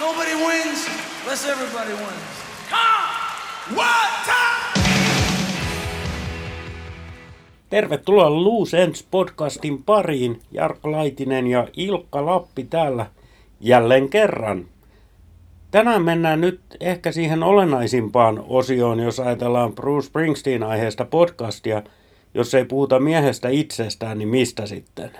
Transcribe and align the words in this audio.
Nobody 0.00 0.34
wins 0.34 0.88
unless 1.22 1.48
everybody 1.48 1.92
wins. 1.92 2.34
Come! 2.70 3.76
One 3.76 4.10
time! 4.24 4.84
Tervetuloa 7.70 8.30
Loose 8.30 8.82
Ends 8.82 9.06
podcastin 9.10 9.82
pariin. 9.82 10.40
Jarkko 10.52 10.92
Laitinen 10.92 11.46
ja 11.46 11.68
Ilkka 11.76 12.26
Lappi 12.26 12.64
täällä 12.64 13.06
jälleen 13.60 14.08
kerran. 14.08 14.64
Tänään 15.70 16.02
mennään 16.02 16.40
nyt 16.40 16.60
ehkä 16.80 17.12
siihen 17.12 17.42
olennaisimpaan 17.42 18.44
osioon, 18.48 19.00
jos 19.00 19.20
ajatellaan 19.20 19.74
Bruce 19.74 20.06
Springsteen-aiheesta 20.06 21.04
podcastia. 21.04 21.82
Jos 22.34 22.54
ei 22.54 22.64
puhuta 22.64 23.00
miehestä 23.00 23.48
itsestään, 23.48 24.18
niin 24.18 24.28
mistä 24.28 24.66
sitten? 24.66 25.10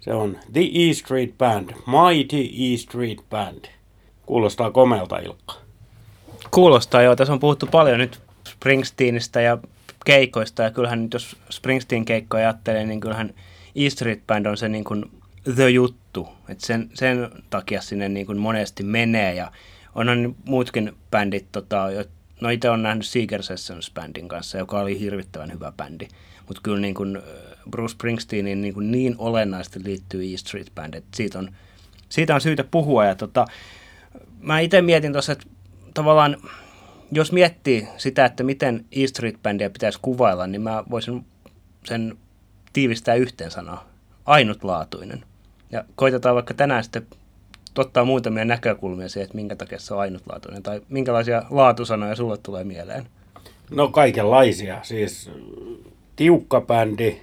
Se 0.00 0.12
on 0.12 0.36
The 0.52 0.60
E 0.60 0.92
Street 0.92 1.38
Band, 1.38 1.70
Mighty 1.70 2.36
E 2.36 2.76
Street 2.76 3.18
Band. 3.30 3.81
Kuulostaa 4.32 4.70
komelta, 4.70 5.18
Ilkka. 5.18 5.54
Kuulostaa 6.50 7.02
joo. 7.02 7.16
Tässä 7.16 7.32
on 7.32 7.40
puhuttu 7.40 7.66
paljon 7.66 7.98
nyt 7.98 8.20
Springsteenistä 8.48 9.40
ja 9.40 9.58
keikoista. 10.04 10.62
Ja 10.62 10.70
kyllähän 10.70 11.02
nyt 11.02 11.12
jos 11.12 11.36
Springsteen 11.50 12.04
keikkoja 12.04 12.48
ajattelee, 12.48 12.86
niin 12.86 13.00
kyllähän 13.00 13.34
E 13.76 13.90
Street 13.90 14.26
Band 14.26 14.46
on 14.46 14.56
se 14.56 14.68
niin 14.68 14.84
kuin 14.84 15.10
the 15.54 15.70
juttu. 15.70 16.28
Et 16.48 16.60
sen, 16.60 16.90
sen 16.94 17.30
takia 17.50 17.80
sinne 17.80 18.08
niin 18.08 18.26
kuin 18.26 18.38
monesti 18.38 18.82
menee. 18.82 19.34
Ja 19.34 19.52
onhan 19.94 20.34
muutkin 20.44 20.92
bändit, 21.10 21.46
tota, 21.52 21.86
no 22.40 22.48
itse 22.48 22.70
on 22.70 22.82
nähnyt 22.82 23.06
Seeker 23.06 23.42
Sessions 23.42 23.90
bändin 23.94 24.28
kanssa, 24.28 24.58
joka 24.58 24.80
oli 24.80 25.00
hirvittävän 25.00 25.52
hyvä 25.52 25.72
bändi. 25.76 26.08
Mutta 26.46 26.60
kyllä 26.62 26.80
niin 26.80 26.94
kuin 26.94 27.22
Bruce 27.70 27.92
Springsteenin 27.92 28.62
niin, 28.62 28.74
kuin 28.74 28.90
niin 28.90 29.14
olennaisesti 29.18 29.80
liittyy 29.84 30.34
E 30.34 30.36
Street 30.36 30.74
Band, 30.74 30.94
että 30.94 31.16
siitä 31.16 31.38
on, 31.38 31.50
siitä 32.08 32.34
on 32.34 32.40
syytä 32.40 32.64
puhua. 32.64 33.04
Ja 33.04 33.14
tota, 33.14 33.46
mä 34.42 34.60
itse 34.60 34.82
mietin 34.82 35.12
tuossa, 35.12 35.32
että 35.32 35.46
tavallaan 35.94 36.36
jos 37.12 37.32
miettii 37.32 37.88
sitä, 37.96 38.24
että 38.24 38.42
miten 38.42 38.84
E 38.92 39.06
Street 39.06 39.36
Bandia 39.42 39.70
pitäisi 39.70 39.98
kuvailla, 40.02 40.46
niin 40.46 40.62
mä 40.62 40.84
voisin 40.90 41.24
sen 41.84 42.18
tiivistää 42.72 43.14
yhteen 43.14 43.50
sanaa. 43.50 43.88
Ainutlaatuinen. 44.26 45.24
Ja 45.72 45.84
koitetaan 45.94 46.34
vaikka 46.34 46.54
tänään 46.54 46.82
sitten 46.82 47.06
ottaa 47.78 48.04
muutamia 48.04 48.44
näkökulmia 48.44 49.08
siihen, 49.08 49.24
että 49.24 49.36
minkä 49.36 49.56
takia 49.56 49.78
se 49.78 49.94
on 49.94 50.00
ainutlaatuinen, 50.00 50.62
tai 50.62 50.80
minkälaisia 50.88 51.42
laatusanoja 51.50 52.16
sulle 52.16 52.36
tulee 52.36 52.64
mieleen. 52.64 53.06
No 53.70 53.88
kaikenlaisia. 53.88 54.80
Siis 54.82 55.30
tiukka 56.16 56.60
bändi, 56.60 57.20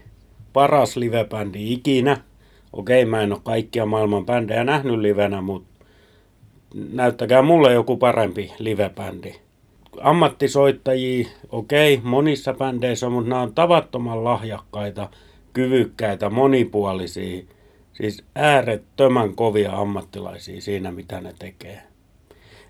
paras 0.53 0.97
livebändi 0.97 1.73
ikinä. 1.73 2.17
Okei, 2.73 3.05
mä 3.05 3.21
en 3.21 3.33
ole 3.33 3.41
kaikkia 3.43 3.85
maailman 3.85 4.25
bändejä 4.25 4.63
nähnyt 4.63 4.99
livenä, 4.99 5.41
mutta 5.41 5.68
näyttäkää 6.73 7.41
mulle 7.41 7.73
joku 7.73 7.97
parempi 7.97 8.51
livebändi. 8.59 9.35
Ammattisoittajia, 10.01 11.27
okei, 11.49 11.99
monissa 12.03 12.53
bändeissä 12.53 13.05
on, 13.05 13.13
mutta 13.13 13.29
nämä 13.29 13.41
on 13.41 13.53
tavattoman 13.53 14.23
lahjakkaita, 14.23 15.09
kyvykkäitä, 15.53 16.29
monipuolisia, 16.29 17.43
siis 17.93 18.23
äärettömän 18.35 19.35
kovia 19.35 19.71
ammattilaisia 19.71 20.61
siinä, 20.61 20.91
mitä 20.91 21.21
ne 21.21 21.33
tekee. 21.39 21.81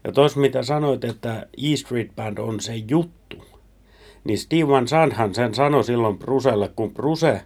Ja 0.04 0.12
tuossa 0.12 0.40
mitä 0.40 0.64
sanoit, 0.64 1.04
että 1.04 1.48
E 1.58 1.76
Street 1.76 2.16
Band 2.16 2.38
on 2.38 2.60
se 2.60 2.76
juttu, 2.76 3.38
niin 4.24 4.38
Steve 4.38 4.88
Sandhan 4.88 5.36
sen 5.36 5.56
sanoi 5.56 5.84
silloin 5.84 6.18
Bruselle, 6.18 6.70
kun 6.76 6.94
Bruse 6.94 7.42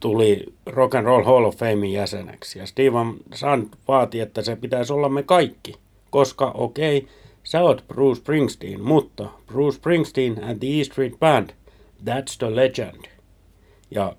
tuli 0.00 0.44
Rock 0.66 0.94
and 0.94 1.06
Roll 1.06 1.24
Hall 1.24 1.44
of 1.44 1.56
Famein 1.56 1.92
jäseneksi. 1.92 2.58
Ja 2.58 2.66
Steven 2.66 3.14
Sand 3.34 3.68
vaati, 3.88 4.20
että 4.20 4.42
se 4.42 4.56
pitäisi 4.56 4.92
olla 4.92 5.08
me 5.08 5.22
kaikki, 5.22 5.74
koska 6.10 6.50
okei, 6.54 6.98
okay, 6.98 7.10
sä 7.44 7.62
oot 7.62 7.84
Bruce 7.88 8.20
Springsteen, 8.20 8.80
mutta 8.80 9.28
Bruce 9.46 9.76
Springsteen 9.76 10.44
and 10.44 10.58
the 10.58 10.80
E 10.80 10.84
Street 10.84 11.18
Band, 11.20 11.50
that's 12.04 12.38
the 12.38 12.56
legend. 12.56 13.04
Ja 13.90 14.16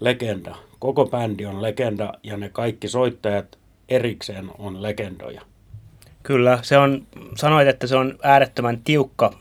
legenda, 0.00 0.56
koko 0.78 1.06
bändi 1.06 1.46
on 1.46 1.62
legenda 1.62 2.12
ja 2.22 2.36
ne 2.36 2.48
kaikki 2.48 2.88
soittajat 2.88 3.58
erikseen 3.88 4.50
on 4.58 4.82
legendoja. 4.82 5.42
Kyllä, 6.22 6.58
se 6.62 6.78
on, 6.78 7.06
sanoit, 7.36 7.68
että 7.68 7.86
se 7.86 7.96
on 7.96 8.18
äärettömän 8.22 8.80
tiukka, 8.84 9.32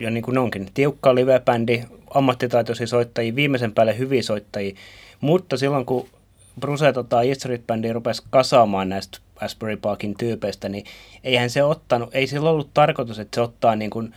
ja 0.00 0.10
niin 0.10 0.22
kuin 0.22 0.38
onkin, 0.38 0.68
tiukka 0.74 1.14
live-bändi, 1.14 1.97
ammattitaitoisia 2.14 2.86
soittajia, 2.86 3.34
viimeisen 3.34 3.72
päälle 3.72 3.98
hyviä 3.98 4.22
soittajia, 4.22 4.76
mutta 5.20 5.56
silloin 5.56 5.86
kun 5.86 6.08
Bruce 6.60 6.92
tota, 6.92 7.22
E 7.22 7.34
Street 7.34 7.66
Bandi 7.66 7.92
rupesi 7.92 8.22
kasaamaan 8.30 8.88
näistä 8.88 9.18
Asbury 9.40 9.76
Parkin 9.76 10.14
tyypeistä, 10.18 10.68
niin 10.68 10.84
eihän 11.24 11.50
se 11.50 11.62
ottanut, 11.62 12.14
ei 12.14 12.26
sillä 12.26 12.50
ollut 12.50 12.70
tarkoitus, 12.74 13.18
että 13.18 13.34
se 13.34 13.40
ottaa 13.40 13.76
niin 13.76 13.90
kuin 13.90 14.14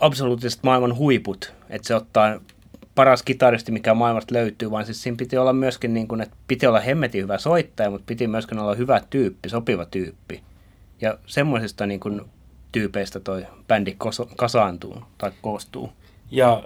absoluuttiset 0.00 0.62
maailman 0.62 0.96
huiput, 0.96 1.54
että 1.70 1.88
se 1.88 1.94
ottaa 1.94 2.40
paras 2.94 3.22
kitaristi, 3.22 3.72
mikä 3.72 3.94
maailmasta 3.94 4.34
löytyy, 4.34 4.70
vaan 4.70 4.84
siis 4.84 5.02
siinä 5.02 5.16
piti 5.16 5.36
olla 5.36 5.52
myöskin, 5.52 5.94
niin 5.94 6.08
kuin, 6.08 6.20
että 6.20 6.36
piti 6.46 6.66
olla 6.66 6.80
hemmetin 6.80 7.22
hyvä 7.22 7.38
soittaja, 7.38 7.90
mutta 7.90 8.04
piti 8.06 8.26
myöskin 8.26 8.58
olla 8.58 8.74
hyvä 8.74 9.00
tyyppi, 9.10 9.48
sopiva 9.48 9.84
tyyppi. 9.86 10.42
Ja 11.00 11.18
semmoisista 11.26 11.86
niin 11.86 12.00
kuin, 12.00 12.20
tyypeistä 12.72 13.20
toi 13.20 13.46
bändi 13.68 13.96
kasaantuu 14.36 15.02
tai 15.18 15.30
koostuu. 15.42 15.92
Ja 16.30 16.62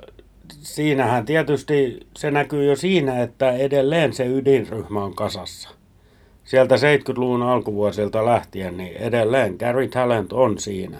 siinähän 0.52 1.24
tietysti 1.24 2.00
se 2.16 2.30
näkyy 2.30 2.64
jo 2.64 2.76
siinä, 2.76 3.22
että 3.22 3.52
edelleen 3.52 4.12
se 4.12 4.26
ydinryhmä 4.26 5.04
on 5.04 5.14
kasassa. 5.14 5.68
Sieltä 6.44 6.74
70-luvun 6.74 7.42
alkuvuosilta 7.42 8.24
lähtien, 8.24 8.76
niin 8.76 8.96
edelleen 8.96 9.56
Gary 9.58 9.88
Talent 9.88 10.32
on 10.32 10.58
siinä. 10.58 10.98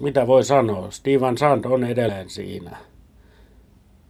Mitä 0.00 0.26
voi 0.26 0.44
sanoa? 0.44 0.90
Steven 0.90 1.38
Sand 1.38 1.64
on 1.64 1.84
edelleen 1.84 2.30
siinä. 2.30 2.76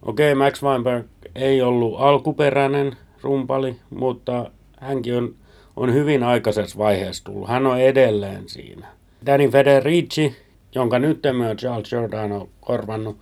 Okei, 0.03 0.32
okay, 0.32 0.47
Max 0.47 0.62
Weinberg 0.62 1.06
ei 1.34 1.62
ollut 1.62 2.00
alkuperäinen 2.00 2.97
rumpali, 3.22 3.76
mutta 3.91 4.50
hänkin 4.81 5.16
on, 5.16 5.34
on 5.76 5.94
hyvin 5.94 6.22
aikaisessa 6.22 6.78
vaiheessa 6.78 7.25
tullut. 7.25 7.49
Hän 7.49 7.66
on 7.66 7.81
edelleen 7.81 8.49
siinä. 8.49 8.87
Danny 9.26 9.49
Federici, 9.49 10.37
jonka 10.75 10.99
nyt 10.99 11.27
on 11.27 11.56
Charles 11.56 11.88
Giordano 11.88 12.49
korvannut, 12.60 13.16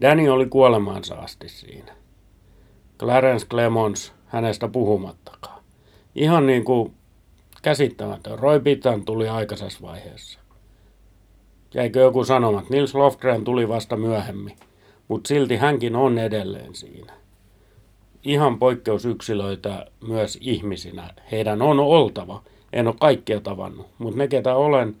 Danny 0.00 0.28
oli 0.28 0.46
kuolemaansa 0.46 1.14
asti 1.14 1.48
siinä. 1.48 1.92
Clarence 2.98 3.46
Clemons, 3.46 4.12
hänestä 4.26 4.68
puhumattakaan. 4.68 5.62
Ihan 6.14 6.46
niin 6.46 6.64
kuin 6.64 6.94
käsittämätön. 7.62 8.38
Roy 8.38 8.60
Bittan 8.60 9.04
tuli 9.04 9.28
aikaisessa 9.28 9.82
vaiheessa. 9.82 10.38
Jäikö 11.74 12.00
joku 12.00 12.24
sanomat? 12.24 12.70
Nils 12.70 12.94
Lofgren 12.94 13.44
tuli 13.44 13.68
vasta 13.68 13.96
myöhemmin, 13.96 14.56
mutta 15.08 15.28
silti 15.28 15.56
hänkin 15.56 15.96
on 15.96 16.18
edelleen 16.18 16.74
siinä. 16.74 17.12
Ihan 18.22 18.58
poikkeusyksilöitä 18.58 19.86
myös 20.08 20.38
ihmisinä. 20.40 21.14
Heidän 21.32 21.62
on 21.62 21.80
oltava. 21.80 22.42
En 22.72 22.86
ole 22.86 22.94
kaikkia 23.00 23.40
tavannut, 23.40 23.86
mutta 23.98 24.18
ne 24.18 24.28
ketä 24.28 24.56
olen, 24.56 24.96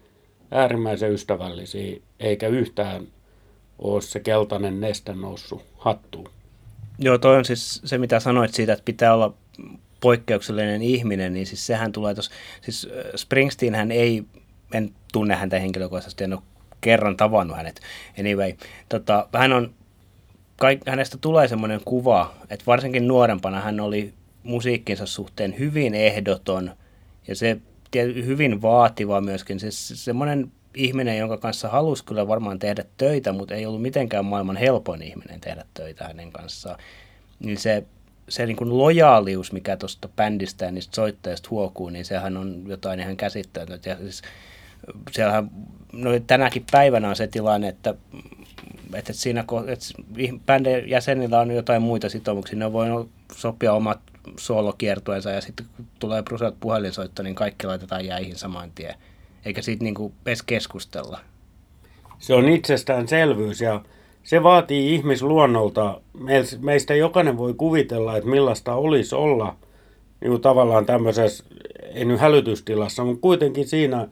äärimmäisen 0.52 1.12
ystävällisiä, 1.12 1.96
eikä 2.20 2.48
yhtään 2.48 3.06
ole 3.78 4.02
se 4.02 4.20
keltainen 4.20 4.80
neste 4.80 5.14
noussut 5.14 5.64
hattuun. 5.78 6.30
Joo, 6.98 7.18
toi 7.18 7.36
on 7.36 7.44
siis 7.44 7.80
se, 7.84 7.98
mitä 7.98 8.20
sanoit 8.20 8.54
siitä, 8.54 8.72
että 8.72 8.84
pitää 8.84 9.14
olla 9.14 9.34
poikkeuksellinen 10.00 10.82
ihminen, 10.82 11.34
niin 11.34 11.46
siis 11.46 11.66
sehän 11.66 11.92
tulee 11.92 12.14
tuossa, 12.14 12.32
siis 12.60 12.88
Springsteen 13.16 13.74
hän 13.74 13.90
ei, 13.90 14.24
en 14.74 14.92
tunne 15.12 15.34
häntä 15.34 15.58
henkilökohtaisesti, 15.58 16.24
en 16.24 16.32
ole 16.32 16.42
kerran 16.80 17.16
tavannut 17.16 17.56
hänet. 17.56 17.80
Anyway, 18.20 18.52
tota, 18.88 19.28
hän 19.32 19.52
on, 19.52 19.74
kaik, 20.56 20.80
hänestä 20.86 21.18
tulee 21.20 21.48
semmoinen 21.48 21.80
kuva, 21.84 22.34
että 22.50 22.66
varsinkin 22.66 23.08
nuorempana 23.08 23.60
hän 23.60 23.80
oli 23.80 24.14
musiikkinsa 24.42 25.06
suhteen 25.06 25.58
hyvin 25.58 25.94
ehdoton 25.94 26.76
ja 27.28 27.34
se 27.36 27.56
hyvin 27.98 28.62
vaativa 28.62 29.20
myöskin. 29.20 29.60
Se, 29.60 29.70
semmoinen 29.70 30.52
ihminen, 30.74 31.18
jonka 31.18 31.36
kanssa 31.36 31.68
halusi 31.68 32.04
kyllä 32.04 32.28
varmaan 32.28 32.58
tehdä 32.58 32.84
töitä, 32.96 33.32
mutta 33.32 33.54
ei 33.54 33.66
ollut 33.66 33.82
mitenkään 33.82 34.24
maailman 34.24 34.56
helpoin 34.56 35.02
ihminen 35.02 35.40
tehdä 35.40 35.64
töitä 35.74 36.04
hänen 36.04 36.32
kanssaan. 36.32 36.78
Niin 37.40 37.58
se, 37.58 37.84
se 38.28 38.46
niin 38.46 38.56
kuin 38.56 38.78
lojaalius, 38.78 39.52
mikä 39.52 39.76
tuosta 39.76 40.08
bändistä 40.08 40.64
ja 40.64 40.70
niistä 40.70 40.96
soittajista 40.96 41.48
huokuu, 41.50 41.88
niin 41.88 42.04
sehän 42.04 42.36
on 42.36 42.64
jotain 42.66 43.00
ihan 43.00 43.16
käsittämätöntä. 43.16 43.90
Ja 43.90 43.96
siis, 43.96 44.22
siellähän, 45.10 45.50
no 45.92 46.10
tänäkin 46.26 46.64
päivänä 46.70 47.08
on 47.08 47.16
se 47.16 47.26
tilanne, 47.26 47.68
että 47.68 47.94
että 48.94 49.12
siinä 49.12 49.44
että 49.66 49.86
bändin 50.46 50.88
jäsenillä 50.88 51.40
on 51.40 51.50
jotain 51.50 51.82
muita 51.82 52.08
sitoumuksia, 52.08 52.58
ne 52.58 52.72
voi 52.72 53.08
sopia 53.36 53.72
omat 53.72 54.00
soolokiertueensa 54.38 55.30
ja 55.30 55.40
sitten 55.40 55.66
kun 55.76 55.86
tulee 55.98 56.22
Bruset 56.22 56.54
puhelinsoitto, 56.60 57.22
niin 57.22 57.34
kaikki 57.34 57.66
laitetaan 57.66 58.06
jäihin 58.06 58.36
saman 58.36 58.70
tien. 58.74 58.94
Eikä 59.44 59.62
siitä 59.62 59.84
niin 59.84 59.94
kuin 59.94 60.12
edes 60.26 60.42
keskustella. 60.42 61.20
Se 62.18 62.34
on 62.34 62.48
itsestäänselvyys 62.48 63.60
ja 63.60 63.80
se 64.22 64.42
vaatii 64.42 64.94
ihmisluonnolta. 64.94 66.00
Meistä 66.60 66.94
jokainen 66.94 67.38
voi 67.38 67.54
kuvitella, 67.54 68.16
että 68.16 68.30
millaista 68.30 68.74
olisi 68.74 69.14
olla 69.14 69.56
niin 70.20 70.30
kuin 70.30 70.42
tavallaan 70.42 70.86
tämmöisessä 70.86 71.44
ei 71.94 72.04
nyt 72.04 72.20
hälytystilassa, 72.20 73.04
mutta 73.04 73.20
kuitenkin 73.20 73.68
siinä 73.68 74.08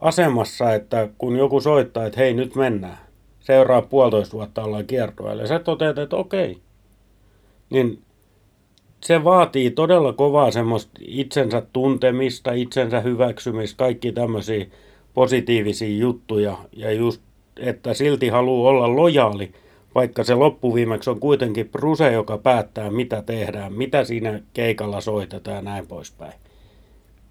asemassa, 0.00 0.74
että 0.74 1.08
kun 1.18 1.36
joku 1.36 1.60
soittaa, 1.60 2.06
että 2.06 2.20
hei 2.20 2.34
nyt 2.34 2.54
mennään, 2.54 2.98
seuraa 3.40 3.82
puolitoista 3.82 4.32
vuotta 4.32 4.64
ollaan 4.64 4.86
kiertueella, 4.86 5.42
ja 5.42 5.48
sä 5.48 5.58
toteat, 5.58 5.98
että 5.98 6.16
okei, 6.16 6.58
niin 7.70 8.02
se 9.00 9.24
vaatii 9.24 9.70
todella 9.70 10.12
kovaa 10.12 10.50
semmoista 10.50 10.92
itsensä 11.00 11.62
tuntemista, 11.72 12.52
itsensä 12.52 13.00
hyväksymistä, 13.00 13.78
kaikki 13.78 14.12
tämmöisiä 14.12 14.66
positiivisia 15.14 15.98
juttuja, 15.98 16.58
ja 16.72 16.92
just, 16.92 17.22
että 17.56 17.94
silti 17.94 18.28
haluaa 18.28 18.70
olla 18.70 18.96
lojaali, 18.96 19.52
vaikka 19.94 20.24
se 20.24 20.34
loppuviimeksi 20.34 21.10
on 21.10 21.20
kuitenkin 21.20 21.68
Bruse, 21.68 22.12
joka 22.12 22.38
päättää, 22.38 22.90
mitä 22.90 23.22
tehdään, 23.22 23.72
mitä 23.72 24.04
siinä 24.04 24.40
keikalla 24.52 25.00
soitetaan 25.00 25.56
ja 25.56 25.62
näin 25.62 25.86
poispäin. 25.86 26.32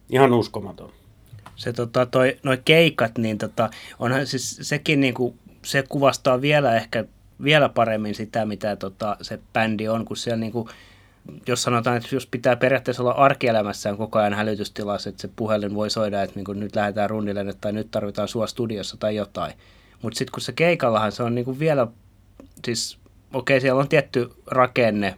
Ihan 0.09 0.33
uskomaton. 0.33 0.91
Se 1.55 1.73
tota, 1.73 2.05
toi, 2.05 2.37
noi 2.43 2.57
keikat, 2.65 3.17
niin 3.17 3.37
tota, 3.37 3.69
onhan 3.99 4.27
siis 4.27 4.59
sekin 4.61 4.99
niinku, 4.99 5.35
se 5.65 5.83
kuvastaa 5.89 6.41
vielä 6.41 6.75
ehkä 6.75 7.05
vielä 7.43 7.69
paremmin 7.69 8.15
sitä, 8.15 8.45
mitä 8.45 8.75
tota, 8.75 9.17
se 9.21 9.39
bändi 9.53 9.87
on, 9.87 10.05
kun 10.05 10.17
siellä 10.17 10.39
niinku, 10.39 10.69
jos 11.47 11.63
sanotaan, 11.63 11.97
että 11.97 12.15
jos 12.15 12.27
pitää 12.27 12.55
periaatteessa 12.55 13.03
olla 13.03 13.11
arkielämässään 13.11 13.97
koko 13.97 14.19
ajan 14.19 14.33
hälytystilassa, 14.33 15.09
että 15.09 15.21
se 15.21 15.29
puhelin 15.35 15.75
voi 15.75 15.89
soida, 15.89 16.23
että 16.23 16.39
niin 16.39 16.59
nyt 16.59 16.75
lähdetään 16.75 17.09
rundille 17.09 17.53
tai 17.61 17.71
nyt 17.71 17.91
tarvitaan 17.91 18.27
sua 18.27 18.47
studiossa 18.47 18.97
tai 18.97 19.15
jotain. 19.15 19.53
Mutta 20.01 20.17
sitten 20.17 20.31
kun 20.31 20.41
se 20.41 20.51
keikallahan 20.51 21.11
se 21.11 21.23
on 21.23 21.35
niin 21.35 21.59
vielä, 21.59 21.87
siis 22.65 22.97
okei 23.33 23.57
okay, 23.57 23.61
siellä 23.61 23.81
on 23.81 23.89
tietty 23.89 24.29
rakenne, 24.47 25.15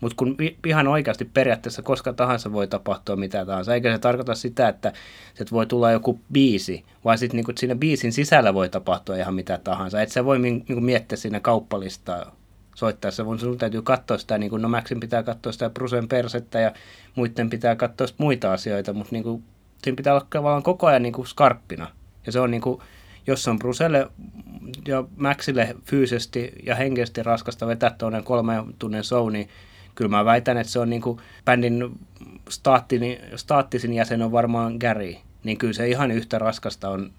mutta 0.00 0.16
kun 0.16 0.36
ihan 0.66 0.88
oikeasti 0.88 1.24
periaatteessa 1.24 1.82
koska 1.82 2.12
tahansa 2.12 2.52
voi 2.52 2.66
tapahtua 2.66 3.16
mitä 3.16 3.46
tahansa, 3.46 3.74
eikä 3.74 3.92
se 3.92 3.98
tarkoita 3.98 4.34
sitä, 4.34 4.68
että 4.68 4.92
se 5.34 5.44
voi 5.52 5.66
tulla 5.66 5.92
joku 5.92 6.20
biisi, 6.32 6.84
vaan 7.04 7.18
sitten 7.18 7.36
niin 7.36 7.58
siinä 7.58 7.74
biisin 7.74 8.12
sisällä 8.12 8.54
voi 8.54 8.68
tapahtua 8.68 9.16
ihan 9.16 9.34
mitä 9.34 9.58
tahansa. 9.64 10.02
Että 10.02 10.12
se 10.12 10.24
voi 10.24 10.38
niin 10.38 10.84
miettiä 10.84 11.16
siinä 11.16 11.40
kauppalistaa 11.40 12.36
soittaessa, 12.74 13.26
vaan 13.26 13.38
sun 13.38 13.58
täytyy 13.58 13.82
katsoa 13.82 14.18
sitä, 14.18 14.38
niin 14.38 14.50
kuin, 14.50 14.62
no 14.62 14.68
Maxin 14.68 15.00
pitää 15.00 15.22
katsoa 15.22 15.52
sitä 15.52 15.70
Brusen 15.70 16.08
persettä 16.08 16.60
ja 16.60 16.72
muiden 17.14 17.50
pitää 17.50 17.76
katsoa 17.76 18.06
muita 18.18 18.52
asioita, 18.52 18.92
mutta 18.92 19.12
niin 19.12 19.22
kuin, 19.22 19.44
siinä 19.82 19.96
pitää 19.96 20.14
olla 20.14 20.26
tavallaan 20.30 20.62
koko 20.62 20.86
ajan 20.86 21.02
niin 21.02 21.12
kuin 21.12 21.26
skarppina. 21.26 21.90
Ja 22.26 22.32
se 22.32 22.40
on 22.40 22.50
niin 22.50 22.60
kuin, 22.60 22.80
jos 23.26 23.48
on 23.48 23.58
Bruselle 23.58 24.10
ja 24.86 25.04
Maxille 25.16 25.76
fyysisesti 25.84 26.52
ja 26.66 26.74
henkisesti 26.74 27.22
raskasta 27.22 27.66
vetää 27.66 27.90
tuonne 27.98 28.22
kolmen 28.22 28.64
tunnin 28.78 29.04
show, 29.04 29.32
niin 29.32 29.48
kyllä 29.94 30.10
mä 30.10 30.24
väitän, 30.24 30.56
että 30.56 30.72
se 30.72 30.78
on 30.78 30.90
niin 30.90 31.02
kuin 31.02 31.20
bändin 31.44 31.98
staattini, 32.48 33.20
staattisin 33.36 33.94
jäsen 33.94 34.22
on 34.22 34.32
varmaan 34.32 34.76
Gary, 34.80 35.14
niin 35.44 35.58
kyllä 35.58 35.72
se 35.72 35.88
ihan 35.88 36.10
yhtä 36.10 36.38
raskasta 36.38 36.88
on 36.88 37.12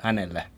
hänelle. 0.00 0.57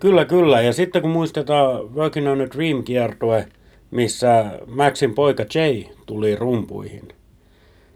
Kyllä, 0.00 0.24
kyllä. 0.24 0.60
Ja 0.60 0.72
sitten 0.72 1.02
kun 1.02 1.10
muistetaan 1.10 1.94
Working 1.94 2.28
on 2.28 2.40
a 2.40 2.44
Dream-kiertue, 2.44 3.46
missä 3.90 4.44
Maxin 4.66 5.14
poika 5.14 5.44
Jay 5.54 5.84
tuli 6.06 6.36
rumpuihin, 6.36 7.08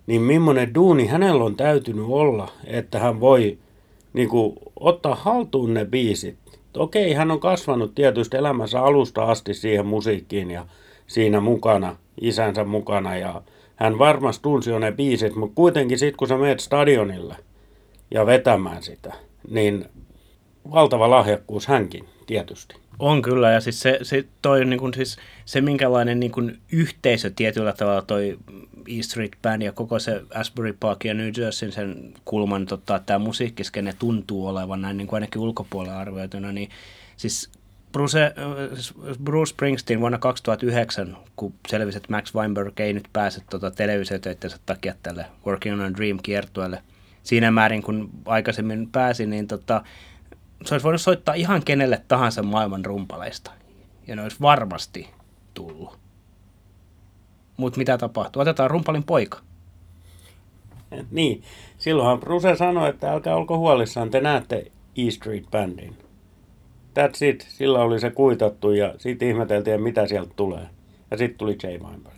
niin 0.06 0.20
millainen 0.20 0.74
duuni 0.74 1.06
hänellä 1.06 1.44
on 1.44 1.56
täytynyt 1.56 2.04
olla, 2.08 2.52
että 2.66 2.98
hän 2.98 3.20
voi 3.20 3.58
niin 4.12 4.28
kuin, 4.28 4.56
ottaa 4.80 5.14
haltuun 5.14 5.74
ne 5.74 5.84
biisit. 5.84 6.36
Okei, 6.76 7.12
hän 7.12 7.30
on 7.30 7.40
kasvanut 7.40 7.94
tietysti 7.94 8.36
elämänsä 8.36 8.82
alusta 8.82 9.24
asti 9.24 9.54
siihen 9.54 9.86
musiikkiin 9.86 10.50
ja 10.50 10.66
siinä 11.06 11.40
mukana, 11.40 11.96
isänsä 12.20 12.64
mukana 12.64 13.16
ja 13.16 13.42
hän 13.76 13.98
varmasti 13.98 14.42
tunsi 14.42 14.78
ne 14.78 14.92
biisit, 14.92 15.34
mutta 15.34 15.54
kuitenkin 15.54 15.98
sitten 15.98 16.16
kun 16.16 16.28
sä 16.28 16.36
meet 16.36 16.60
stadionille 16.60 17.36
ja 18.10 18.26
vetämään 18.26 18.82
sitä, 18.82 19.12
niin 19.50 19.84
valtava 20.70 21.10
lahjakkuus 21.10 21.66
hänkin, 21.66 22.04
tietysti. 22.26 22.74
On 22.98 23.22
kyllä, 23.22 23.50
ja 23.50 23.60
siis 23.60 23.80
se, 23.80 23.98
se, 24.02 24.24
toi, 24.42 24.64
niin 24.64 24.80
kuin, 24.80 24.94
siis, 24.94 25.16
se 25.44 25.60
minkälainen 25.60 26.20
niin 26.20 26.32
kuin, 26.32 26.58
yhteisö 26.72 27.30
tietyllä 27.36 27.72
tavalla 27.72 28.02
toi 28.02 28.38
E 28.88 29.02
Street 29.02 29.32
Band 29.42 29.62
ja 29.62 29.72
koko 29.72 29.98
se 29.98 30.22
Asbury 30.34 30.76
Park 30.80 31.04
ja 31.04 31.14
New 31.14 31.30
Jersey 31.38 31.70
sen 31.70 32.12
kulman, 32.24 32.66
tota, 32.66 33.00
tämä 33.06 33.18
musiikkiskene 33.18 33.94
tuntuu 33.98 34.46
olevan 34.46 34.82
näin 34.82 34.96
niin 34.96 35.08
kuin 35.08 35.16
ainakin 35.16 35.42
ulkopuolella 35.42 35.98
arvioituna, 35.98 36.52
niin 36.52 36.68
siis 37.16 37.50
Bruce, 37.92 38.24
äh, 38.24 39.18
Bruce 39.24 39.50
Springsteen 39.50 40.00
vuonna 40.00 40.18
2009, 40.18 41.16
kun 41.36 41.54
selvisi, 41.68 41.96
että 41.96 42.12
Max 42.12 42.34
Weinberg 42.34 42.80
ei 42.80 42.92
nyt 42.92 43.08
pääse 43.12 43.42
tota, 43.50 43.70
televisiotöittensä 43.70 44.56
takia 44.66 44.94
tälle 45.02 45.26
Working 45.46 45.80
on 45.80 45.86
a 45.86 45.96
Dream 45.96 46.18
kiertueelle 46.22 46.82
siinä 47.22 47.50
määrin, 47.50 47.82
kun 47.82 48.10
aikaisemmin 48.26 48.88
pääsi, 48.92 49.26
niin 49.26 49.46
tota, 49.46 49.82
se 50.64 50.75
olisi 50.75 50.84
voinut 50.84 51.00
soittaa 51.00 51.34
ihan 51.34 51.64
kenelle 51.64 52.02
tahansa 52.08 52.43
maailman 52.43 52.84
rumpaleista. 52.84 53.50
Ja 54.06 54.16
ne 54.16 54.22
olisi 54.22 54.37
varmasti 54.40 55.10
tullut. 55.55 55.99
Mutta 57.56 57.78
mitä 57.78 57.99
tapahtuu? 57.99 58.43
Otetaan 58.43 58.70
rumpalin 58.70 59.05
poika. 59.05 59.40
Niin, 61.10 61.43
silloinhan 61.78 62.20
Bruse 62.20 62.56
sanoi, 62.56 62.88
että 62.88 63.12
älkää 63.12 63.37
olko 63.37 63.58
huolissaan, 63.58 64.10
te 64.10 64.20
näette 64.20 64.72
E 64.96 65.10
Street 65.10 65.50
Bandin. 65.50 65.96
That's 66.99 67.25
it, 67.26 67.46
sillä 67.49 67.78
oli 67.78 68.00
se 68.00 68.11
kuitattu 68.11 68.70
ja 68.70 68.94
sitten 68.99 69.28
ihmeteltiin, 69.28 69.82
mitä 69.82 70.06
sieltä 70.06 70.31
tulee. 70.37 70.66
Ja 71.11 71.16
sitten 71.16 71.38
tuli 71.38 71.58
Jay 71.62 71.78
Weinberg. 71.78 72.14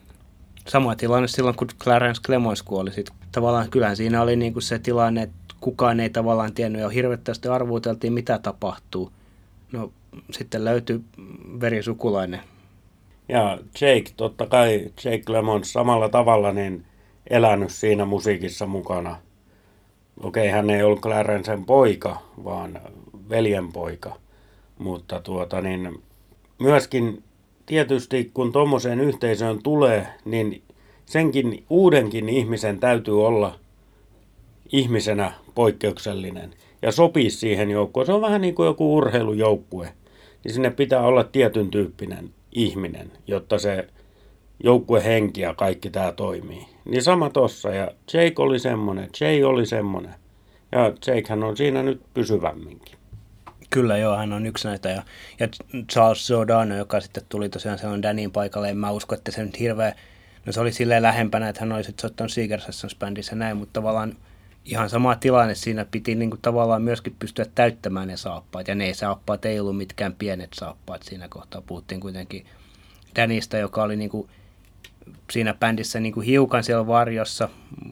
Sama 0.69 0.97
tilanne 0.97 1.29
silloin, 1.29 1.57
kun 1.57 1.69
Clarence 1.83 2.23
Clemons 2.23 2.63
kuoli. 2.63 2.93
Sit 2.93 3.11
tavallaan 3.33 3.71
kyllähän 3.71 3.97
siinä 3.97 4.23
oli 4.23 4.37
niinku 4.37 4.61
se 4.61 4.79
tilanne, 4.79 5.23
että 5.23 5.37
kukaan 5.61 6.01
ei 6.01 6.11
tavallaan 6.11 6.55
tiennyt 6.55 6.83
ja 6.83 6.89
hirvettävästi 6.89 7.49
arvuuteltiin, 7.49 8.13
mitä 8.13 8.39
tapahtuu. 8.39 9.13
No 9.73 9.93
sitten 10.31 10.65
löytyi 10.65 11.01
verisukulainen. 11.61 12.41
Ja 13.29 13.59
Jake, 13.81 14.11
totta 14.17 14.47
kai 14.47 14.91
Jake 15.05 15.33
Lemon 15.33 15.65
samalla 15.65 16.09
tavalla 16.09 16.53
niin 16.53 16.85
elänyt 17.31 17.71
siinä 17.71 18.05
musiikissa 18.05 18.67
mukana. 18.67 19.17
Okei, 20.23 20.49
hän 20.49 20.71
ei 20.71 20.83
ollut 20.83 21.01
Clarencen 21.01 21.65
poika, 21.65 22.23
vaan 22.45 22.81
veljen 23.29 23.73
poika. 23.73 24.17
Mutta 24.79 25.21
tuota 25.21 25.61
niin, 25.61 26.03
myöskin 26.59 27.23
tietysti 27.67 28.31
kun 28.35 28.53
tuommoiseen 28.53 29.01
yhteisöön 29.01 29.63
tulee, 29.63 30.07
niin 30.25 30.63
senkin 31.07 31.65
uudenkin 31.71 32.29
ihmisen 32.29 32.81
täytyy 32.81 33.27
olla 33.27 33.59
ihmisenä 34.73 35.33
poikkeuksellinen 35.55 36.55
ja 36.83 36.93
sopii 36.93 37.31
siihen 37.31 37.71
joukkoon. 37.71 38.07
Se 38.07 38.13
on 38.13 38.23
vähän 38.23 38.41
niin 38.41 38.55
kuin 38.55 38.67
joku 38.67 38.97
urheilujoukkue. 38.97 39.93
Niin 40.45 40.55
sinne 40.55 40.71
pitää 40.71 41.03
olla 41.03 41.25
tietyn 41.25 41.71
tyyppinen 41.71 42.31
ihminen, 42.53 43.13
jotta 43.27 43.59
se 43.59 43.89
joukkuehenki 44.65 45.41
ja 45.41 45.55
kaikki 45.55 45.91
tämä 45.91 46.13
toimii. 46.13 46.67
Niin 46.85 47.03
sama 47.03 47.31
tossa. 47.31 47.69
Ja 47.69 47.91
Jake 48.13 48.35
oli 48.39 48.59
semmonen, 48.59 49.09
Jay 49.21 49.43
oli 49.43 49.67
semmonen. 49.67 50.15
Ja 50.73 50.93
Jakehän 51.07 51.45
on 51.45 51.57
siinä 51.57 51.83
nyt 51.83 52.01
pysyvämminkin. 52.15 52.99
Kyllä 53.71 53.99
joo, 53.99 54.17
hän 54.17 54.33
on 54.33 54.47
yksi 54.47 54.69
näitä. 54.69 54.89
Ja, 54.89 55.03
ja 55.41 55.49
Charles 55.93 56.27
Giordano, 56.27 56.77
joka 56.77 57.01
sitten 57.01 57.23
tuli 57.29 57.49
tosiaan 57.49 57.79
se 57.79 57.87
on 57.87 58.03
Danin 58.03 58.33
paikalle, 58.33 58.69
en 58.69 58.77
mä 58.77 58.91
usko, 58.91 59.15
että 59.15 59.31
se 59.31 59.45
nyt 59.45 59.61
hirveä, 59.61 59.95
no 60.47 60.53
se 60.53 60.61
oli 60.61 60.73
silleen 60.73 61.03
lähempänä, 61.03 61.49
että 61.49 61.61
hän 61.61 61.73
olisi 61.73 61.95
soittanut 62.01 62.33
Seeger 62.33 62.61
Sessions 62.61 62.97
bändissä 62.97 63.37
näin, 63.37 63.57
mutta 63.57 63.73
tavallaan 63.73 64.17
ihan 64.65 64.91
sama 64.91 65.17
tilanne 65.17 65.55
siinä 65.55 65.85
piti 65.85 66.15
niin 66.15 66.31
kuin 66.31 66.41
tavallaan 66.43 66.83
myöskin 66.83 67.17
pystyä 67.19 67.45
täyttämään 67.55 68.09
ne 68.09 68.17
saappaat. 68.17 68.69
Ja 68.69 68.75
ne 68.75 68.95
saappaat 68.95 69.45
ei 69.45 69.61
ollut 69.61 69.77
mitkään 69.77 70.15
pienet 70.15 70.51
saappaat 70.55 71.03
siinä 71.03 71.29
kohtaa. 71.29 71.61
Puhuttiin 71.61 72.01
kuitenkin 72.01 72.47
Danista, 73.17 73.59
joka 73.59 73.83
oli 73.83 73.97
niin 73.97 74.11
kuin 74.11 74.29
siinä 75.31 75.55
bändissä 75.55 76.01
niin 76.01 76.13
kuin 76.13 76.27
hiukan 76.27 76.65
siellä 76.65 76.87
varjossa. 76.87 77.49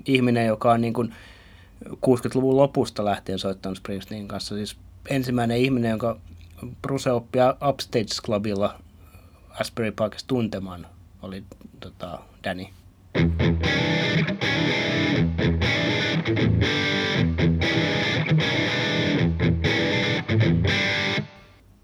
Ihminen, 0.07 0.47
joka 0.47 0.73
on 0.73 0.81
niin 0.81 0.95
kuin 0.95 1.15
60-luvun 1.87 2.57
lopusta 2.57 3.05
lähtien 3.05 3.39
soittanut 3.39 3.79
Springsteenin 3.79 4.29
kanssa. 4.29 4.55
Siis 4.55 4.77
ensimmäinen 5.09 5.57
ihminen, 5.57 5.91
jonka 5.91 6.21
Bruce 6.83 7.11
oppi 7.11 7.39
Upstage 7.69 8.23
Clubilla 8.25 8.81
Asbury 9.61 9.93
Parkissa 9.93 10.27
tuntemaan, 10.27 10.87
oli 11.23 11.45
tota, 11.81 12.19
Danny. 12.45 12.65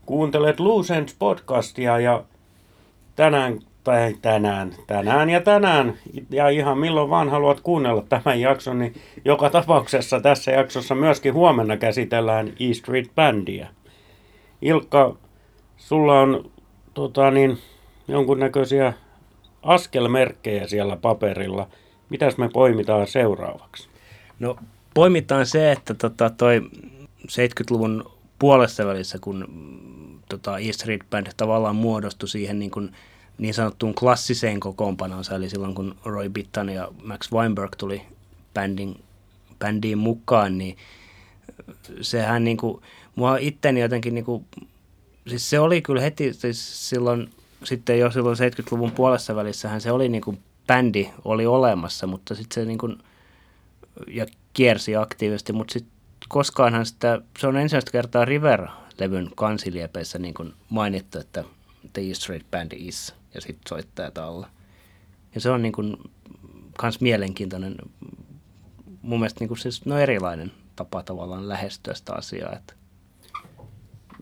Kuuntelet 0.07 0.57
Ends 0.97 1.17
podcastia 1.19 2.01
ja 2.01 2.25
tänään, 3.17 3.59
tai 3.85 4.15
tänään, 4.23 4.73
tänään 4.87 5.31
ja 5.31 5.41
tänään, 5.41 5.95
ja 6.31 6.49
ihan 6.49 6.79
milloin 6.79 7.11
vaan 7.11 7.31
haluat 7.31 7.61
kuunnella 7.61 8.05
tämän 8.09 8.41
jakson, 8.41 8.79
niin 8.79 8.95
joka 9.25 9.51
tapauksessa 9.51 10.21
tässä 10.21 10.51
jaksossa 10.51 10.95
myöskin 10.95 11.35
huomenna 11.35 11.77
käsitellään 11.77 12.49
E 12.49 12.75
Street 12.75 13.15
Bandia. 13.15 13.67
Ilkka, 14.63 15.17
sulla 15.77 16.21
on 16.21 16.51
tota 16.95 17.31
niin, 17.31 17.59
jonkunnäköisiä 18.09 18.93
askelmerkkejä 19.63 20.67
siellä 20.67 20.97
paperilla. 20.97 21.67
Mitäs 22.11 22.39
me 22.39 22.49
poimitaan 22.49 23.07
seuraavaksi? 23.07 23.94
No 24.39 24.57
poimitaan 24.95 25.47
se, 25.47 25.73
että 25.73 25.95
tota, 25.95 26.31
toi 26.31 26.71
70-luvun 27.29 28.11
puolessa 28.39 28.87
välissä, 28.87 29.19
kun 29.21 29.49
tota, 30.29 30.59
East 30.59 30.81
Street 30.81 31.01
Band 31.11 31.27
tavallaan 31.37 31.77
muodostui 31.77 32.29
siihen 32.29 32.59
niin, 32.59 32.71
kuin, 32.71 32.93
niin 33.39 33.55
sanottuun 33.55 33.95
klassiseen 33.95 34.61
kokoonpanonsa, 34.61 35.35
eli 35.35 35.51
silloin 35.51 35.75
kun 35.75 35.97
Roy 36.05 36.29
Bittan 36.29 36.69
ja 36.69 36.89
Max 37.05 37.33
Weinberg 37.33 37.73
tuli 37.79 38.03
bändin, 38.55 39.03
bändiin 39.59 39.99
mukaan, 39.99 40.59
niin 40.59 40.77
sehän 42.01 42.45
niin 42.45 42.57
kuin, 42.57 42.83
mua 43.15 43.37
itteni 43.37 43.81
jotenkin, 43.81 44.15
niin 44.15 44.25
kuin, 44.25 44.45
siis 45.27 45.51
se 45.51 45.61
oli 45.61 45.83
kyllä 45.83 46.01
heti 46.01 46.33
siis 46.33 46.91
silloin, 46.91 47.31
sitten 47.65 47.99
jo 47.99 48.11
silloin 48.11 48.37
70-luvun 48.37 48.91
puolessa 48.93 49.37
välissähän 49.37 49.81
se 49.81 49.93
oli 49.93 50.09
niin 50.09 50.23
kuin, 50.23 50.39
bändi 50.67 51.11
oli 51.25 51.47
olemassa, 51.47 52.07
mutta 52.07 52.35
sitten 52.35 52.55
se 52.55 52.69
niin 52.69 52.79
kuin, 52.79 52.99
ja 54.09 54.27
kiersi 54.53 54.97
aktiivisesti, 54.97 55.53
mutta 55.53 55.73
sitten 55.73 55.95
koskaanhan 56.29 56.87
sitä, 56.87 57.21
se 57.39 57.47
on 57.47 57.57
ensimmäistä 57.57 57.91
kertaa 57.93 58.25
River-levyn 58.25 59.31
kansiliepeissä 59.37 60.19
niin 60.19 60.35
kuin 60.35 60.53
mainittu, 60.69 61.19
että 61.19 61.45
The 61.93 62.03
East 62.03 62.23
Street 62.23 62.47
Band 62.51 62.73
is, 62.77 63.15
ja 63.35 63.41
sitten 63.41 63.69
soittajat 63.69 64.19
alla. 64.19 64.49
Ja 65.35 65.41
se 65.41 65.51
on 65.51 65.63
niin 65.63 65.73
kuin, 65.73 65.97
kans 66.79 67.01
mielenkiintoinen, 67.01 67.75
mun 69.03 69.19
mielestä 69.21 69.41
niin 69.41 69.49
kuin 69.49 69.59
siis, 69.59 69.85
no 69.85 69.99
erilainen 69.99 70.53
tapa 70.77 71.03
tavallaan 71.03 71.49
lähestyä 71.49 71.95
sitä 71.95 72.13
asiaa. 72.13 72.53
Että. 72.53 72.75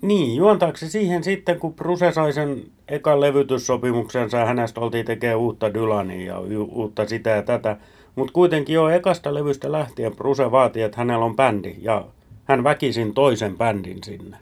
Niin, 0.03 0.37
juontaako 0.37 0.77
siihen 0.77 1.25
sitten, 1.25 1.61
kun 1.61 1.75
Bruse 1.75 2.13
sai 2.13 2.33
sen 2.33 2.65
ekan 2.89 3.21
levytyssopimuksensa 3.21 4.37
ja 4.37 4.47
hänestä 4.47 4.81
oltiin 4.81 5.07
tekemään 5.07 5.39
uutta 5.39 5.75
Dylania 5.75 6.27
ja 6.27 6.39
uutta 6.71 7.09
sitä 7.09 7.31
ja 7.31 7.43
tätä, 7.43 7.77
mutta 8.17 8.33
kuitenkin 8.33 8.75
jo 8.75 8.89
ekasta 8.89 9.35
levystä 9.35 9.73
lähtien 9.73 10.17
Bruse 10.17 10.51
vaati, 10.51 10.83
että 10.83 10.99
hänellä 10.99 11.25
on 11.25 11.37
bändi 11.37 11.75
ja 11.79 12.05
hän 12.45 12.65
väkisin 12.65 13.15
toisen 13.15 13.59
bändin 13.59 14.05
sinne. 14.05 14.37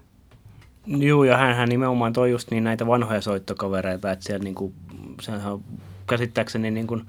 Joo, 0.86 1.24
ja 1.24 1.36
hän, 1.36 1.68
nimenomaan 1.68 2.12
toi 2.12 2.30
just 2.30 2.50
niin 2.50 2.64
näitä 2.64 2.86
vanhoja 2.86 3.20
soittokavereita, 3.20 4.12
että 4.12 4.24
siellä 4.24 4.44
niinku, 4.44 4.72
sehän 5.20 5.58
käsittääkseni 6.06 6.70
niin 6.70 6.86
kuin 6.86 7.02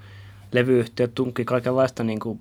levyyhtiöt 0.52 1.14
tunkki 1.14 1.44
kaikenlaista, 1.44 2.04
niin 2.04 2.20
kuin, 2.20 2.40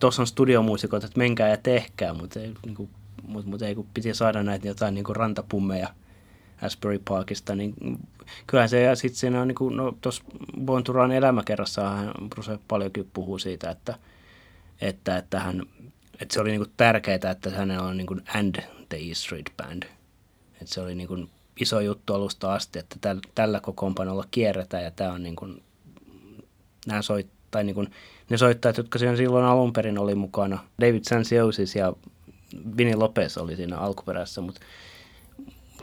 tuossa 0.00 0.22
on 0.22 0.26
studiomuusikoita, 0.26 1.06
että 1.06 1.18
menkää 1.18 1.48
ja 1.48 1.56
tehkää, 1.56 2.14
mutta 2.14 2.40
ei, 2.40 2.54
niin 2.66 2.74
kuin, 2.74 2.88
mut, 3.26 3.46
mut 3.46 3.62
ei 3.62 3.74
kun 3.74 3.86
piti 3.94 4.14
saada 4.14 4.42
näitä 4.42 4.68
jotain 4.68 4.94
niin 4.94 5.04
kuin 5.04 5.16
rantapummeja 5.16 5.88
Asbury 6.62 7.00
Parkista, 7.08 7.54
niin 7.54 7.74
kyllähän 8.46 8.68
se, 8.68 8.82
ja 8.82 8.96
sitten 8.96 9.18
siinä 9.18 9.40
on, 9.40 9.48
niin 9.48 9.56
kuin, 9.56 9.76
no 9.76 9.94
tuossa 10.00 10.24
Born 10.64 10.84
to 10.84 10.92
Run 10.92 11.12
elämäkerrassa 11.12 11.92
Bruce 12.28 12.58
paljonkin 12.68 13.10
puhuu 13.12 13.38
siitä, 13.38 13.70
että, 13.70 13.94
että, 14.80 15.16
että, 15.16 15.40
hän, 15.40 15.62
että 16.20 16.34
se 16.34 16.40
oli 16.40 16.50
niin 16.50 16.60
kuin 16.60 16.72
tärkeää, 16.76 17.30
että 17.30 17.50
hänellä 17.50 17.82
on 17.82 17.96
niin 17.96 18.06
kuin 18.06 18.22
and 18.34 18.62
the 18.88 18.98
East 19.08 19.20
Street 19.20 19.52
Band. 19.56 19.82
Että 20.52 20.74
se 20.74 20.80
oli 20.80 20.94
niin 20.94 21.08
kuin 21.08 21.30
iso 21.60 21.80
juttu 21.80 22.14
alusta 22.14 22.54
asti, 22.54 22.78
että 22.78 22.96
täl, 23.00 23.18
tällä 23.34 23.60
kokoonpanolla 23.60 24.24
kierretään 24.30 24.84
ja 24.84 24.90
tämä 24.90 25.12
on 25.12 25.22
niin 25.22 25.36
kuin, 25.36 25.62
nämä 26.86 27.02
soit, 27.02 27.26
tai 27.50 27.64
niin 27.64 27.74
kuin, 27.74 27.90
ne 28.30 28.36
soittajat, 28.36 28.76
jotka 28.76 28.98
siinä 28.98 29.16
silloin 29.16 29.44
alun 29.44 29.72
perin 29.72 29.98
oli 29.98 30.14
mukana, 30.14 30.58
David 30.80 31.02
Sanciosis 31.02 31.76
ja 31.76 31.92
Vinny 32.76 32.94
Lopez 32.94 33.36
oli 33.36 33.56
siinä 33.56 33.78
alkuperässä, 33.78 34.40
mutta 34.40 34.60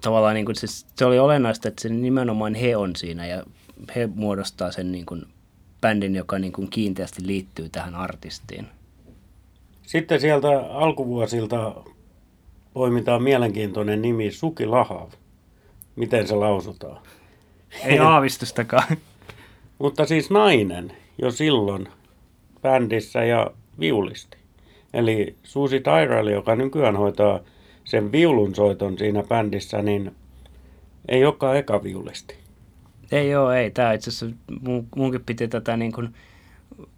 tavallaan 0.01 0.35
niin 0.35 0.45
kuin, 0.45 0.55
siis 0.55 0.85
se 0.95 1.05
oli 1.05 1.19
olennaista, 1.19 1.67
että 1.67 1.81
se 1.81 1.89
nimenomaan 1.89 2.55
he 2.55 2.77
on 2.77 2.95
siinä 2.95 3.27
ja 3.27 3.43
he 3.95 4.07
muodostaa 4.15 4.71
sen 4.71 4.91
niin 4.91 5.05
kuin 5.05 5.25
bändin, 5.81 6.15
joka 6.15 6.39
niin 6.39 6.53
kuin 6.53 6.69
kiinteästi 6.69 7.27
liittyy 7.27 7.69
tähän 7.69 7.95
artistiin. 7.95 8.67
Sitten 9.83 10.21
sieltä 10.21 10.47
alkuvuosilta 10.69 11.75
poimitaan 12.73 13.23
mielenkiintoinen 13.23 14.01
nimi 14.01 14.31
Suki 14.31 14.65
Lahav. 14.65 15.09
Miten 15.95 16.27
se 16.27 16.35
lausutaan? 16.35 17.01
Ei 17.83 17.99
aavistustakaan. 17.99 18.97
Mutta 19.79 20.05
siis 20.05 20.29
nainen 20.29 20.91
jo 21.17 21.31
silloin 21.31 21.87
bändissä 22.61 23.23
ja 23.23 23.51
viulisti. 23.79 24.37
Eli 24.93 25.35
Susi 25.43 25.79
Tyrell, 25.79 26.27
joka 26.27 26.55
nykyään 26.55 26.95
hoitaa 26.95 27.39
sen 27.85 28.11
viulunsoiton 28.11 28.97
siinä 28.97 29.23
bändissä, 29.23 29.81
niin 29.81 30.15
ei 31.07 31.25
olekaan 31.25 31.57
eka 31.57 31.83
viulisti. 31.83 32.35
Ei 33.11 33.35
ole, 33.35 33.59
ei. 33.59 33.71
Tämä 33.71 33.93
itse 33.93 34.09
asiassa 34.09 34.35
mun, 34.61 34.87
munkin 34.95 35.23
piti 35.25 35.47
tätä 35.47 35.77
niin 35.77 35.91
kuin 35.91 36.13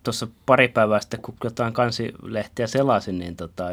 tuossa 0.03 0.27
pari 0.45 0.67
päivää 0.67 0.99
sitten, 0.99 1.21
kun 1.21 1.35
jotain 1.43 1.73
kansilehtiä 1.73 2.67
selasin, 2.67 3.19
niin 3.19 3.35
tota, 3.35 3.63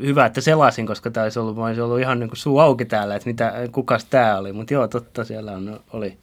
hyvä, 0.00 0.26
että 0.26 0.40
selasin, 0.40 0.86
koska 0.86 1.10
tämä 1.10 1.24
olisi 1.24 1.38
ollut, 1.38 1.58
olisi 1.58 1.80
ollut 1.80 2.00
ihan 2.00 2.20
niin 2.20 2.30
kuin 2.30 2.38
suu 2.38 2.58
auki 2.58 2.84
täällä, 2.84 3.16
että 3.16 3.28
mitä, 3.28 3.52
kukas 3.72 4.04
tämä 4.04 4.38
oli. 4.38 4.52
Mutta 4.52 4.74
joo, 4.74 4.88
totta, 4.88 5.24
siellä 5.24 5.52
on, 5.52 5.80
oli, 5.92 6.18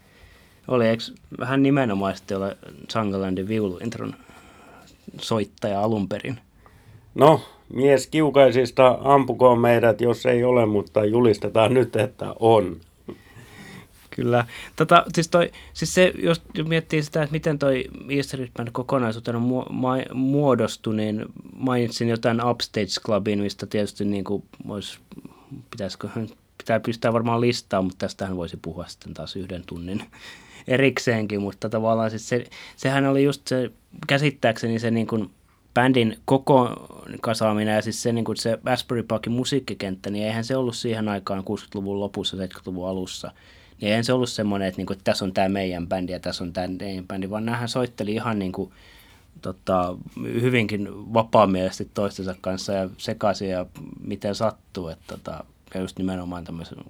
oli 0.68 0.88
eikö 0.88 1.04
vähän 1.39 1.63
nimenomaisesti 1.63 2.34
ole 2.34 2.58
Sangalandin 2.89 3.48
viuluintron 3.48 4.13
soittaja 5.22 5.82
alun 5.82 6.10
perin? 6.10 6.39
No, 7.16 7.42
mies 7.74 8.07
kiukaisista 8.07 8.97
ampukoon 9.01 9.59
meidät, 9.59 10.01
jos 10.01 10.25
ei 10.25 10.43
ole, 10.43 10.65
mutta 10.65 11.05
julistetaan 11.05 11.74
nyt, 11.74 11.95
että 11.95 12.33
on. 12.39 12.77
Kyllä. 14.09 14.45
Tota, 14.75 15.05
siis, 15.15 15.27
toi, 15.27 15.51
siis 15.74 15.93
se, 15.93 16.13
jos 16.17 16.41
miettii 16.67 17.03
sitä, 17.03 17.24
että 17.24 17.31
miten 17.31 17.59
toi 17.59 17.86
Easter 18.09 18.47
Band 18.57 18.69
kokonaisuutena 18.71 19.41
muodostui, 20.13 20.95
niin 20.95 21.25
mainitsin 21.55 22.09
jotain 22.09 22.45
Upstage 22.45 23.01
Clubin, 23.05 23.39
mistä 23.39 23.65
tietysti 23.65 24.05
niin 24.05 24.24
kuin 24.24 24.43
vois, 24.67 25.00
pitäisikö, 25.71 26.07
pitää 26.57 26.79
pistää 26.79 27.13
varmaan 27.13 27.41
listaa, 27.41 27.81
mutta 27.81 27.97
tästähän 27.97 28.38
voisi 28.38 28.57
puhua 28.62 28.86
sitten 28.88 29.13
taas 29.13 29.36
yhden 29.36 29.63
tunnin 29.65 30.03
erikseenkin, 30.67 31.41
mutta 31.41 31.69
tavallaan 31.69 32.09
siis 32.09 32.29
se, 32.29 32.45
sehän 32.75 33.05
oli 33.05 33.24
just 33.24 33.47
se, 33.47 33.71
käsittääkseni 34.07 34.79
se 34.79 34.91
niin 34.91 35.07
kuin 35.07 35.29
bändin 35.77 36.17
koko 36.25 36.69
kasaaminen 37.22 37.75
ja 37.75 37.81
siis 37.81 38.03
se, 38.03 38.13
niin 38.13 38.25
kuin 38.25 38.38
se 38.38 38.60
Asbury 38.65 39.03
Parkin 39.03 39.34
musiikkikenttä, 39.34 40.10
niin 40.10 40.25
eihän 40.25 40.43
se 40.43 40.57
ollut 40.57 40.75
siihen 40.75 41.10
aikaan 41.10 41.43
60-luvun 41.43 42.00
lopussa, 42.00 42.38
70-luvun 42.38 42.89
alussa. 42.89 43.31
Niin 43.81 43.89
eihän 43.89 44.03
se 44.03 44.13
ollut 44.13 44.29
semmoinen, 44.29 44.67
että, 44.67 44.77
niin 44.77 44.86
kuin, 44.86 44.98
että 44.98 45.03
tässä 45.03 45.25
on 45.25 45.34
tämä 45.34 45.50
meidän 45.50 45.88
bändi 45.88 46.12
ja 46.12 46.19
tässä 46.19 46.43
on 46.43 46.53
tämä 46.53 46.67
meidän 46.67 47.07
bändi, 47.07 47.29
vaan 47.29 47.46
näähän 47.46 47.69
soitteli 47.69 48.13
ihan 48.13 48.39
niin 48.39 48.51
kuin, 48.51 48.72
tota, 49.41 49.98
hyvinkin 50.24 51.13
vapaamielisesti 51.13 51.91
toistensa 51.93 52.36
kanssa 52.41 52.74
ja 52.74 52.89
sekaisin 52.98 53.50
ja 53.50 53.65
miten 54.03 54.36
sattuu. 54.36 54.88
Että, 54.88 55.03
tota, 55.07 55.43
ja 55.74 55.81
just 55.81 55.98
nimenomaan 55.98 56.43
tämmöisellä 56.43 56.84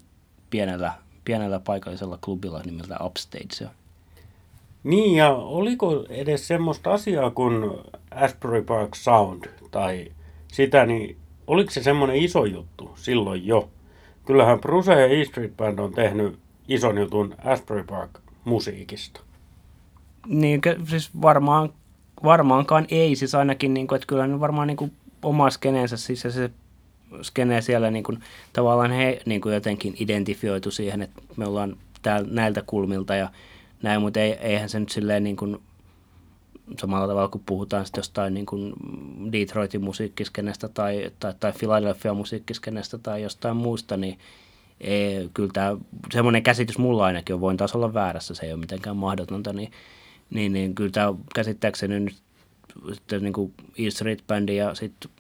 pienellä, 0.50 0.94
pienellä 1.26 1.60
paikallisella 1.60 2.18
klubilla 2.22 2.62
nimeltä 2.66 2.98
Upstage. 3.04 3.70
Niin, 4.84 5.16
ja 5.16 5.30
oliko 5.36 6.06
edes 6.10 6.48
semmoista 6.48 6.94
asiaa 6.94 7.32
kuin 7.32 7.54
Asbury 8.18 8.62
Park 8.62 8.96
Sound 8.96 9.44
tai 9.72 10.12
sitä, 10.48 10.86
niin 10.86 11.18
oliko 11.48 11.72
se 11.72 11.84
semmoinen 11.84 12.16
iso 12.16 12.46
juttu 12.46 12.92
silloin 12.96 13.48
jo? 13.48 13.70
Kyllähän 14.26 14.60
Bruce 14.60 14.94
ja 14.94 15.06
E 15.08 15.26
Street 15.26 15.58
Band 15.58 15.80
on 15.80 15.94
tehnyt 15.94 16.40
ison 16.68 16.98
jutun 16.98 17.36
Asbury 17.44 17.84
Park 17.84 18.12
musiikista. 18.46 19.22
Niin, 20.28 20.62
siis 20.88 21.22
varmaan, 21.22 21.70
varmaankaan 22.24 22.88
ei, 22.92 23.16
siis 23.16 23.36
ainakin, 23.36 23.74
niin 23.74 23.88
kuin, 23.88 23.96
että 23.96 24.08
kyllä 24.08 24.28
ne 24.28 24.40
varmaan 24.40 24.68
niin 24.68 24.78
kuin, 24.78 24.92
oma 25.22 25.50
skeneensä, 25.50 25.98
siis 25.98 26.22
se 26.22 26.52
skene 27.22 27.62
siellä 27.62 27.92
niin 27.92 28.04
kuin, 28.04 28.20
tavallaan 28.54 28.92
he 28.92 29.22
niin 29.26 29.42
kuin 29.42 29.54
jotenkin 29.54 29.96
identifioitu 30.00 30.72
siihen, 30.72 31.02
että 31.02 31.22
me 31.38 31.46
ollaan 31.46 31.78
täällä, 32.02 32.28
näiltä 32.32 32.64
kulmilta 32.66 33.16
ja 33.16 33.30
näin, 33.82 34.02
mutta 34.02 34.20
ei, 34.20 34.32
eihän 34.32 34.70
se 34.70 34.80
nyt 34.80 34.90
silleen 34.90 35.24
niin 35.24 35.36
kuin, 35.36 35.58
samalla 36.80 37.08
tavalla 37.08 37.28
kuin 37.28 37.44
puhutaan 37.46 37.86
sitten 37.86 38.00
jostain 38.00 38.34
niin 38.34 38.46
kuin 38.46 38.74
Detroitin 39.32 39.84
musiikkiskenestä 39.84 40.68
tai, 40.68 41.12
tai, 41.20 41.34
tai 41.40 41.54
Philadelphia 41.54 42.14
musiikkiskenestä 42.14 42.98
tai 42.98 43.24
jostain 43.24 43.58
muusta, 43.58 43.98
niin 43.98 44.20
ei, 44.82 45.30
kyllä 45.34 45.50
tämä, 45.54 45.78
semmoinen 46.14 46.44
käsitys 46.44 46.78
mulla 46.78 47.06
ainakin 47.06 47.34
on, 47.34 47.42
voin 47.42 47.58
taas 47.58 47.76
olla 47.76 47.94
väärässä, 47.94 48.34
se 48.34 48.46
ei 48.46 48.54
ole 48.54 48.60
mitenkään 48.60 48.98
mahdotonta, 48.98 49.54
niin, 49.54 49.72
niin, 50.30 50.54
niin 50.54 50.76
kyllä 50.76 50.92
tämä 50.92 51.14
käsittääkseni 51.36 52.00
nyt 52.00 52.16
sitten 52.94 53.24
niin 53.24 53.34
kuin 53.34 53.54
East 53.78 53.98
Street 53.98 54.24
Band 54.28 54.50
ja 54.50 54.76
sitten 54.76 55.12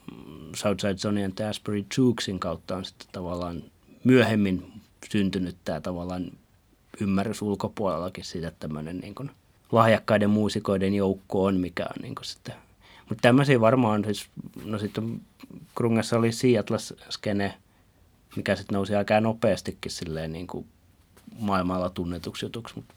Southside 0.56 0.96
Zone 0.96 1.32
ja 1.40 1.50
Asbury 1.50 1.86
Juksin 1.98 2.40
kautta 2.40 2.76
on 2.76 2.86
sitten 2.86 3.08
tavallaan 3.12 3.64
myöhemmin 4.04 4.72
syntynyt 5.12 5.56
tämä 5.66 5.82
tavallaan 5.82 6.32
ymmärrys 7.02 7.42
ulkopuolellakin 7.42 8.24
siitä, 8.24 8.48
että 8.48 8.60
tämmöinen 8.60 8.98
niin 8.98 9.16
kuin 9.16 9.32
lahjakkaiden 9.72 10.30
muusikoiden 10.30 10.94
joukko 10.94 11.44
on, 11.44 11.58
mikä 11.58 11.84
on 11.84 12.02
niin 12.02 12.16
kuin 12.16 12.26
sitten. 12.26 12.56
Mutta 13.10 13.22
tämmöisiä 13.22 13.62
varmaan, 13.62 14.04
siis, 14.04 14.30
no 14.66 14.80
sitten 14.80 15.22
Krungassa 15.76 16.18
oli 16.18 16.30
Seattle-skene, 16.32 17.54
mikä 18.36 18.56
sitten 18.56 18.76
nousi 18.76 18.96
aika 18.96 19.22
nopeastikin 19.22 19.92
silleen 19.92 20.34
niin 20.34 20.48
kuin 20.48 20.66
maailmalla 21.40 21.90
tunnetuksi 21.90 22.46
jutuksi, 22.46 22.76
mutta 22.76 22.94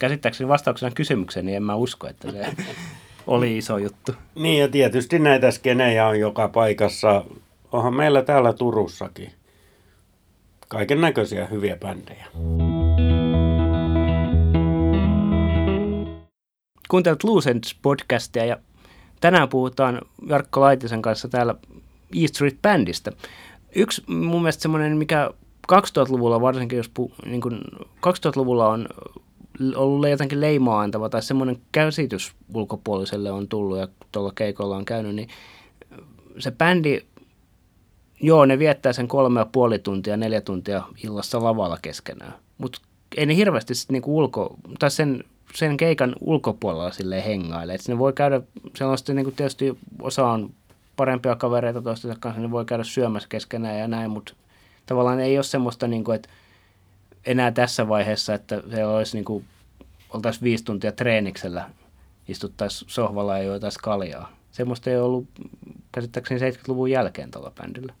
käsittääkseni 0.00 0.48
vastauksena 0.48 0.94
kysymykseen, 0.94 1.46
niin 1.46 1.56
en 1.56 1.62
mä 1.62 1.74
usko, 1.74 2.06
että 2.06 2.32
se... 2.32 2.46
oli 3.26 3.58
iso 3.58 3.78
juttu. 3.78 4.12
Niin 4.34 4.60
ja 4.60 4.68
tietysti 4.68 5.18
näitä 5.18 5.50
skenejä 5.50 6.06
on 6.06 6.20
joka 6.20 6.48
paikassa. 6.48 7.24
Onhan 7.72 7.94
meillä 7.94 8.22
täällä 8.22 8.52
Turussakin 8.52 9.32
kaiken 10.68 11.00
näköisiä 11.00 11.46
hyviä 11.46 11.76
bändejä. 11.76 12.26
Kuuntelut 12.32 12.65
Loose 17.22 17.50
Ends 17.50 17.76
podcastia 17.82 18.44
ja 18.44 18.56
tänään 19.20 19.48
puhutaan 19.48 20.00
Jarkko 20.28 20.60
Laitisen 20.60 21.02
kanssa 21.02 21.28
täällä 21.28 21.54
E 22.22 22.26
Street 22.26 22.62
Bandista. 22.62 23.12
Yksi 23.74 24.02
mun 24.06 24.42
mielestä 24.42 24.62
semmoinen, 24.62 24.96
mikä 24.96 25.30
2000-luvulla 25.72 26.40
varsinkin, 26.40 26.76
jos 26.76 26.88
pu, 26.88 27.12
niin 27.24 27.40
kuin 27.40 27.60
2000-luvulla 27.80 28.68
on 28.68 28.88
ollut 29.76 30.08
jotenkin 30.08 30.40
leimaa 30.40 30.80
antava 30.80 31.08
tai 31.08 31.22
semmoinen 31.22 31.56
käsitys 31.72 32.32
ulkopuoliselle 32.54 33.30
on 33.30 33.48
tullut 33.48 33.78
ja 33.78 33.88
tuolla 34.12 34.32
keikolla 34.34 34.76
on 34.76 34.84
käynyt, 34.84 35.14
niin 35.14 35.28
se 36.38 36.50
bändi, 36.50 37.00
joo, 38.22 38.46
ne 38.46 38.58
viettää 38.58 38.92
sen 38.92 39.08
kolme 39.08 39.40
ja 39.40 39.46
puoli 39.46 39.78
tuntia, 39.78 40.16
neljä 40.16 40.40
tuntia 40.40 40.82
illassa 41.04 41.44
lavalla 41.44 41.78
keskenään, 41.82 42.34
mutta 42.58 42.80
ei 43.16 43.26
ne 43.26 43.36
hirveästi 43.36 43.72
niinku 43.88 44.18
ulko, 44.18 44.56
tai 44.78 44.90
sen, 44.90 45.24
sen 45.54 45.76
keikan 45.76 46.16
ulkopuolella 46.20 46.90
sille 46.90 47.24
hengaile. 47.24 47.74
Et 47.74 47.88
ne 47.88 47.98
voi 47.98 48.12
käydä 48.12 48.40
sellaista, 48.76 49.12
niin 49.12 49.24
kuin 49.24 49.36
tietysti 49.36 49.78
osa 50.02 50.26
on 50.26 50.50
parempia 50.96 51.36
kavereita 51.36 51.82
toistensa 51.82 52.16
kanssa, 52.20 52.40
ne 52.40 52.50
voi 52.50 52.64
käydä 52.64 52.84
syömässä 52.84 53.28
keskenään 53.28 53.78
ja 53.78 53.88
näin, 53.88 54.10
mutta 54.10 54.34
tavallaan 54.86 55.20
ei 55.20 55.38
ole 55.38 55.44
semmoista, 55.44 55.86
niin 55.86 56.04
kuin, 56.04 56.16
että 56.16 56.28
enää 57.26 57.52
tässä 57.52 57.88
vaiheessa, 57.88 58.34
että 58.34 58.62
se 58.70 58.86
olisi 58.86 59.16
niin 59.16 59.24
kuin, 59.24 59.44
oltaisiin 60.10 60.42
viisi 60.42 60.64
tuntia 60.64 60.92
treeniksellä, 60.92 61.70
istuttaisiin 62.28 62.90
sohvalla 62.90 63.38
ja 63.38 63.44
joitaisiin 63.44 63.82
kaljaa. 63.82 64.32
Semmoista 64.52 64.90
ei 64.90 64.96
ollut 64.96 65.26
käsittääkseni 65.92 66.50
70-luvun 66.50 66.90
jälkeen 66.90 67.30
tuolla 67.30 67.50
bändillä. 67.50 67.94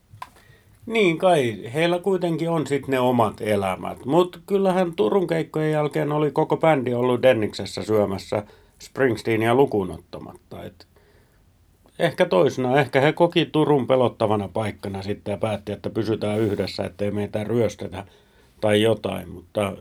Niin 0.86 1.18
kai, 1.18 1.70
heillä 1.74 1.98
kuitenkin 1.98 2.50
on 2.50 2.66
sitten 2.66 2.90
ne 2.90 3.00
omat 3.00 3.40
elämät. 3.40 4.04
Mutta 4.04 4.38
kyllähän 4.46 4.92
Turun 4.96 5.26
keikkojen 5.26 5.72
jälkeen 5.72 6.12
oli 6.12 6.30
koko 6.30 6.56
bändi 6.56 6.94
ollut 6.94 7.22
Denniksessä 7.22 7.82
syömässä 7.82 8.42
Springsteenia 8.78 9.54
lukuun 9.54 9.90
ottamatta. 9.90 10.64
Et 10.64 10.86
ehkä 11.98 12.26
toisena, 12.26 12.80
ehkä 12.80 13.00
he 13.00 13.12
koki 13.12 13.46
Turun 13.46 13.86
pelottavana 13.86 14.48
paikkana 14.48 15.02
sitten 15.02 15.32
ja 15.32 15.38
päätti, 15.38 15.72
että 15.72 15.90
pysytään 15.90 16.40
yhdessä, 16.40 16.84
ettei 16.84 17.10
meitä 17.10 17.44
ryöstetä 17.44 18.04
tai 18.60 18.82
jotain, 18.82 19.28
mutta 19.28 19.72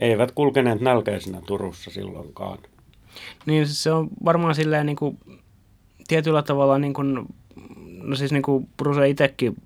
eivät 0.00 0.32
kulkeneet 0.32 0.80
nälkäisenä 0.80 1.42
Turussa 1.46 1.90
silloinkaan. 1.90 2.58
Niin 3.46 3.66
siis 3.66 3.82
se 3.82 3.92
on 3.92 4.08
varmaan 4.24 4.54
silleen 4.54 4.86
niin 4.86 4.96
kuin, 4.96 5.18
tietyllä 6.08 6.42
tavalla 6.42 6.78
niin 6.78 6.92
kuin, 6.92 7.26
no 8.02 8.16
siis 8.16 8.32
niin 8.32 8.42
kuin 8.42 8.68
Bruce 8.76 9.08
itsekin 9.08 9.56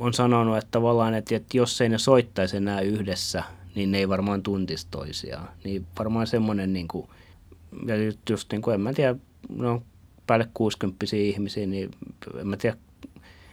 on 0.00 0.14
sanonut, 0.14 0.56
että 0.56 0.68
tavallaan, 0.70 1.14
että, 1.14 1.36
että 1.36 1.56
jos 1.56 1.80
ei 1.80 1.88
ne 1.88 1.98
soittaisi 1.98 2.56
enää 2.56 2.80
yhdessä, 2.80 3.42
niin 3.74 3.90
ne 3.90 3.98
ei 3.98 4.08
varmaan 4.08 4.42
tuntisi 4.42 4.86
toisiaan. 4.90 5.48
Niin 5.64 5.86
varmaan 5.98 6.26
semmoinen, 6.26 6.72
niin 6.72 6.88
kuin, 6.88 7.08
ja 7.86 7.94
just 8.30 8.52
niin 8.52 8.62
kuin, 8.62 8.74
en 8.74 8.80
mä 8.80 8.92
tiedä, 8.92 9.16
no 9.48 9.82
päälle 10.26 10.48
60 10.54 11.06
ihmisiä, 11.16 11.66
niin 11.66 11.90
en 12.40 12.46
mä 12.46 12.56
tiedä, 12.56 12.76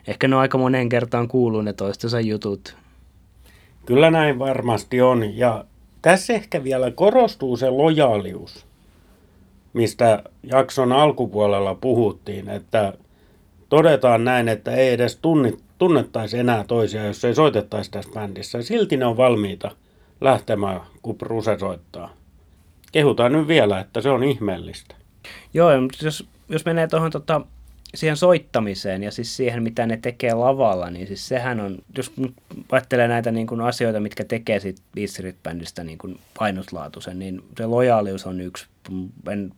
ehkä 0.08 0.27
ne 0.27 0.36
on 0.36 0.42
aika 0.42 0.58
moneen 0.58 0.89
kertaan 0.89 1.27
kuuluu 1.27 1.62
ne 1.62 1.74
toistensa 1.74 2.20
jutut. 2.20 2.75
Kyllä 3.86 4.12
näin 4.12 4.39
varmasti 4.39 5.01
on. 5.01 5.38
Ja 5.38 5.66
tässä 6.01 6.34
ehkä 6.34 6.63
vielä 6.63 6.92
korostuu 6.92 7.58
se 7.58 7.70
lojaalius, 7.70 8.66
mistä 9.74 10.24
jakson 10.44 10.92
alkupuolella 10.92 11.75
puhuttiin, 11.75 12.50
että 12.50 12.94
todetaan 13.69 14.24
näin, 14.24 14.47
että 14.47 14.71
ei 14.71 14.93
edes 14.93 15.19
tunnettaisi 15.77 16.39
enää 16.39 16.63
toisia, 16.68 17.05
jos 17.05 17.25
ei 17.25 17.35
soitettaisi 17.35 17.92
tässä 17.92 18.11
bändissä. 18.13 18.61
Silti 18.61 18.98
ne 18.98 19.05
on 19.05 19.18
valmiita 19.18 19.72
lähtemään, 20.22 20.81
kun 21.01 21.18
Bruse 21.18 21.59
soittaa. 21.59 22.13
Kehutaan 22.92 23.31
nyt 23.31 23.48
vielä, 23.48 23.79
että 23.79 24.01
se 24.01 24.09
on 24.09 24.24
ihmeellistä. 24.24 24.96
Joo, 25.53 25.70
jos, 26.03 26.27
jos 26.50 26.65
menee 26.65 26.87
tuohon 26.87 27.11
tota, 27.11 27.42
siihen 27.96 28.18
soittamiseen 28.18 29.03
ja 29.03 29.11
siis 29.11 29.37
siihen, 29.37 29.63
mitä 29.63 29.85
ne 29.85 29.98
tekee 29.98 30.33
lavalla, 30.33 30.89
niin 30.89 31.07
siis 31.07 31.27
sehän 31.27 31.59
on, 31.59 31.77
jos 31.98 32.11
ajattelee 32.72 33.07
näitä 33.07 33.31
niin 33.31 33.48
kuin 33.48 33.61
asioita, 33.61 34.00
mitkä 34.00 34.24
tekee 34.24 34.59
siitä 34.59 34.81
Street-bändistä 35.05 35.83
niin 35.83 35.98
kuin 35.98 36.20
ainutlaatuisen, 36.39 37.20
niin 37.20 37.44
se 37.57 37.65
lojaalius 37.65 38.25
on 38.25 38.42
yksi. 38.42 38.68
En 39.31 39.53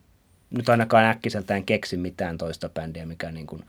nyt 0.50 0.70
ainakaan 0.70 1.06
äkkiseltään 1.06 1.64
keksi 1.64 1.98
mitään 1.98 2.38
toista 2.38 2.70
bändiä, 2.70 3.06
mikä 3.06 3.32
niin 3.32 3.48
kuin 3.48 3.64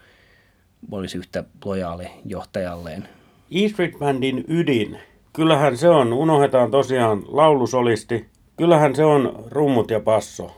olisi 0.90 1.18
yhtä 1.18 1.44
lojaali 1.64 2.06
johtajalleen. 2.24 3.08
E 3.50 3.68
Street 3.68 3.98
Bandin 3.98 4.44
ydin, 4.48 4.98
kyllähän 5.32 5.76
se 5.76 5.88
on, 5.88 6.12
unohdetaan 6.12 6.70
tosiaan 6.70 7.22
laulusolisti, 7.28 8.26
kyllähän 8.56 8.96
se 8.96 9.04
on 9.04 9.44
rummut 9.50 9.90
ja 9.90 10.00
passo, 10.00 10.56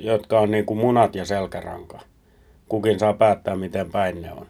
jotka 0.00 0.40
on 0.40 0.50
niin 0.50 0.66
kuin 0.66 0.78
munat 0.78 1.14
ja 1.14 1.24
selkäranka 1.24 2.00
kukin 2.70 2.98
saa 2.98 3.12
päättää, 3.12 3.56
miten 3.56 3.90
päin 3.90 4.22
ne 4.22 4.32
on. 4.32 4.46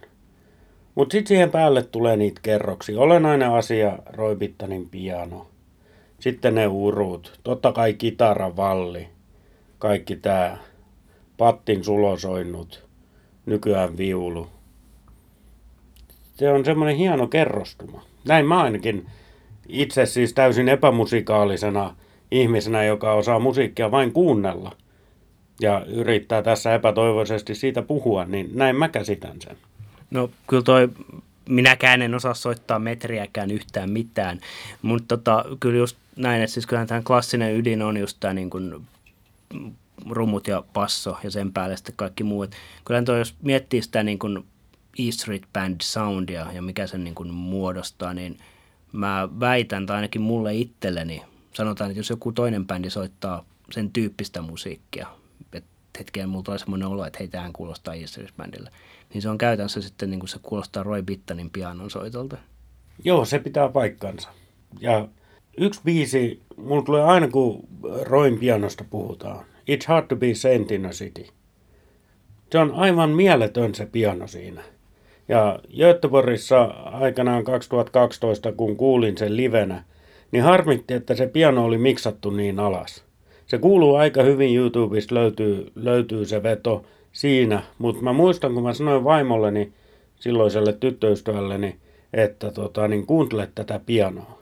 Mutta 0.94 1.12
sitten 1.12 1.28
siihen 1.28 1.50
päälle 1.50 1.82
tulee 1.82 2.16
niitä 2.16 2.40
kerroksia. 2.42 3.00
Olennainen 3.00 3.50
asia, 3.50 3.98
Roy 4.06 4.36
Bittanin 4.36 4.88
piano. 4.90 5.46
Sitten 6.18 6.54
ne 6.54 6.66
urut. 6.66 7.40
Totta 7.44 7.72
kai 7.72 7.94
kitara, 7.94 8.56
valli. 8.56 9.08
Kaikki 9.78 10.16
tämä 10.16 10.58
pattin 11.36 11.84
sulosoinnut. 11.84 12.86
Nykyään 13.46 13.96
viulu. 13.96 14.46
Se 16.40 16.50
on 16.50 16.64
semmoinen 16.64 16.96
hieno 16.96 17.26
kerrostuma. 17.26 18.04
Näin 18.24 18.46
mä 18.46 18.62
ainakin 18.62 19.06
itse 19.68 20.06
siis 20.06 20.32
täysin 20.32 20.68
epämusikaalisena 20.68 21.96
ihmisenä, 22.30 22.84
joka 22.84 23.12
osaa 23.12 23.38
musiikkia 23.38 23.90
vain 23.90 24.12
kuunnella– 24.12 24.72
ja 25.60 25.84
yrittää 25.86 26.42
tässä 26.42 26.74
epätoivoisesti 26.74 27.54
siitä 27.54 27.82
puhua, 27.82 28.24
niin 28.24 28.50
näin 28.54 28.76
mä 28.76 28.88
käsitän 28.88 29.40
sen. 29.40 29.56
No 30.10 30.30
kyllä 30.46 30.62
toi, 30.62 30.88
minäkään 31.48 32.02
en 32.02 32.14
osaa 32.14 32.34
soittaa 32.34 32.78
metriäkään 32.78 33.50
yhtään 33.50 33.90
mitään, 33.90 34.40
mutta 34.82 35.16
tota, 35.16 35.44
kyllä 35.60 35.78
just 35.78 35.96
näin, 36.16 36.42
että 36.42 36.54
siis 36.54 36.66
kyllähän 36.66 36.88
tämä 36.88 37.02
klassinen 37.02 37.56
ydin 37.56 37.82
on 37.82 37.96
just 37.96 38.16
tämä 38.20 38.34
niin 38.34 38.50
kuin 38.50 38.86
rummut 40.10 40.46
ja 40.46 40.64
passo 40.72 41.16
ja 41.24 41.30
sen 41.30 41.52
päälle 41.52 41.76
sitten 41.76 41.94
kaikki 41.96 42.24
muu. 42.24 42.42
Että 42.42 42.56
kyllähän 42.84 43.04
toi, 43.04 43.18
jos 43.18 43.34
miettii 43.42 43.82
sitä 43.82 44.02
niin 44.02 44.18
kuin 44.18 44.44
E 45.08 45.12
Street 45.12 45.42
Band 45.52 45.76
soundia 45.82 46.46
ja 46.52 46.62
mikä 46.62 46.86
sen 46.86 47.04
niin 47.04 47.14
kuin 47.14 47.34
muodostaa, 47.34 48.14
niin 48.14 48.38
mä 48.92 49.28
väitän, 49.40 49.86
tai 49.86 49.96
ainakin 49.96 50.22
mulle 50.22 50.54
itselleni, 50.54 51.22
sanotaan, 51.54 51.90
että 51.90 52.00
jos 52.00 52.10
joku 52.10 52.32
toinen 52.32 52.66
bändi 52.66 52.90
soittaa 52.90 53.44
sen 53.70 53.90
tyyppistä 53.90 54.42
musiikkia, 54.42 55.06
hetkeä 55.98 56.26
mulla 56.26 56.42
tulee 56.42 56.58
semmoinen 56.58 56.88
olo, 56.88 57.04
että 57.04 57.16
hei, 57.18 57.28
tähän 57.28 57.52
kuulostaa 57.52 57.94
Easters-bändille. 57.94 58.70
Niin 59.14 59.22
se 59.22 59.28
on 59.28 59.38
käytännössä 59.38 59.80
sitten 59.80 60.10
niin 60.10 60.20
kuin 60.20 60.28
se 60.28 60.38
kuulostaa 60.42 60.82
Roy 60.82 61.02
Bittanin 61.02 61.50
pianon 61.50 61.90
soitolta. 61.90 62.36
Joo, 63.04 63.24
se 63.24 63.38
pitää 63.38 63.68
paikkansa. 63.68 64.28
Ja 64.80 65.08
yksi 65.58 65.80
biisi, 65.84 66.42
mulla 66.56 66.82
tulee 66.82 67.02
aina 67.02 67.28
kun 67.28 67.68
Roin 68.02 68.38
pianosta 68.38 68.84
puhutaan. 68.90 69.44
It's 69.70 69.86
hard 69.86 70.06
to 70.06 70.16
be 70.16 70.34
saint 70.34 70.70
in 70.70 70.86
a 70.86 70.90
city. 70.90 71.26
Se 72.52 72.58
on 72.58 72.74
aivan 72.74 73.10
mieletön 73.10 73.74
se 73.74 73.86
piano 73.86 74.26
siinä. 74.26 74.62
Ja 75.30 75.58
Göteborgissa 75.78 76.62
aikanaan 76.84 77.44
2012, 77.44 78.52
kun 78.52 78.76
kuulin 78.76 79.18
sen 79.18 79.36
livenä, 79.36 79.84
niin 80.32 80.44
harmitti, 80.44 80.94
että 80.94 81.14
se 81.14 81.26
piano 81.26 81.64
oli 81.64 81.78
miksattu 81.78 82.30
niin 82.30 82.60
alas. 82.60 83.04
Se 83.46 83.58
kuuluu 83.58 83.94
aika 83.94 84.22
hyvin 84.22 84.56
YouTubesta, 84.56 85.14
löytyy, 85.14 85.72
löytyy 85.74 86.24
se 86.24 86.42
veto 86.42 86.84
siinä, 87.12 87.62
mutta 87.78 88.02
mä 88.02 88.12
muistan, 88.12 88.54
kun 88.54 88.62
mä 88.62 88.74
sanoin 88.74 89.04
vaimolleni, 89.04 89.72
silloiselle 90.16 90.72
tyttöystävälleni, 90.72 91.76
että 92.12 92.50
tota, 92.50 92.88
niin 92.88 93.06
kuuntele 93.06 93.48
tätä 93.54 93.80
pianoa. 93.86 94.38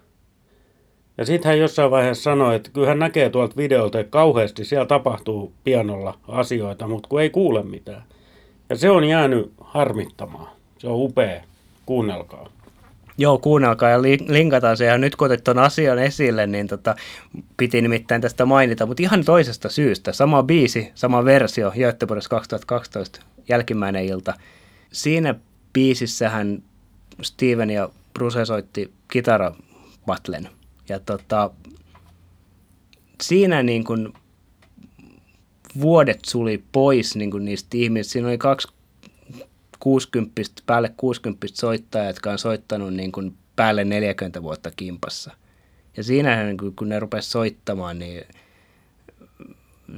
Ja 1.18 1.24
sitten 1.24 1.48
hän 1.48 1.59
jossain 1.59 1.90
vaiheessa 1.90 2.22
sanoi, 2.22 2.57
että 2.57 2.70
kyllä 2.70 2.88
hän 2.88 2.98
näkee 2.98 3.31
tuolta 3.31 3.57
videolta, 3.57 4.01
että 4.01 4.11
kauheasti 4.11 4.64
siellä 4.64 4.87
tapahtuu 4.87 5.53
pianolla 5.64 6.18
asioita, 6.29 6.88
mutta 6.88 7.09
kun 7.09 7.20
ei 7.20 7.31
kuule 7.31 7.62
mitään. 7.62 8.05
Ja 8.70 8.77
se 8.77 8.90
on 8.90 9.05
jäänyt 9.05 9.53
harmittamaan. 9.61 10.58
Se 10.79 10.87
on 10.88 10.97
upea. 10.97 11.43
Kuunnelkaa. 11.87 12.49
Joo, 13.19 13.38
kuunnelkaa 13.38 13.91
ja 13.91 14.03
linkataan 14.29 14.77
se. 14.77 14.85
Ja 14.85 14.99
nyt 14.99 15.17
kun 15.17 15.27
otit 15.27 15.45
tuon 15.45 15.59
asian 15.59 15.99
esille, 15.99 16.47
niin 16.47 16.69
tota, 16.69 16.97
piti 17.57 17.83
nimittäin 17.83 18.21
tästä 18.21 18.45
mainita, 18.45 18.87
mutta 18.87 19.03
ihan 19.03 19.25
toisesta 19.25 19.69
syystä. 19.69 20.12
Sama 20.12 20.43
biisi, 20.43 20.93
sama 20.95 21.25
versio, 21.25 21.73
Göteborgissa 21.79 22.31
2012, 22.31 23.21
jälkimmäinen 23.49 24.05
ilta. 24.05 24.35
Siinä 24.93 25.35
biisissähän 25.73 26.62
Steven 27.23 27.71
ja 27.71 27.88
Bruce 28.14 28.45
soitti 28.45 28.93
kitarabatlen. 29.09 30.49
Ja 30.88 31.01
tota, 31.01 31.51
siinä 33.23 33.62
niin 33.62 33.85
kuin 33.85 34.12
vuodet 35.81 36.25
suli 36.27 36.62
pois 36.73 37.17
niin 37.17 37.31
kuin 37.31 37.45
niistä 37.45 37.69
ihmisistä. 37.75 38.12
Siinä 38.12 38.29
oli 38.29 38.38
kaksi 38.38 38.69
60, 39.81 40.43
päälle 40.67 40.95
60 40.97 41.47
soittajaa, 41.55 42.07
jotka 42.07 42.31
on 42.31 42.38
soittanut 42.38 42.95
niin 42.95 43.12
kuin 43.12 43.35
päälle 43.57 43.85
40 43.85 44.43
vuotta 44.43 44.71
kimpassa. 44.77 45.31
Ja 45.97 46.03
siinä 46.03 46.45
niin 46.45 46.77
kun 46.77 46.88
ne 46.88 47.01
rupesivat 47.01 47.31
soittamaan, 47.31 47.99
niin 47.99 48.25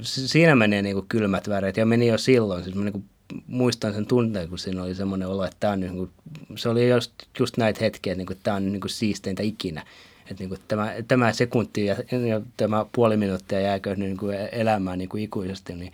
siinä 0.01 0.55
menee 0.55 0.81
niin 0.81 0.95
kuin 0.95 1.07
kylmät 1.09 1.49
väreet 1.49 1.77
ja 1.77 1.85
meni 1.85 2.07
jo 2.07 2.17
silloin. 2.17 2.63
Siis 2.63 2.75
mä 2.75 2.83
niin 2.83 2.91
kuin 2.91 3.05
muistan 3.47 3.93
sen 3.93 4.05
tunteen, 4.05 4.49
kun 4.49 4.59
siinä 4.59 4.83
oli 4.83 4.95
semmoinen 4.95 5.27
olo, 5.27 5.43
että 5.43 5.57
tämä 5.59 5.73
on 5.73 5.79
niin 5.79 5.95
kuin, 5.95 6.09
se 6.55 6.69
oli 6.69 6.89
just, 6.89 7.13
just 7.39 7.57
näitä 7.57 7.79
hetkiä, 7.81 8.13
että, 8.13 8.17
niin 8.17 8.27
kuin, 8.27 8.39
tämä 8.43 8.57
on 8.57 8.71
niin 8.71 8.81
kuin 8.81 8.91
siisteintä 8.91 9.43
ikinä. 9.43 9.85
Että 10.21 10.43
niin 10.43 10.49
kuin 10.49 10.61
tämä, 10.67 10.93
tämä 11.07 11.33
sekunti 11.33 11.85
ja, 11.85 11.95
ja 12.27 12.41
tämä 12.57 12.85
puoli 12.91 13.17
minuuttia 13.17 13.59
jääkö 13.59 13.95
niin 13.95 14.17
kuin 14.17 14.37
elämään 14.51 14.97
niin 14.97 15.09
kuin 15.09 15.23
ikuisesti, 15.23 15.73
niin 15.73 15.91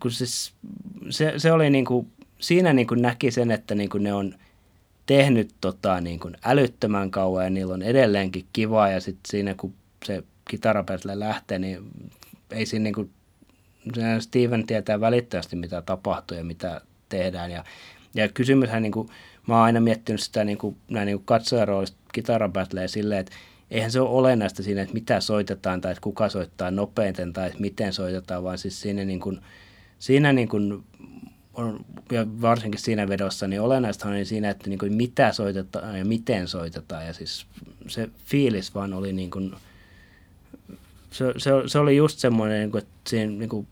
kun 0.00 0.10
siis, 0.10 0.52
se, 1.10 1.34
se 1.36 1.52
oli 1.52 1.70
niin 1.70 1.84
kuin, 1.84 2.06
siinä 2.38 2.72
niin 2.72 2.86
kuin 2.86 3.02
näki 3.02 3.30
sen, 3.30 3.50
että 3.50 3.74
niin 3.74 3.90
kuin 3.90 4.02
ne 4.02 4.12
on 4.12 4.34
tehnyt 5.06 5.54
tota, 5.60 6.00
niin 6.00 6.20
kuin 6.20 6.36
älyttömän 6.44 7.10
kauan 7.10 7.44
ja 7.44 7.50
niillä 7.50 7.74
on 7.74 7.82
edelleenkin 7.82 8.46
kivaa 8.52 8.90
ja 8.90 9.00
sitten 9.00 9.30
siinä 9.30 9.54
kun 9.54 9.74
se 10.04 10.22
kitarapäiselle 10.50 11.18
lähtee, 11.18 11.58
niin 11.58 11.90
ei 12.50 12.66
siinä 12.66 12.82
niin 12.82 12.94
kuin, 12.94 13.10
Steven 14.18 14.66
tietää 14.66 15.00
välittömästi 15.00 15.56
mitä 15.56 15.82
tapahtuu 15.82 16.36
ja 16.36 16.44
mitä 16.44 16.80
tehdään. 17.08 17.50
Ja, 17.50 17.64
ja 18.14 18.28
kysymyshän 18.28 18.82
niin 18.82 18.92
kuin, 18.92 19.08
mä 19.46 19.54
oon 19.54 19.64
aina 19.64 19.80
miettinyt 19.80 20.20
sitä 20.20 20.44
niin 20.44 20.58
kuin, 20.58 20.76
näin 20.88 21.06
niin 21.06 21.24
katsojaroolista 21.24 21.96
kitarapätleä 22.12 22.88
silleen, 22.88 23.20
että 23.20 23.32
eihän 23.70 23.90
se 23.90 24.00
ole 24.00 24.10
olennaista 24.10 24.62
siinä, 24.62 24.82
että 24.82 24.94
mitä 24.94 25.20
soitetaan 25.20 25.80
tai 25.80 25.92
että 25.92 26.02
kuka 26.02 26.28
soittaa 26.28 26.70
nopeiten 26.70 27.32
tai 27.32 27.46
että 27.46 27.60
miten 27.60 27.92
soitetaan, 27.92 28.44
vaan 28.44 28.58
siis 28.58 28.80
siinä, 28.80 29.04
niin 29.04 29.20
kuin, 29.20 29.40
siinä 29.98 30.32
niin 30.32 30.48
kuin 30.48 30.84
on, 31.56 31.84
ja 32.12 32.26
varsinkin 32.40 32.80
siinä 32.80 33.08
vedossa, 33.08 33.46
niin 33.46 33.60
olennaista 33.60 34.08
on 34.08 34.26
siinä, 34.26 34.50
että 34.50 34.68
niin 34.68 34.78
kuin 34.78 34.94
mitä 34.94 35.32
soitetaan 35.32 35.98
ja 35.98 36.04
miten 36.04 36.48
soitetaan. 36.48 37.06
Ja 37.06 37.12
siis 37.12 37.46
se 37.86 38.08
fiilis 38.24 38.74
vaan 38.74 38.94
oli 38.94 39.12
niin 39.12 39.30
kuin, 39.30 39.54
se, 41.10 41.24
se, 41.36 41.50
se 41.66 41.78
oli 41.78 41.96
just 41.96 42.18
semmoinen, 42.18 42.60
niin 42.60 42.70
kuin, 42.70 42.82
että 42.82 43.10
siinä 43.10 43.32
niin 43.32 43.48
kuin, 43.48 43.66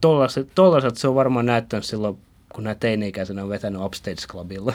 tollaset, 0.00 0.48
tollaset 0.54 0.96
se 0.96 1.08
on 1.08 1.14
varmaan 1.14 1.46
näyttänyt 1.46 1.84
silloin, 1.84 2.18
kun 2.54 2.64
nämä 2.64 2.74
teini-ikäisenä 2.74 3.42
on 3.42 3.48
vetänyt 3.48 3.82
Upstage 3.82 4.26
Clubilla. 4.28 4.72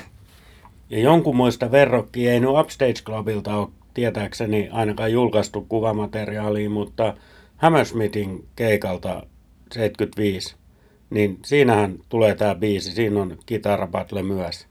Ja 0.89 0.99
jonkun 0.99 1.35
muista 1.35 1.71
verrokki 1.71 2.27
ei 2.29 2.39
nyt 2.39 2.49
Upstage 2.49 3.01
Clubilta 3.03 3.55
ole 3.55 3.69
tietääkseni 3.93 4.69
ainakaan 4.71 5.11
julkaistu 5.11 5.61
kuvamateriaalia, 5.69 6.69
mutta 6.69 7.13
Hammersmithin 7.57 8.45
keikalta 8.55 9.23
75, 9.71 10.55
niin 11.09 11.39
siinähän 11.45 11.99
tulee 12.09 12.35
tämä 12.35 12.55
biisi, 12.55 12.91
siinä 12.91 13.21
on 13.21 13.37
kitarabattle 13.45 14.23
myös. 14.23 14.67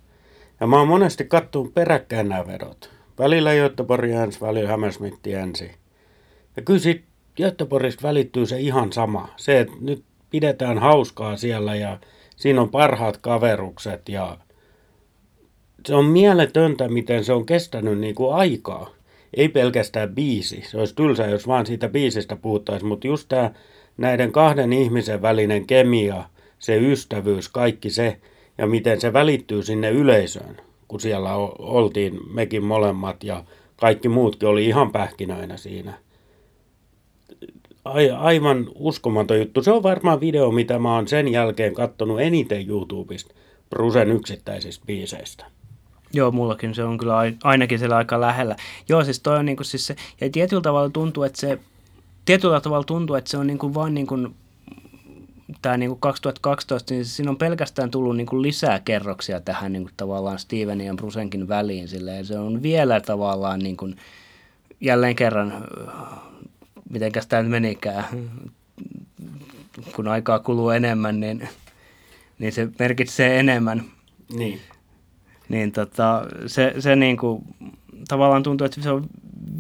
Ja 0.61 0.67
mä 0.67 0.79
oon 0.79 0.89
monesti 0.89 1.25
kattonut 1.25 1.75
peräkkäin 1.75 2.29
nämä 2.29 2.47
vedot. 2.47 2.91
Välillä 3.19 3.55
Göteborg 3.55 4.11
ensi, 4.11 4.41
välillä 4.41 4.71
Hammersmith 4.71 5.29
ensi. 5.29 5.71
Ja 6.57 6.63
kyllä 6.63 6.81
siitä 6.81 7.05
Göteborgista 7.37 8.03
välittyy 8.03 8.47
se 8.47 8.61
ihan 8.61 8.93
sama. 8.93 9.29
Se, 9.37 9.61
että 9.61 9.73
nyt 9.81 10.05
pidetään 10.31 10.79
hauskaa 10.79 11.37
siellä 11.37 11.75
ja 11.75 11.99
siinä 12.37 12.61
on 12.61 12.71
parhaat 12.71 13.17
kaverukset 13.17 14.09
ja 14.09 14.39
se 15.87 15.95
on 15.95 16.05
mieletöntä, 16.05 16.89
miten 16.89 17.25
se 17.25 17.33
on 17.33 17.47
kestänyt 17.47 17.99
niin 17.99 18.15
kuin 18.15 18.35
aikaa. 18.35 18.91
Ei 19.35 19.49
pelkästään 19.49 20.15
biisi. 20.15 20.63
Se 20.67 20.79
olisi 20.79 20.95
tylsä, 20.95 21.27
jos 21.27 21.47
vaan 21.47 21.67
siitä 21.67 21.89
biisistä 21.89 22.37
puhuttaisiin, 22.37 22.89
mutta 22.89 23.07
just 23.07 23.29
tämä 23.29 23.51
näiden 23.99 24.33
kahden 24.33 24.73
ihmisen 24.73 25.23
välinen 25.23 25.67
kemia, 25.67 26.25
se 26.59 26.77
ystävyys, 26.77 27.49
kaikki 27.49 27.91
se, 27.91 28.21
ja 28.59 28.67
miten 28.67 29.01
se 29.01 29.13
välittyy 29.13 29.63
sinne 29.63 29.91
yleisöön, 29.91 30.57
kun 30.89 31.01
siellä 31.01 31.35
oltiin 31.59 32.21
mekin 32.35 32.65
molemmat 32.65 33.25
ja 33.25 33.45
kaikki 33.77 34.09
muutkin 34.09 34.49
oli 34.49 34.67
ihan 34.67 34.93
pähkinöinä 34.93 35.57
siinä– 35.57 35.95
aivan 38.19 38.69
uskomaton 38.75 39.39
juttu. 39.39 39.63
Se 39.63 39.73
on 39.73 39.83
varmaan 39.83 40.21
video, 40.21 40.51
mitä 40.51 40.79
mä 40.79 40.95
oon 40.95 41.09
sen 41.09 41.29
jälkeen 41.29 41.75
kattonut 41.75 42.21
eniten 42.21 42.69
YouTubesta 42.69 43.35
Brusen 43.71 44.11
yksittäisistä 44.11 44.87
biiseistä. 44.87 45.45
Joo, 46.13 46.31
mullakin 46.31 46.75
se 46.75 46.85
on 46.85 46.99
kyllä 46.99 47.17
ainakin 47.45 47.79
siellä 47.79 47.97
aika 47.97 48.21
lähellä. 48.21 48.57
Joo, 48.89 49.05
siis 49.05 49.21
toi 49.21 49.39
on 49.39 49.47
niinku 49.47 49.65
siis 49.65 49.87
se, 49.87 49.97
ja 50.21 50.31
tietyllä 50.31 50.63
tavalla 50.63 50.91
tuntuu, 50.91 51.23
että 51.23 51.41
se, 51.41 51.59
tietyllä 52.29 52.61
tavalla 52.61 52.85
tuntuu, 52.85 53.17
että 53.17 53.31
se 53.31 53.37
on 53.37 53.47
niinku 53.47 53.75
vaan 53.75 53.95
niinku, 53.95 54.19
tämä 55.63 55.77
niinku 55.77 55.97
2012, 55.97 56.95
niin 56.95 57.05
siinä 57.05 57.31
on 57.31 57.37
pelkästään 57.37 57.91
tullut 57.91 58.17
niinku 58.17 58.43
lisää 58.43 58.81
kerroksia 58.81 59.41
tähän 59.41 59.73
niinku 59.73 59.91
tavallaan 59.97 60.39
Stevenin 60.39 60.87
ja 60.87 60.95
Brusenkin 60.95 61.49
väliin, 61.49 61.89
silleen, 61.89 62.27
se 62.27 62.39
on 62.39 62.63
vielä 62.63 63.01
tavallaan 63.01 63.59
niinku, 63.59 63.89
jälleen 64.81 65.17
kerran 65.17 65.65
mitenkäs 66.91 67.27
tämä 67.27 67.43
nyt 67.43 67.51
menikään, 67.51 68.05
kun 69.97 70.09
aikaa 70.09 70.39
kuluu 70.39 70.71
enemmän, 70.71 71.21
niin, 71.21 71.49
niin 72.39 72.53
se 72.53 72.69
merkitsee 72.79 73.39
enemmän. 73.39 73.85
Niin. 74.33 74.61
Niin 75.49 75.73
tota, 75.73 76.23
se, 76.47 76.75
se 76.79 76.97
niin 76.97 77.17
kuin, 77.17 77.43
tavallaan 78.09 78.43
tuntuu, 78.43 78.65
että 78.65 78.83
se 78.83 78.91
on 78.91 79.07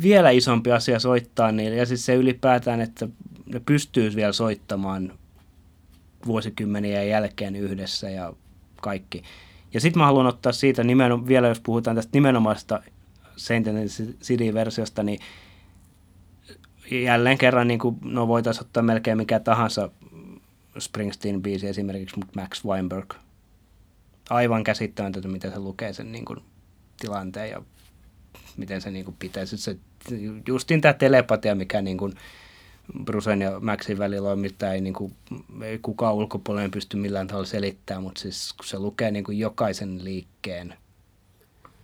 vielä 0.03 0.31
isompi 0.31 0.73
asia 0.73 0.99
soittaa 0.99 1.53
niille. 1.53 1.77
Ja 1.77 1.87
siis 1.87 2.07
se 2.07 2.15
ylipäätään, 2.15 2.81
että 2.81 3.09
ne 3.47 3.61
pystyy 3.67 4.17
vielä 4.17 4.33
soittamaan 4.33 5.13
vuosikymmeniä 6.27 7.03
jälkeen 7.03 7.57
yhdessä 7.57 8.11
ja 8.11 8.33
kaikki. 8.81 9.23
Ja 9.75 9.81
sitten 9.81 10.01
mä 10.01 10.07
haluan 10.07 10.27
ottaa 10.27 10.53
siitä 10.53 10.85
nimenomaan, 10.85 11.29
vielä 11.29 11.49
jos 11.49 11.61
puhutaan 11.61 11.97
tästä 11.97 12.11
nimenomaista 12.13 12.83
Saint 13.37 13.67
City-versiosta, 14.23 15.03
niin 15.03 15.21
jälleen 16.91 17.39
kerran 17.39 17.69
niin 17.69 17.81
kuin, 17.81 17.97
no 18.03 18.29
voitaisiin 18.29 18.65
ottaa 18.65 18.83
melkein 18.83 19.17
mikä 19.17 19.41
tahansa 19.41 19.91
Springsteen-biisi 20.79 21.67
esimerkiksi, 21.67 22.17
mutta 22.17 22.41
Max 22.41 22.65
Weinberg. 22.65 23.15
Aivan 24.31 24.65
käsittämätöntä, 24.65 25.29
miten 25.29 25.53
se 25.53 25.59
lukee 25.59 25.93
sen 25.93 26.13
niin 26.13 26.25
kuin, 26.25 26.41
tilanteen 27.01 27.51
ja 27.51 27.63
miten 28.59 28.81
se 28.81 28.91
niin 28.91 29.05
kuin, 29.05 29.17
pitäisi. 29.19 29.57
Se, 29.57 29.77
justin 30.47 30.81
tämä 30.81 30.95
telepatia, 30.95 31.55
mikä 31.55 31.83
niin 31.83 31.99
kuin, 31.99 32.15
Brusen 33.05 33.41
ja 33.41 33.61
Maxin 33.61 33.99
välillä 33.99 34.31
on, 34.31 34.39
mitä 34.39 34.73
ei, 34.73 34.81
niin 34.81 34.95
kuin, 34.95 35.13
ei 35.63 35.79
kukaan 35.79 36.15
ulkopuolinen 36.15 36.71
pysty 36.71 36.97
millään 36.97 37.27
tavalla 37.27 37.47
selittämään, 37.47 38.03
mutta 38.03 38.21
siis 38.21 38.53
kun 38.53 38.67
se 38.67 38.79
lukee 38.79 39.11
niin 39.11 39.25
kuin 39.25 39.39
jokaisen 39.39 40.05
liikkeen 40.05 40.75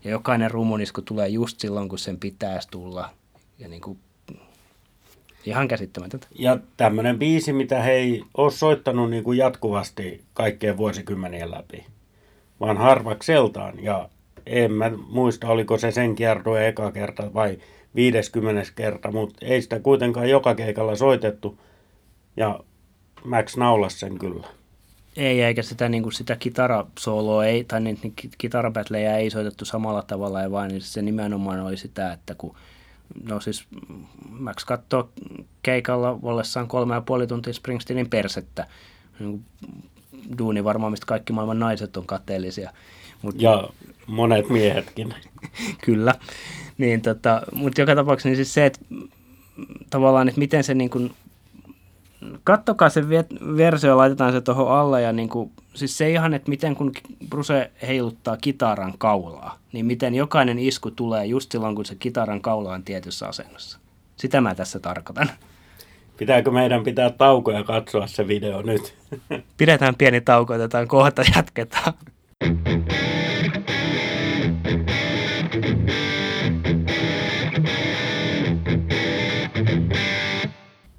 ja 0.04 0.10
jokainen 0.10 0.50
rumunisku 0.50 1.02
tulee 1.02 1.28
just 1.28 1.60
silloin, 1.60 1.88
kun 1.88 1.98
sen 1.98 2.16
pitäisi 2.16 2.68
tulla 2.70 3.10
ja 3.58 3.68
niin 3.68 3.80
kuin 3.80 3.98
Ihan 5.44 5.68
käsittämätöntä. 5.68 6.26
Ja 6.38 6.58
tämmöinen 6.76 7.18
biisi, 7.18 7.52
mitä 7.52 7.82
he 7.82 7.92
ei 7.92 8.22
ole 8.36 8.50
soittanut 8.50 9.10
niin 9.10 9.24
kuin 9.24 9.38
jatkuvasti 9.38 10.24
kaikkien 10.34 10.76
vuosikymmenien 10.76 11.50
läpi, 11.50 11.86
vaan 12.60 12.76
harvakseltaan. 12.76 13.82
Ja 13.82 14.08
en 14.46 14.72
mä 14.72 14.90
muista, 15.08 15.48
oliko 15.48 15.78
se 15.78 15.90
sen 15.90 16.14
kiertue 16.14 16.68
eka 16.68 16.92
kerta 16.92 17.34
vai 17.34 17.58
50 17.94 18.72
kerta, 18.74 19.12
mutta 19.12 19.46
ei 19.46 19.62
sitä 19.62 19.80
kuitenkaan 19.80 20.30
joka 20.30 20.54
keikalla 20.54 20.96
soitettu. 20.96 21.58
Ja 22.36 22.60
Max 23.24 23.56
naulas 23.56 24.00
sen 24.00 24.18
kyllä. 24.18 24.46
Ei, 25.16 25.42
eikä 25.42 25.62
sitä, 25.62 25.88
niin 25.88 26.02
kuin 26.02 26.12
sitä 26.12 26.36
kitarasooloa 26.36 27.46
ei, 27.46 27.64
tai 27.64 27.80
niin, 27.80 28.14
kitarapätlejä 28.38 29.16
ei 29.16 29.30
soitettu 29.30 29.64
samalla 29.64 30.02
tavalla, 30.02 30.40
ja 30.40 30.50
vaan 30.50 30.68
niin 30.68 30.82
se 30.82 31.02
nimenomaan 31.02 31.60
oli 31.60 31.76
sitä, 31.76 32.12
että 32.12 32.34
kun 32.34 32.56
no 33.28 33.40
siis 33.40 33.64
Max 34.28 34.64
katsoo 34.64 35.10
keikalla 35.62 36.18
ollessaan 36.22 36.68
kolme 36.68 36.94
ja 36.94 37.00
puoli 37.00 37.26
tuntia 37.26 37.52
Springsteenin 37.52 38.10
persettä. 38.10 38.66
Niin 39.18 39.44
duuni 40.38 40.64
varmaan, 40.64 40.92
mistä 40.92 41.06
kaikki 41.06 41.32
maailman 41.32 41.58
naiset 41.58 41.96
on 41.96 42.06
kateellisia. 42.06 42.70
Mut, 43.24 43.42
ja 43.42 43.68
monet 44.06 44.48
miehetkin. 44.48 45.14
kyllä. 45.84 46.14
Niin, 46.78 47.02
tota, 47.02 47.42
mutta 47.52 47.80
joka 47.80 47.94
tapauksessa 47.94 48.28
niin 48.28 48.36
siis 48.36 48.54
se, 48.54 48.66
että 48.66 48.80
tavallaan, 49.90 50.28
että 50.28 50.38
miten 50.38 50.64
se 50.64 50.74
niin 50.74 50.90
kuin 50.90 51.10
kattokaa 52.44 52.88
se 52.88 53.08
versio 53.56 53.90
ja 53.90 53.96
laitetaan 53.96 54.32
se 54.32 54.40
tuohon 54.40 54.78
alle 54.78 55.02
ja 55.02 55.12
niin 55.12 55.28
kuin, 55.28 55.52
siis 55.74 55.98
se 55.98 56.10
ihan, 56.10 56.34
että 56.34 56.50
miten 56.50 56.76
kun 56.76 56.92
Bruce 57.30 57.70
heiluttaa 57.86 58.36
kitaran 58.36 58.94
kaulaa, 58.98 59.58
niin 59.72 59.86
miten 59.86 60.14
jokainen 60.14 60.58
isku 60.58 60.90
tulee 60.90 61.26
just 61.26 61.52
silloin, 61.52 61.74
kun 61.74 61.86
se 61.86 61.94
kitaran 61.94 62.40
kaula 62.40 62.72
on 62.72 62.82
tietyssä 62.82 63.28
asennossa. 63.28 63.78
Sitä 64.16 64.40
mä 64.40 64.54
tässä 64.54 64.80
tarkoitan. 64.80 65.30
Pitääkö 66.16 66.50
meidän 66.50 66.82
pitää 66.82 67.10
tauko 67.10 67.50
ja 67.50 67.64
katsoa 67.64 68.06
se 68.06 68.28
video 68.28 68.62
nyt? 68.62 68.94
Pidetään 69.56 69.94
pieni 69.94 70.20
tauko, 70.20 70.54
otetaan 70.54 70.88
kohta 70.88 71.22
jatketaan. 71.36 71.92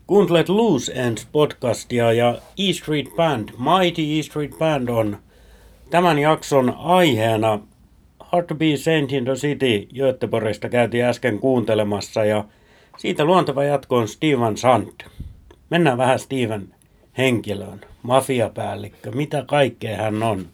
Kuuntelet 0.07 0.49
Loose 0.49 0.91
Ends 0.95 1.27
podcastia 1.31 2.13
ja 2.13 2.37
E 2.57 2.73
Street 2.73 3.15
Band, 3.15 3.49
Mighty 3.49 4.01
E 4.01 4.23
Street 4.23 4.57
Band 4.59 4.89
on 4.89 5.17
tämän 5.89 6.19
jakson 6.19 6.75
aiheena 6.77 7.59
Hard 8.19 8.45
to 8.45 8.55
be 8.55 8.77
Saint 8.77 9.11
in 9.11 9.25
the 9.25 9.33
City 9.33 9.87
Göteborgista 9.95 10.69
käytiin 10.69 11.05
äsken 11.05 11.39
kuuntelemassa 11.39 12.25
ja 12.25 12.45
siitä 12.97 13.25
luonteva 13.25 13.63
jatko 13.63 13.97
on 13.97 14.07
Steven 14.07 14.57
Sand. 14.57 14.91
Mennään 15.69 15.97
vähän 15.97 16.19
Steven 16.19 16.73
henkilöön, 17.17 17.81
mafiapäällikkö, 18.03 19.11
mitä 19.11 19.43
kaikkea 19.47 19.97
hän 19.97 20.23
on. 20.23 20.45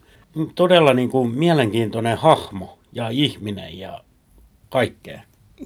Todella 0.56 0.94
niin 0.94 1.10
kuin 1.10 1.32
mielenkiintoinen 1.32 2.18
hahmo 2.18 2.80
ja 2.94 3.10
ihminen 3.10 3.80
ja 3.80 4.02
kaikkea. 4.70 5.22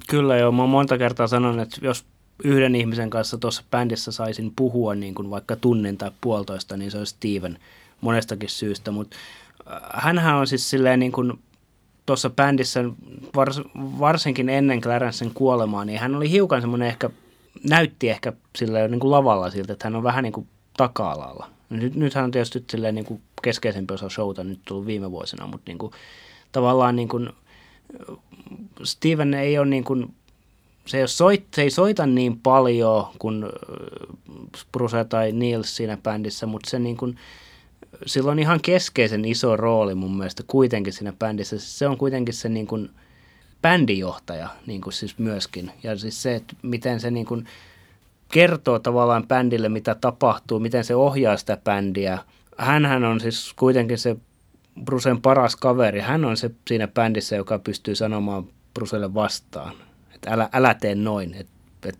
Kyllä 0.08 0.36
joo, 0.36 0.52
mä 0.52 0.66
monta 0.66 0.98
kertaa 0.98 1.26
sanonut, 1.26 1.60
että 1.60 1.76
jos 1.82 2.06
yhden 2.44 2.74
ihmisen 2.74 3.10
kanssa 3.10 3.38
tuossa 3.38 3.62
bändissä 3.70 4.12
saisin 4.12 4.52
puhua 4.56 4.94
niin 4.94 5.14
kuin 5.14 5.30
vaikka 5.30 5.56
tunnin 5.56 5.98
tai 5.98 6.10
puolitoista, 6.20 6.76
niin 6.76 6.90
se 6.90 6.98
olisi 6.98 7.14
Steven 7.14 7.58
monestakin 8.00 8.48
syystä, 8.48 8.90
mutta 8.90 9.16
hänhän 9.92 10.36
on 10.36 10.46
siis 10.46 10.70
silleen 10.70 11.00
niin 11.00 11.12
kuin 11.12 11.32
tuossa 12.06 12.30
bändissä, 12.30 12.84
vars, 13.36 13.60
varsinkin 13.76 14.48
ennen 14.48 14.80
Clarencen 14.80 15.30
kuolemaa, 15.34 15.84
niin 15.84 15.98
hän 15.98 16.14
oli 16.14 16.30
hiukan 16.30 16.60
semmoinen 16.60 16.88
ehkä, 16.88 17.10
näytti 17.70 18.10
ehkä 18.10 18.32
sillä 18.58 18.88
niin 18.88 19.00
kuin 19.00 19.10
lavalla 19.10 19.50
siltä, 19.50 19.72
että 19.72 19.86
hän 19.86 19.96
on 19.96 20.02
vähän 20.02 20.22
niin 20.22 20.32
kuin 20.32 20.46
taka-alalla. 20.76 21.48
Nyt, 21.70 21.94
nythän 21.94 22.24
on 22.24 22.30
tietysti 22.30 22.64
silleen 22.70 22.94
niin 22.94 23.04
kuin 23.04 23.22
keskeisempi 23.42 23.94
osa 23.94 24.08
showta 24.08 24.44
nyt 24.44 24.60
tullut 24.64 24.86
viime 24.86 25.10
vuosina, 25.10 25.46
mutta 25.46 25.70
niin 25.70 25.78
kuin, 25.78 25.92
tavallaan 26.52 26.96
niin 26.96 27.08
kuin, 27.08 27.30
Steven 28.82 29.34
ei 29.34 29.58
ole 29.58 29.66
niin 29.66 29.84
kuin, 29.84 30.14
se 30.86 31.00
ei, 31.00 31.08
soit, 31.08 31.42
se 31.54 31.62
ei 31.62 31.70
soita 31.70 32.06
niin 32.06 32.40
paljon 32.40 33.06
kuin 33.18 33.44
Bruce 34.72 35.04
tai 35.04 35.32
Niels 35.32 35.76
siinä 35.76 35.96
bändissä, 35.96 36.46
mutta 36.46 36.70
se 36.70 36.78
niin 36.78 36.96
kuin, 36.96 37.16
sillä 38.06 38.30
on 38.30 38.38
ihan 38.38 38.60
keskeisen 38.60 39.24
iso 39.24 39.56
rooli 39.56 39.94
mun 39.94 40.16
mielestä 40.16 40.42
kuitenkin 40.46 40.92
siinä 40.92 41.12
bändissä. 41.12 41.58
Se 41.58 41.88
on 41.88 41.96
kuitenkin 41.96 42.34
se 42.34 42.48
niin 42.48 42.66
kuin 42.66 42.90
bändijohtaja 43.62 44.48
niin 44.66 44.80
kuin 44.80 44.92
siis 44.92 45.18
myöskin. 45.18 45.70
Ja 45.82 45.96
siis 45.96 46.22
se, 46.22 46.34
että 46.34 46.56
miten 46.62 47.00
se 47.00 47.10
niin 47.10 47.26
kuin 47.26 47.46
kertoo 48.32 48.78
tavallaan 48.78 49.28
bändille, 49.28 49.68
mitä 49.68 49.94
tapahtuu, 49.94 50.58
miten 50.60 50.84
se 50.84 50.94
ohjaa 50.94 51.36
sitä 51.36 51.58
bändiä. 51.64 52.18
Hänhän 52.58 53.04
on 53.04 53.20
siis 53.20 53.52
kuitenkin 53.56 53.98
se 53.98 54.16
Brusen 54.84 55.22
paras 55.22 55.56
kaveri. 55.56 56.00
Hän 56.00 56.24
on 56.24 56.36
se 56.36 56.50
siinä 56.68 56.88
bändissä, 56.88 57.36
joka 57.36 57.58
pystyy 57.58 57.94
sanomaan 57.94 58.44
Bruselle 58.74 59.14
vastaan. 59.14 59.85
Että 60.16 60.30
älä, 60.30 60.48
älä 60.52 60.74
tee 60.74 60.94
noin. 60.94 61.34
Et, 61.34 61.46
et, 61.86 61.98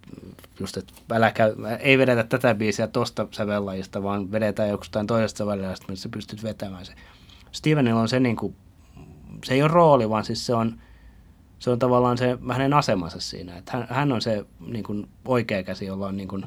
just, 0.60 0.76
et 0.76 0.92
älä 1.12 1.32
käy, 1.32 1.54
ei 1.80 1.98
vedetä 1.98 2.24
tätä 2.24 2.54
biisiä 2.54 2.86
tosta 2.86 3.28
sävellajista, 3.30 4.02
vaan 4.02 4.32
vedetään 4.32 4.68
jostain 4.68 5.06
toisesta 5.06 5.38
sävellajista, 5.38 5.86
missä 5.88 6.08
pystyt 6.08 6.42
vetämään 6.42 6.84
se. 6.84 6.92
Stevenilla 7.52 8.00
on 8.00 8.08
se 8.08 8.20
niin 8.20 8.36
kuin, 8.36 8.56
se 9.44 9.54
ei 9.54 9.62
ole 9.62 9.70
rooli, 9.70 10.10
vaan 10.10 10.24
siis 10.24 10.46
se 10.46 10.54
on, 10.54 10.80
se 11.58 11.70
on 11.70 11.78
tavallaan 11.78 12.18
se 12.18 12.38
hänen 12.52 12.72
asemansa 12.72 13.20
siinä. 13.20 13.56
Että 13.56 13.72
hän, 13.72 13.86
hän 13.90 14.12
on 14.12 14.22
se 14.22 14.44
niin 14.66 14.84
kuin, 14.84 15.08
oikea 15.24 15.62
käsi, 15.62 15.86
jolla 15.86 16.06
on, 16.06 16.16
niin 16.16 16.28
kuin, 16.28 16.44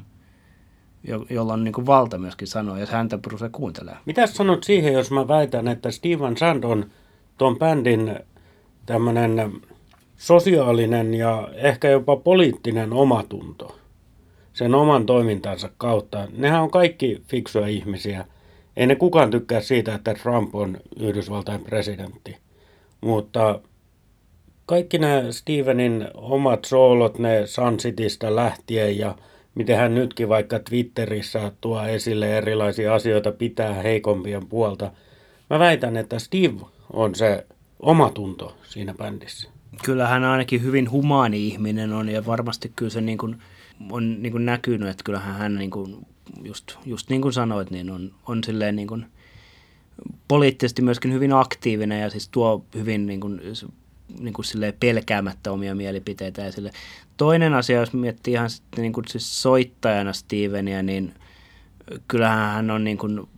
jo, 1.04 1.26
jolla 1.30 1.52
on 1.52 1.64
niin 1.64 1.74
kuin, 1.74 1.86
valta 1.86 2.18
myöskin 2.18 2.48
sanoa, 2.48 2.78
jos 2.78 2.90
häntä 2.90 3.18
Bruce 3.18 3.48
kuuntelee. 3.48 3.96
Mitä 4.06 4.26
sanot 4.26 4.64
siihen, 4.64 4.92
jos 4.92 5.10
mä 5.10 5.28
väitän, 5.28 5.68
että 5.68 5.90
Steven 5.90 6.36
Sand 6.36 6.64
on 6.64 6.90
tuon 7.38 7.58
bändin 7.58 8.16
tämmöinen 8.86 9.52
sosiaalinen 10.20 11.14
ja 11.14 11.48
ehkä 11.54 11.88
jopa 11.88 12.16
poliittinen 12.16 12.92
omatunto 12.92 13.76
sen 14.52 14.74
oman 14.74 15.06
toimintansa 15.06 15.70
kautta. 15.78 16.28
Nehän 16.36 16.62
on 16.62 16.70
kaikki 16.70 17.22
fiksuja 17.28 17.66
ihmisiä. 17.66 18.24
Ei 18.76 18.86
ne 18.86 18.94
kukaan 18.94 19.30
tykkää 19.30 19.60
siitä, 19.60 19.94
että 19.94 20.14
Trump 20.14 20.54
on 20.54 20.76
Yhdysvaltain 21.00 21.60
presidentti. 21.60 22.36
Mutta 23.00 23.60
kaikki 24.66 24.98
nämä 24.98 25.22
Stevenin 25.32 26.08
omat 26.14 26.64
soolot, 26.64 27.18
ne 27.18 27.46
Sun 27.46 27.76
Citystä 27.76 28.36
lähtien 28.36 28.98
ja 28.98 29.14
miten 29.54 29.76
hän 29.76 29.94
nytkin 29.94 30.28
vaikka 30.28 30.58
Twitterissä 30.58 31.52
tuo 31.60 31.84
esille 31.84 32.38
erilaisia 32.38 32.94
asioita, 32.94 33.32
pitää 33.32 33.74
heikompien 33.74 34.46
puolta. 34.46 34.92
Mä 35.50 35.58
väitän, 35.58 35.96
että 35.96 36.18
Steve 36.18 36.60
on 36.92 37.14
se 37.14 37.46
omatunto 37.80 38.56
siinä 38.62 38.94
bändissä. 38.94 39.59
Kyllä 39.84 40.08
hän 40.08 40.24
ainakin 40.24 40.62
hyvin 40.62 40.90
humaani 40.90 41.46
ihminen 41.46 41.92
on 41.92 42.08
ja 42.08 42.26
varmasti 42.26 42.72
kyllä 42.76 42.90
se 42.90 43.00
niin 43.00 43.18
kuin 43.18 43.36
on 43.90 44.22
niin 44.22 44.32
kuin 44.32 44.46
näkynyt, 44.46 44.88
että 44.88 45.04
kyllähän 45.04 45.34
hän 45.34 45.54
niin 45.54 45.70
kuin 45.70 46.06
just, 46.44 46.72
just 46.86 47.10
niin 47.10 47.22
kuin 47.22 47.32
sanoit, 47.32 47.70
niin 47.70 47.90
on, 47.90 48.10
on 48.26 48.44
silleen 48.44 48.76
niin 48.76 48.88
kuin 48.88 49.06
poliittisesti 50.28 50.82
myöskin 50.82 51.12
hyvin 51.12 51.32
aktiivinen 51.32 52.00
ja 52.00 52.10
siis 52.10 52.28
tuo 52.28 52.64
hyvin 52.74 53.06
niin 53.06 53.20
kuin, 53.20 53.40
niin 54.20 54.34
kuin 54.34 54.44
silleen 54.44 54.74
pelkäämättä 54.80 55.52
omia 55.52 55.74
mielipiteitä. 55.74 56.42
Ja 56.42 56.52
sille. 56.52 56.70
Toinen 57.16 57.54
asia, 57.54 57.80
jos 57.80 57.92
miettii 57.92 58.34
ihan 58.34 58.50
sitten 58.50 58.82
niin 58.82 58.92
kuin 58.92 59.08
siis 59.08 59.42
soittajana 59.42 60.12
Stevenia, 60.12 60.82
niin 60.82 61.14
kyllähän 62.08 62.54
hän 62.54 62.70
on 62.70 62.84
niin 62.84 62.98
kuin, 62.98 63.28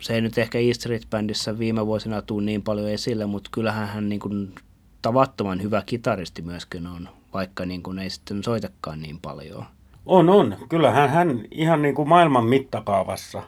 se 0.00 0.14
ei 0.14 0.20
nyt 0.20 0.38
ehkä 0.38 0.58
E 0.58 0.74
Street 0.74 1.06
Bandissä 1.10 1.58
viime 1.58 1.86
vuosina 1.86 2.22
tule 2.22 2.42
niin 2.42 2.62
paljon 2.62 2.88
esille, 2.88 3.26
mutta 3.26 3.50
kyllähän 3.52 3.88
hän 3.88 4.08
niin 4.08 4.20
kuin 4.20 4.54
tavattoman 5.02 5.62
hyvä 5.62 5.82
kitaristi 5.86 6.42
myöskin 6.42 6.86
on, 6.86 7.08
vaikka 7.34 7.66
niin 7.66 7.82
kuin 7.82 7.98
ei 7.98 8.10
sitten 8.10 8.42
soitakaan 8.42 9.00
niin 9.00 9.18
paljon. 9.20 9.64
On, 10.06 10.28
on. 10.28 10.56
Kyllähän 10.68 11.10
hän 11.10 11.44
ihan 11.50 11.82
niin 11.82 11.94
kuin 11.94 12.08
maailman 12.08 12.44
mittakaavassa 12.46 13.42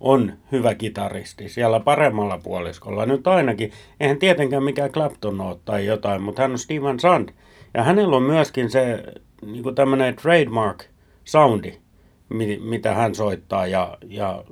on 0.00 0.32
hyvä 0.52 0.74
kitaristi 0.74 1.48
siellä 1.48 1.80
paremmalla 1.80 2.38
puoliskolla. 2.38 3.06
Nyt 3.06 3.26
ainakin, 3.26 3.72
eihän 4.00 4.18
tietenkään 4.18 4.62
mikään 4.62 4.92
Clapton 4.92 5.40
ole 5.40 5.58
tai 5.64 5.86
jotain, 5.86 6.22
mutta 6.22 6.42
hän 6.42 6.50
on 6.50 6.58
Steven 6.58 7.00
Sand. 7.00 7.28
Ja 7.74 7.82
hänellä 7.82 8.16
on 8.16 8.22
myöskin 8.22 8.70
se 8.70 9.04
niin 9.46 9.62
kuin 9.62 9.74
tämmöinen 9.74 10.16
trademark 10.16 10.84
soundi, 11.24 11.78
mitä 12.60 12.94
hän 12.94 13.14
soittaa 13.14 13.66
ja, 13.66 13.98
ja 14.08 14.44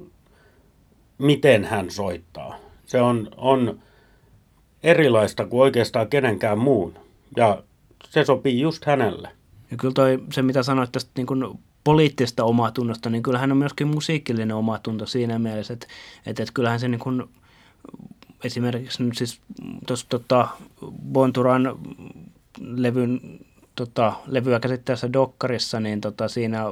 miten 1.19 1.65
hän 1.65 1.91
soittaa. 1.91 2.57
Se 2.85 3.01
on, 3.01 3.29
on 3.37 3.83
erilaista 4.83 5.47
kuin 5.47 5.61
oikeastaan 5.61 6.09
kenenkään 6.09 6.59
muun. 6.59 6.95
Ja 7.37 7.63
se 8.11 8.25
sopii 8.25 8.61
just 8.61 8.85
hänelle. 8.85 9.29
Ja 9.71 9.77
kyllä 9.77 9.95
toi, 9.95 10.23
se, 10.33 10.43
mitä 10.43 10.63
sanoit 10.63 10.93
tästä 10.93 11.11
niin 11.17 11.27
kuin 11.27 11.59
poliittista 11.85 12.45
omatunnosta, 12.45 13.11
niin 13.11 13.23
kyllähän 13.23 13.53
on 13.53 13.59
myöskin 13.59 13.89
musiikillinen 13.89 14.57
omatunto 14.57 15.07
siinä 15.07 15.39
mielessä, 15.39 15.75
että, 15.75 15.87
että, 16.27 16.43
että 16.43 16.53
kyllähän 16.55 16.81
se 16.81 16.89
niin 16.89 16.99
kuin, 16.99 17.25
esimerkiksi 18.45 19.03
nyt 19.03 19.17
siis 19.17 19.41
tuossa 19.87 20.07
tota, 20.09 20.49
Bonturan 21.13 21.79
levyn 22.61 23.21
tota, 23.77 24.13
levyä 24.27 24.61
käsittäessä 24.61 25.13
Dokkarissa, 25.13 25.81
niin 25.81 26.01
tota, 26.01 26.29
siinä 26.29 26.65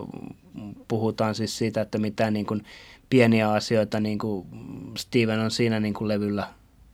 puhutaan 0.88 1.34
siis 1.34 1.58
siitä, 1.58 1.80
että 1.80 1.98
mitä 1.98 2.30
niin 2.30 2.46
kuin, 2.46 2.64
pieniä 3.10 3.52
asioita 3.52 4.00
niin 4.00 4.18
kuin 4.18 4.46
Steven 4.98 5.40
on 5.40 5.50
siinä 5.50 5.80
niin 5.80 5.94
kuin, 5.94 6.08
levyllä 6.08 6.48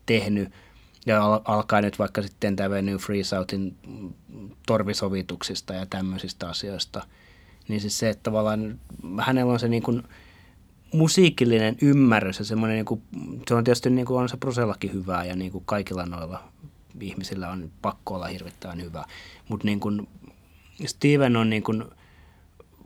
tehnyt– 0.07 0.49
ja 1.07 1.40
alkaa 1.45 1.81
nyt 1.81 1.99
vaikka 1.99 2.23
sitten 2.23 2.57
tämä 2.57 2.83
New 2.83 2.97
Free 2.97 3.25
Southin 3.25 3.77
torvisovituksista 4.66 5.75
ja 5.75 5.87
tämmöisistä 5.87 6.49
asioista. 6.49 7.07
Niin 7.69 7.81
siis 7.81 7.99
se, 7.99 8.11
että 8.11 8.23
tavallaan 8.23 8.81
hänellä 9.21 9.53
on 9.53 9.61
se 9.61 9.69
niin 9.69 9.83
kuin 9.83 10.03
musiikillinen 10.92 11.77
ymmärrys 11.83 12.38
ja 12.38 12.45
semmoinen, 12.45 12.75
niin 12.75 12.85
kuin, 12.85 13.03
se 13.49 13.55
on 13.55 13.64
tietysti 13.64 13.90
niin 13.90 14.07
kuin 14.07 14.23
on 14.23 14.29
se 14.29 14.37
Brusellakin 14.37 14.92
hyvää 14.92 15.25
ja 15.25 15.37
niin 15.37 15.53
kuin 15.53 15.64
kaikilla 15.64 16.07
noilla 16.07 16.42
ihmisillä 17.01 17.51
on 17.51 17.71
pakko 17.83 18.14
olla 18.14 18.27
hirvittävän 18.27 18.83
hyvä. 18.83 19.05
Mutta 19.49 19.66
niin 19.66 19.81
kuin 19.81 20.09
Steven 20.87 21.37
on 21.37 21.51
niin 21.51 21.62
kuin, 21.62 21.85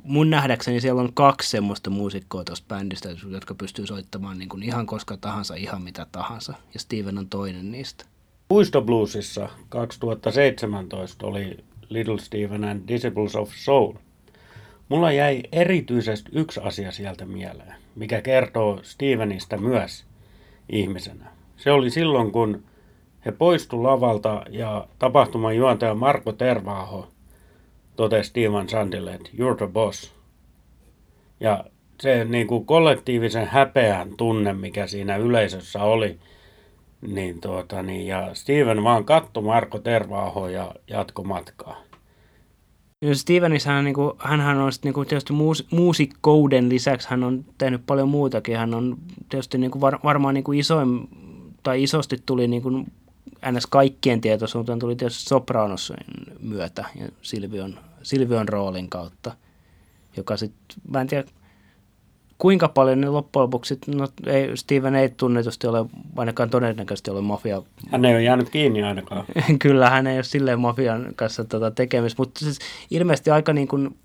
mun 0.04 0.30
nähdäkseni 0.30 0.80
siellä 0.80 1.02
on 1.02 1.12
kaksi 1.14 1.50
semmoista 1.50 1.90
muusikkoa 1.90 2.44
tuosta 2.44 2.66
bändistä, 2.68 3.08
jotka 3.28 3.54
pystyy 3.54 3.86
soittamaan 3.86 4.38
niin 4.38 4.48
kuin 4.48 4.62
ihan 4.62 4.86
koska 4.86 5.16
tahansa, 5.16 5.54
ihan 5.54 5.82
mitä 5.82 6.06
tahansa. 6.12 6.54
Ja 6.74 6.80
Steven 6.80 7.18
on 7.18 7.28
toinen 7.28 7.70
niistä. 7.70 8.04
Puistobluesissa 8.48 9.48
2017 9.68 11.26
oli 11.26 11.64
Little 11.88 12.18
Steven 12.18 12.64
and 12.64 12.88
Disciples 12.88 13.36
of 13.36 13.50
Soul. 13.54 13.92
Mulla 14.88 15.12
jäi 15.12 15.42
erityisesti 15.52 16.30
yksi 16.34 16.60
asia 16.60 16.92
sieltä 16.92 17.24
mieleen, 17.24 17.74
mikä 17.94 18.22
kertoo 18.22 18.80
Stevenistä 18.82 19.56
myös 19.56 20.04
ihmisenä. 20.68 21.30
Se 21.56 21.72
oli 21.72 21.90
silloin, 21.90 22.32
kun 22.32 22.64
he 23.24 23.32
poistu 23.32 23.82
lavalta 23.82 24.42
ja 24.50 24.88
tapahtuman 24.98 25.56
juontaja 25.56 25.94
Marko 25.94 26.32
Tervaaho 26.32 27.08
totesi 27.96 28.28
Steven 28.28 28.68
Sandille, 28.68 29.14
että 29.14 29.30
you're 29.30 29.56
the 29.56 29.66
boss. 29.66 30.14
Ja 31.40 31.64
se 32.00 32.24
niin 32.24 32.46
kuin 32.46 32.66
kollektiivisen 32.66 33.46
häpeän 33.46 34.16
tunne, 34.16 34.52
mikä 34.52 34.86
siinä 34.86 35.16
yleisössä 35.16 35.82
oli, 35.82 36.18
niin 37.06 37.40
tuota, 37.40 37.82
niin, 37.82 38.06
ja 38.06 38.34
Steven 38.34 38.84
vaan 38.84 39.04
katsoi 39.04 39.42
Marko 39.42 39.78
Tervaaho 39.78 40.48
ja 40.48 40.74
jatko 40.88 41.24
matkaa. 41.24 41.76
Stevenis, 43.12 43.66
hän, 43.66 43.84
niin 43.84 43.94
kuin, 43.94 44.12
hänhän 44.18 44.58
on 44.58 44.72
sitten, 44.72 44.88
niin 44.88 44.94
kuin, 44.94 45.08
tietysti 45.08 45.32
muus, 45.32 45.66
muusikkouden 45.70 46.68
lisäksi, 46.68 47.10
hän 47.10 47.24
on 47.24 47.44
tehnyt 47.58 47.82
paljon 47.86 48.08
muutakin. 48.08 48.56
Hän 48.56 48.74
on 48.74 48.96
tietysti 49.28 49.58
niin 49.58 49.70
kuin 49.70 49.80
var, 49.80 49.98
varmaan 50.04 50.34
niin 50.34 50.44
kuin 50.44 50.58
isoin, 50.58 51.08
tai 51.62 51.82
isosti 51.82 52.16
tuli 52.26 52.48
niin 52.48 52.62
kuin, 52.62 52.86
ns. 53.52 53.66
kaikkien 53.66 54.20
tietoisuuteen 54.20 54.78
tuli 54.78 54.96
tietysti 54.96 55.24
Sopranosin 55.24 55.96
myötä 56.40 56.84
ja 57.00 57.08
Silvion, 57.22 57.78
Silvion 58.02 58.48
roolin 58.48 58.90
kautta, 58.90 59.32
joka 60.16 60.36
sitten, 60.36 60.82
mä 60.88 61.00
en 61.00 61.06
tiedä, 61.06 61.24
kuinka 62.38 62.68
paljon 62.68 63.00
ne 63.00 63.08
loppujen 63.08 63.42
lopuksi, 63.42 63.78
no 63.86 64.08
ei, 64.26 64.56
Steven 64.56 64.94
ei 64.94 65.08
tunnetusti 65.08 65.66
ole, 65.66 65.86
ainakaan 66.16 66.50
todennäköisesti 66.50 67.10
ole 67.10 67.20
mafia. 67.20 67.62
Hän 67.90 68.04
ei 68.04 68.14
ole 68.14 68.22
jäänyt 68.22 68.50
kiinni 68.50 68.82
ainakaan. 68.82 69.24
Kyllä, 69.62 69.90
hän 69.90 70.06
ei 70.06 70.16
ole 70.16 70.22
silleen 70.22 70.60
mafian 70.60 71.12
kanssa 71.16 71.44
tota 71.44 71.70
tekemistä, 71.70 72.22
mutta 72.22 72.40
siis 72.40 72.58
ilmeisesti 72.90 73.30
aika 73.30 73.52
niin 73.52 73.68
kuin, 73.68 73.98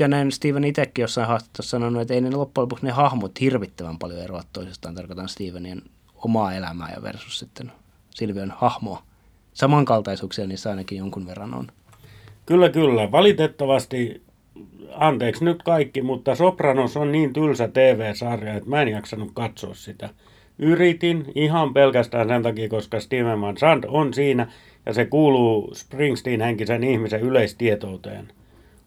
ja 0.00 0.08
näin 0.08 0.32
Steven 0.32 0.64
itsekin 0.64 1.02
jossain 1.02 1.28
haastattelussa 1.28 1.70
sanonut, 1.70 2.02
että 2.02 2.14
ei 2.14 2.20
ne 2.20 2.30
loppujen 2.30 2.62
lopuksi 2.62 2.86
ne 2.86 2.92
hahmot 2.92 3.40
hirvittävän 3.40 3.98
paljon 3.98 4.20
eroa 4.20 4.42
toisistaan, 4.52 4.94
tarkoitan 4.94 5.28
Stevenien 5.28 5.82
omaa 6.14 6.54
elämää 6.54 6.92
ja 6.94 7.02
versus 7.02 7.38
sitten 7.38 7.72
Silvion 8.14 8.52
hahmoa. 8.56 9.02
Samankaltaisuuksia 9.52 10.46
niissä 10.46 10.70
ainakin 10.70 10.98
jonkun 10.98 11.26
verran 11.26 11.54
on. 11.54 11.66
Kyllä, 12.46 12.68
kyllä. 12.68 13.12
Valitettavasti 13.12 14.22
anteeksi 14.94 15.44
nyt 15.44 15.62
kaikki, 15.62 16.02
mutta 16.02 16.34
Sopranos 16.34 16.96
on 16.96 17.12
niin 17.12 17.32
tylsä 17.32 17.68
TV-sarja, 17.68 18.54
että 18.54 18.70
mä 18.70 18.82
en 18.82 18.88
jaksanut 18.88 19.30
katsoa 19.34 19.74
sitä. 19.74 20.08
Yritin 20.58 21.32
ihan 21.34 21.74
pelkästään 21.74 22.28
sen 22.28 22.42
takia, 22.42 22.68
koska 22.68 23.00
Steven 23.00 23.40
Van 23.40 23.56
Sand 23.56 23.84
on 23.88 24.14
siinä 24.14 24.46
ja 24.86 24.92
se 24.92 25.04
kuuluu 25.04 25.74
Springsteen-henkisen 25.74 26.84
ihmisen 26.84 27.20
yleistietouteen. 27.20 28.28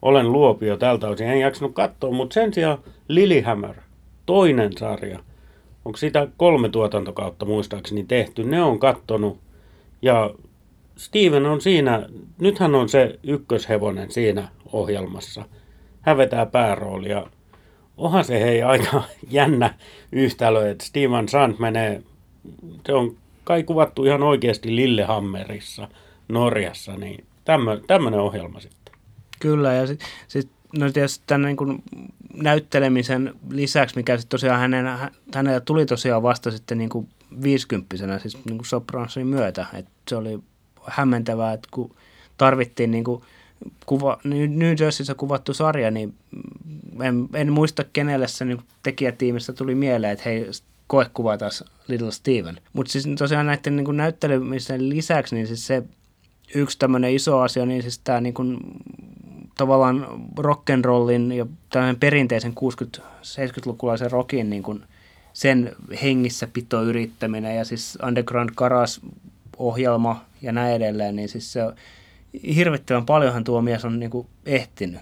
Olen 0.02 0.32
luopio 0.32 0.78
tältä 0.78 1.08
osin, 1.08 1.28
en 1.28 1.40
jaksanut 1.40 1.74
katsoa, 1.74 2.12
mutta 2.12 2.34
sen 2.34 2.54
sijaan 2.54 2.78
Lilyhammer, 3.08 3.76
toinen 4.26 4.78
sarja, 4.78 5.20
onko 5.86 5.98
sitä 5.98 6.28
kolme 6.38 6.70
tuotantokautta 6.70 7.46
muistaakseni 7.46 8.04
tehty, 8.04 8.44
ne 8.44 8.62
on 8.62 8.80
kattonut 8.80 9.40
ja 10.02 10.34
Steven 10.98 11.46
on 11.46 11.62
siinä, 11.62 12.10
nythän 12.40 12.76
on 12.76 12.90
se 12.90 13.20
ykköshevonen 13.24 14.12
siinä 14.12 14.48
ohjelmassa– 14.74 15.46
hän 16.06 16.18
vetää 16.18 16.46
pääroolia. 16.46 17.28
Onhan 17.98 18.26
se 18.26 18.40
hei 18.40 18.64
aika 18.64 19.04
jännä 19.32 19.74
yhtälö, 20.12 20.70
että 20.70 20.86
Steven 20.86 21.30
Sand 21.30 21.56
menee, 21.60 22.02
se 22.86 22.94
on 22.94 23.18
kai 23.44 23.64
kuvattu 23.64 24.06
ihan 24.06 24.24
oikeasti 24.24 24.76
Lillehammerissa 24.76 25.88
Norjassa, 26.28 26.96
niin 26.96 27.26
tämmöinen 27.88 28.20
ohjelma 28.20 28.60
sitten. 28.60 28.96
Kyllä, 29.40 29.74
ja 29.74 29.88
sitten 29.88 30.08
sit, 30.28 30.50
no 30.78 30.92
tietysti 30.92 31.24
tämän 31.28 31.42
niin 31.42 31.58
kuin 31.58 31.84
näyttelemisen 32.34 33.34
lisäksi, 33.50 33.96
mikä 33.96 34.18
sitten 34.18 34.30
tosiaan 34.30 34.60
hänen, 34.60 34.86
hänellä 35.36 35.60
tuli 35.60 35.86
tosiaan 35.86 36.24
vasta 36.24 36.52
sitten 36.52 36.78
niin 36.78 36.90
kuin 36.90 37.10
50 37.44 37.96
siis 38.20 38.46
niin 38.46 38.58
kuin 38.58 38.66
Sopranosin 38.66 39.28
myötä, 39.28 39.66
että 39.74 39.92
se 40.10 40.16
oli 40.16 40.40
hämmentävää, 40.84 41.54
että 41.54 41.70
kun 41.72 41.96
tarvittiin 42.38 42.92
niin 42.92 43.04
kuin 43.04 43.24
kuva, 43.86 44.20
New 44.24 44.76
Jerseyssä 44.80 45.16
kuvattu 45.16 45.54
sarja, 45.54 45.92
niin 45.92 46.14
en, 47.02 47.30
en 47.34 47.52
muista 47.52 47.84
kenelle 47.94 48.28
se 48.28 48.46
niin 48.46 48.62
tekijätiimistä 48.84 49.54
tuli 49.54 49.76
mieleen, 49.76 50.14
että 50.14 50.30
hei, 50.30 50.50
koe 50.88 51.38
taas 51.38 51.64
Little 51.88 52.12
Steven. 52.12 52.58
Mutta 52.74 52.92
siis 52.92 53.08
tosiaan 53.18 53.46
näiden 53.46 53.76
niin 53.76 53.98
näyttelemisen 53.98 54.90
lisäksi, 54.90 55.36
niin 55.36 55.48
siis 55.48 55.68
se 55.68 55.84
yksi 56.56 56.80
tämmöinen 56.80 57.14
iso 57.14 57.40
asia, 57.40 57.66
niin 57.66 57.82
siis 57.82 58.00
tämä 58.00 58.22
niin 58.22 58.34
kuin, 58.34 58.58
tavallaan 59.58 60.08
rock'n'rollin 60.40 61.34
ja 61.34 61.46
tämmöinen 61.70 62.00
perinteisen 62.00 62.54
60-70-lukulaisen 62.54 64.12
rockin 64.12 64.50
niin 64.50 64.64
kuin 64.64 64.84
sen 65.34 65.76
hengissä 66.04 66.48
pito 66.54 66.84
yrittäminen 66.84 67.56
ja 67.56 67.66
siis 67.66 67.98
Underground 68.08 68.50
Karas 68.56 69.02
ohjelma 69.58 70.22
ja 70.42 70.52
näin 70.52 70.76
edelleen, 70.76 71.16
niin 71.16 71.30
siis 71.30 71.54
se 71.54 71.62
hirvittävän 72.56 73.06
paljonhan 73.06 73.44
tuo 73.44 73.62
mies 73.62 73.86
on 73.86 74.00
niin 74.00 74.12
kuin 74.12 74.28
ehtinyt. 74.46 75.02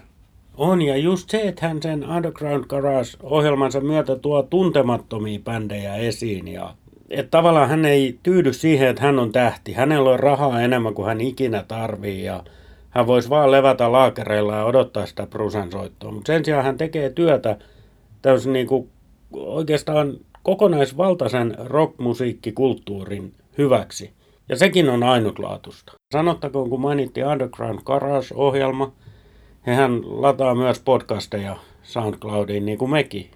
On, 0.56 0.82
ja 0.82 0.96
just 0.96 1.30
se, 1.30 1.40
että 1.40 1.68
hän 1.68 1.82
sen 1.82 2.10
Underground 2.10 2.64
Garage-ohjelmansa 2.64 3.80
myötä 3.80 4.16
tuo 4.16 4.42
tuntemattomia 4.42 5.38
bändejä 5.38 5.94
esiin. 5.94 6.48
Ja, 6.48 6.74
että 7.10 7.30
tavallaan 7.30 7.68
hän 7.68 7.84
ei 7.84 8.18
tyydy 8.22 8.52
siihen, 8.52 8.88
että 8.88 9.02
hän 9.02 9.18
on 9.18 9.32
tähti. 9.32 9.72
Hänellä 9.72 10.10
on 10.10 10.20
rahaa 10.20 10.60
enemmän 10.60 10.94
kuin 10.94 11.06
hän 11.06 11.20
ikinä 11.20 11.64
tarvii 11.68 12.24
ja 12.24 12.44
hän 12.94 13.06
voisi 13.06 13.30
vaan 13.30 13.50
levätä 13.50 13.92
laakereilla 13.92 14.56
ja 14.56 14.64
odottaa 14.64 15.06
sitä 15.06 15.26
Brusen 15.26 15.72
soittoa. 15.72 16.12
Mutta 16.12 16.32
sen 16.32 16.44
sijaan 16.44 16.64
hän 16.64 16.76
tekee 16.76 17.10
työtä 17.10 17.56
täysin 18.22 18.52
niin 18.52 18.66
kuin 18.66 18.90
oikeastaan 19.32 20.12
kokonaisvaltaisen 20.42 21.54
rockmusiikkikulttuurin 21.58 23.32
hyväksi. 23.58 24.10
Ja 24.48 24.56
sekin 24.56 24.88
on 24.88 25.02
ainutlaatuista. 25.02 25.92
Sanottakoon, 26.12 26.70
kun 26.70 26.80
mainittiin 26.80 27.26
Underground 27.26 27.78
Garage-ohjelma, 27.84 28.92
hehän 29.66 30.00
lataa 30.22 30.54
myös 30.54 30.80
podcasteja 30.80 31.56
SoundCloudiin 31.82 32.66
niin 32.66 32.78
kuin 32.78 32.90
mekin. 32.90 33.30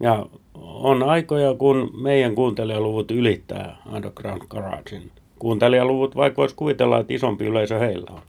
Ja 0.00 0.26
on 0.64 1.02
aikoja, 1.02 1.54
kun 1.54 1.90
meidän 2.02 2.34
kuuntelijaluvut 2.34 3.10
ylittää 3.10 3.76
Underground 3.92 4.42
Garagein 4.48 5.10
kuuntelijaluvut, 5.38 6.16
vaikka 6.16 6.40
voisi 6.40 6.54
kuvitella, 6.54 6.98
että 6.98 7.14
isompi 7.14 7.44
yleisö 7.44 7.78
heillä 7.78 8.10
on. 8.10 8.20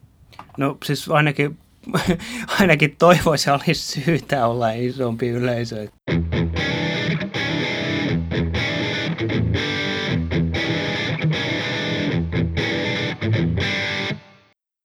No 0.58 0.78
siis 0.86 1.10
ainakin, 1.10 1.58
ainakin 2.60 2.96
toivoisi 3.00 3.50
olisi 3.50 4.02
syytä 4.02 4.48
olla 4.48 4.72
isompi 4.72 5.30
yleisö. 5.30 5.88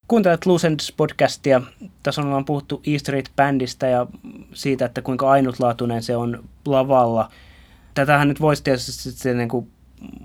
Kuuntelet 0.09 0.47
Lucens 0.47 0.93
podcastia. 0.97 1.61
Tässä 2.03 2.23
ollaan 2.23 2.45
puhuttu 2.45 2.83
E 2.87 2.99
Street 2.99 3.31
Bandista 3.37 3.87
ja 3.87 4.07
siitä, 4.55 4.85
että 4.85 5.03
kuinka 5.03 5.31
ainutlaatuinen 5.31 6.03
se 6.03 6.17
on 6.17 6.45
lavalla. 6.67 7.31
Tätähän 7.95 8.29
nyt 8.29 8.41
voisi 8.41 8.65
tietysti 8.65 8.93
sitten 8.93 9.39
niin 9.39 9.49
kuin 9.49 9.71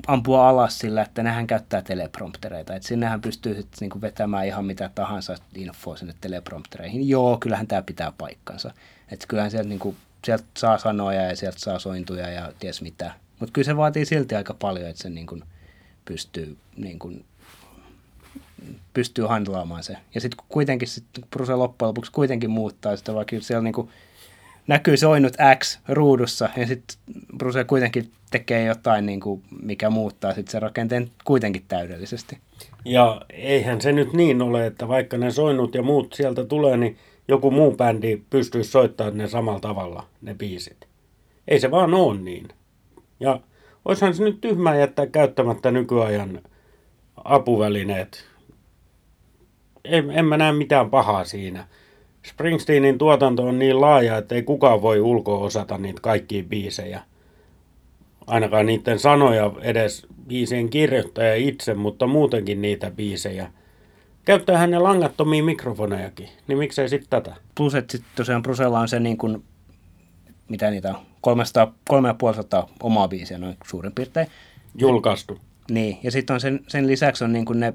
ampua 0.07 0.49
alas 0.49 0.79
sillä, 0.79 1.01
että 1.01 1.23
nehän 1.23 1.47
käyttää 1.47 1.81
telepromptereita. 1.81 2.75
Että 2.75 2.87
sinnehän 2.87 3.21
pystyy 3.21 3.55
sitten 3.55 3.77
niin 3.81 3.89
kuin 3.89 4.01
vetämään 4.01 4.47
ihan 4.47 4.65
mitä 4.65 4.89
tahansa 4.95 5.35
infoa 5.55 5.97
sinne 5.97 6.13
telepromptereihin. 6.21 7.09
Joo, 7.09 7.37
kyllähän 7.37 7.67
tämä 7.67 7.81
pitää 7.81 8.13
paikkansa. 8.17 8.71
Että 9.11 9.27
kyllähän 9.27 9.51
sieltä, 9.51 9.69
niin 9.69 9.79
kuin, 9.79 9.95
sieltä 10.25 10.43
saa 10.57 10.77
sanoja 10.77 11.21
ja 11.21 11.35
sieltä 11.35 11.59
saa 11.59 11.79
sointuja 11.79 12.29
ja 12.29 12.53
ties 12.59 12.81
mitä. 12.81 13.13
Mutta 13.39 13.53
kyllä 13.53 13.65
se 13.65 13.77
vaatii 13.77 14.05
silti 14.05 14.35
aika 14.35 14.53
paljon, 14.53 14.89
että 14.89 15.03
se 15.03 15.09
niin 15.09 15.27
kuin 15.27 15.43
pystyy 16.05 16.57
niin 16.77 16.99
kuin 16.99 17.25
pystyy 18.93 19.25
handlaamaan 19.25 19.83
se. 19.83 19.97
Ja 20.15 20.21
sitten 20.21 20.45
kuitenkin 20.49 20.87
sit 20.87 21.05
Bruse 21.29 21.55
loppujen 21.55 21.87
lopuksi 21.87 22.11
kuitenkin 22.11 22.49
muuttaa 22.49 22.97
sitä, 22.97 23.13
vaikka 23.13 23.35
siellä 23.39 23.63
niinku 23.63 23.89
näkyy 24.67 24.97
soinut 24.97 25.33
X 25.59 25.79
ruudussa 25.87 26.49
ja 26.57 26.67
sitten 26.67 26.97
Bruse 27.37 27.63
kuitenkin 27.63 28.11
tekee 28.31 28.65
jotain, 28.65 29.05
niinku, 29.05 29.41
mikä 29.61 29.89
muuttaa 29.89 30.33
sitten 30.33 30.51
se 30.51 30.59
rakenteen 30.59 31.11
kuitenkin 31.25 31.65
täydellisesti. 31.67 32.37
Ja 32.85 33.21
eihän 33.29 33.81
se 33.81 33.91
nyt 33.91 34.13
niin 34.13 34.41
ole, 34.41 34.65
että 34.65 34.87
vaikka 34.87 35.17
ne 35.17 35.31
soinut 35.31 35.75
ja 35.75 35.83
muut 35.83 36.13
sieltä 36.13 36.45
tulee, 36.45 36.77
niin 36.77 36.97
joku 37.27 37.51
muu 37.51 37.75
bändi 37.75 38.21
pystyy 38.29 38.63
soittamaan 38.63 39.17
ne 39.17 39.27
samalla 39.27 39.59
tavalla, 39.59 40.07
ne 40.21 40.33
biisit. 40.33 40.87
Ei 41.47 41.59
se 41.59 41.71
vaan 41.71 41.93
ole 41.93 42.19
niin. 42.19 42.47
Ja 43.19 43.39
olisihan 43.85 44.13
se 44.13 44.23
nyt 44.23 44.41
tyhmää 44.41 44.75
jättää 44.75 45.05
käyttämättä 45.05 45.71
nykyajan 45.71 46.41
apuvälineet 47.23 48.27
en, 49.87 50.11
en 50.11 50.25
mä 50.25 50.37
näe 50.37 50.51
mitään 50.51 50.89
pahaa 50.89 51.23
siinä. 51.23 51.67
Springsteenin 52.27 52.97
tuotanto 52.97 53.43
on 53.43 53.59
niin 53.59 53.81
laaja, 53.81 54.17
että 54.17 54.35
ei 54.35 54.43
kukaan 54.43 54.81
voi 54.81 54.99
ulkoa 54.99 55.37
osata 55.37 55.77
niitä 55.77 56.01
kaikkia 56.01 56.43
biisejä. 56.43 57.01
Ainakaan 58.27 58.65
niiden 58.65 58.99
sanoja 58.99 59.51
edes 59.61 60.07
biisien 60.27 60.69
kirjoittaja 60.69 61.35
itse, 61.35 61.73
mutta 61.73 62.07
muutenkin 62.07 62.61
niitä 62.61 62.91
biisejä. 62.91 63.51
Käyttää 64.25 64.57
hänen 64.57 64.83
langattomia 64.83 65.43
mikrofonejakin, 65.43 66.29
niin 66.47 66.57
miksei 66.57 66.89
sitten 66.89 67.09
tätä? 67.09 67.35
Plus, 67.55 67.75
että 67.75 67.91
sitten 67.91 68.11
tosiaan 68.15 68.41
Brusella 68.41 68.79
on 68.79 68.87
se 68.87 68.99
niin 68.99 69.17
kuin, 69.17 69.43
mitä 70.49 70.69
niitä 70.69 70.89
on, 70.89 70.99
300, 71.21 71.73
350 71.89 72.67
omaa 72.83 73.07
biisiä 73.07 73.37
noin 73.37 73.57
suurin 73.67 73.91
piirtein. 73.95 74.27
Julkaistu. 74.75 75.39
Niin, 75.71 75.97
ja 76.03 76.11
sitten 76.11 76.33
on 76.33 76.39
sen, 76.39 76.59
sen 76.67 76.87
lisäksi 76.87 77.23
on 77.23 77.33
niin 77.33 77.45
kuin 77.45 77.59
ne 77.59 77.73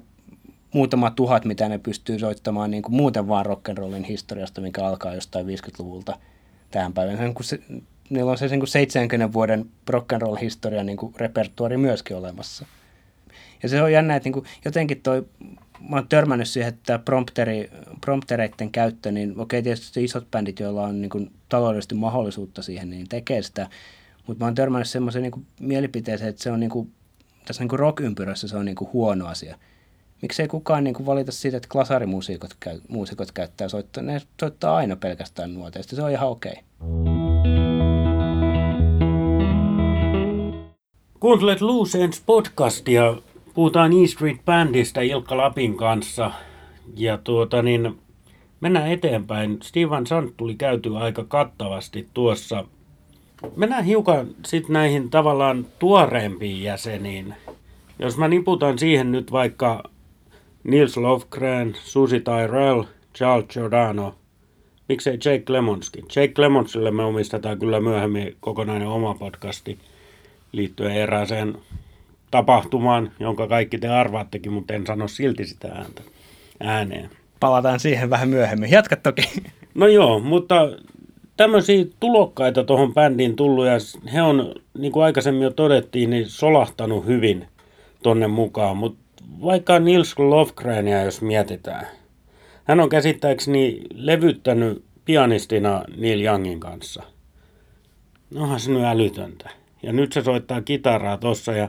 muutama 0.72 1.10
tuhat, 1.10 1.44
mitä 1.44 1.68
ne 1.68 1.78
pystyy 1.78 2.18
soittamaan 2.18 2.70
niin 2.70 2.82
kuin 2.82 2.94
muuten 2.94 3.28
vaan 3.28 3.46
rock'n'rollin 3.46 4.04
historiasta, 4.08 4.60
mikä 4.60 4.86
alkaa 4.86 5.14
jostain 5.14 5.46
50-luvulta 5.46 6.18
tähän 6.70 6.92
päivään. 6.92 7.18
Se, 7.18 7.34
kun 7.34 7.44
se, 7.44 7.58
niillä 8.10 8.30
on 8.30 8.38
se 8.38 8.48
niin 8.48 8.60
kuin 8.60 8.68
70 8.68 9.32
vuoden 9.32 9.66
rock'n'roll 9.90 10.38
historia 10.40 10.84
niin 10.84 10.96
kuin 10.96 11.14
repertuari 11.16 11.76
myöskin 11.76 12.16
olemassa. 12.16 12.66
Ja 13.62 13.68
se 13.68 13.82
on 13.82 13.92
jännä, 13.92 14.16
että 14.16 14.26
niin 14.26 14.32
kuin, 14.32 14.46
jotenkin 14.64 15.02
toi, 15.02 15.26
mä 15.88 15.96
oon 15.96 16.08
törmännyt 16.08 16.48
siihen, 16.48 16.68
että 16.68 16.98
prompteri, 16.98 17.70
promptereiden 18.00 18.70
käyttö, 18.70 19.12
niin 19.12 19.40
okei 19.40 19.62
tietysti 19.62 20.04
isot 20.04 20.30
bändit, 20.30 20.60
joilla 20.60 20.82
on 20.82 21.00
niin 21.00 21.10
kuin, 21.10 21.30
taloudellisesti 21.48 21.94
mahdollisuutta 21.94 22.62
siihen, 22.62 22.90
niin 22.90 23.08
tekee 23.08 23.42
sitä. 23.42 23.68
Mutta 24.26 24.44
mä 24.44 24.46
oon 24.46 24.54
törmännyt 24.54 24.88
semmoiseen 24.88 25.22
niin 25.22 25.46
mielipiteeseen, 25.60 26.30
että 26.30 26.42
se 26.42 26.50
on 26.50 26.60
niin 26.60 26.70
kuin, 26.70 26.92
tässä 27.44 27.62
niin 27.62 27.68
kuin 27.68 27.78
rock-ympyrössä 27.78 28.48
se 28.48 28.56
on 28.56 28.64
niin 28.64 28.76
kuin 28.76 28.92
huono 28.92 29.26
asia. 29.26 29.58
Miksei 30.22 30.48
kukaan 30.48 30.84
niin 30.84 30.94
kuin 30.94 31.06
valita 31.06 31.32
siitä, 31.32 31.56
että 31.56 31.68
klasarimuusikot 31.72 32.50
käy, 32.60 32.80
muusikot 32.88 33.32
käyttää 33.32 33.68
soittaa, 33.68 34.02
ne 34.02 34.20
soittaa 34.40 34.76
aina 34.76 34.96
pelkästään 34.96 35.54
nuoteista, 35.54 35.96
se 35.96 36.02
on 36.02 36.10
ihan 36.10 36.28
okei. 36.28 36.52
Okay. 36.52 37.12
Kuuntelet 41.20 41.60
Loose 41.60 42.04
Ends 42.04 42.22
podcastia. 42.26 43.16
Puhutaan 43.54 43.92
E 43.92 44.06
Street 44.06 44.36
Bandista 44.44 45.00
Ilkka 45.00 45.36
Lapin 45.36 45.76
kanssa. 45.76 46.30
Ja 46.96 47.18
tuota 47.18 47.62
niin, 47.62 47.98
mennään 48.60 48.92
eteenpäin. 48.92 49.58
Steven 49.62 50.06
Sant 50.06 50.36
tuli 50.36 50.54
käytyä 50.54 50.98
aika 50.98 51.24
kattavasti 51.24 52.08
tuossa. 52.14 52.64
Mennään 53.56 53.84
hiukan 53.84 54.28
sitten 54.46 54.72
näihin 54.72 55.10
tavallaan 55.10 55.66
tuoreempiin 55.78 56.62
jäseniin. 56.62 57.34
Jos 57.98 58.16
mä 58.16 58.28
niputan 58.28 58.78
siihen 58.78 59.12
nyt 59.12 59.32
vaikka 59.32 59.91
Nils 60.64 60.96
Lofgren, 60.96 61.76
Susi 61.84 62.20
Tyrell, 62.20 62.82
Charles 63.14 63.46
Giordano, 63.48 64.14
miksei 64.88 65.14
Jake 65.24 65.52
Lemonskin. 65.52 66.04
Jake 66.16 66.42
Lemonsille 66.42 66.90
me 66.90 67.04
omistetaan 67.04 67.58
kyllä 67.58 67.80
myöhemmin 67.80 68.36
kokonainen 68.40 68.88
oma 68.88 69.14
podcasti– 69.14 69.78
liittyen 70.52 70.96
erääseen 70.96 71.58
tapahtumaan, 72.30 73.12
jonka 73.20 73.46
kaikki 73.46 73.78
te 73.78 73.88
arvaattekin, 73.88 74.52
mutta 74.52 74.74
en 74.74 74.86
sano 74.86 75.08
silti 75.08 75.44
sitä 75.44 75.68
ääntä 75.68 76.02
ääneen. 76.60 77.10
Palataan 77.40 77.80
siihen 77.80 78.10
vähän 78.10 78.28
myöhemmin. 78.28 78.70
Jatka 78.70 78.96
toki. 78.96 79.22
No 79.74 79.86
joo, 79.86 80.20
mutta 80.20 80.54
tämmöisiä 81.36 81.84
tulokkaita 82.00 82.64
tuohon 82.64 82.94
bändiin 82.94 83.36
tullut 83.36 83.66
ja 83.66 83.72
he 84.12 84.22
on, 84.22 84.54
niin 84.78 84.92
kuin 84.92 85.04
aikaisemmin 85.04 85.42
jo 85.42 85.50
todettiin, 85.50 86.10
niin 86.10 86.28
solahtanut 86.28 87.06
hyvin 87.06 87.46
tonne 88.02 88.26
mukaan. 88.26 88.76
Mutta 88.76 89.01
vaikka 89.42 89.78
Nils 89.78 90.18
Lofgrenia, 90.18 91.02
jos 91.02 91.22
mietitään, 91.22 91.86
hän 92.64 92.80
on 92.80 92.88
käsittääkseni 92.88 93.82
levyttänyt 93.94 94.84
pianistina 95.04 95.84
Neil 95.96 96.20
Youngin 96.20 96.60
kanssa. 96.60 97.02
Onhan 98.36 98.60
se 98.60 98.70
nyt 98.70 98.84
älytöntä. 98.84 99.50
Ja 99.82 99.92
nyt 99.92 100.12
se 100.12 100.22
soittaa 100.22 100.62
kitaraa 100.62 101.16
tossa 101.16 101.52
ja 101.52 101.68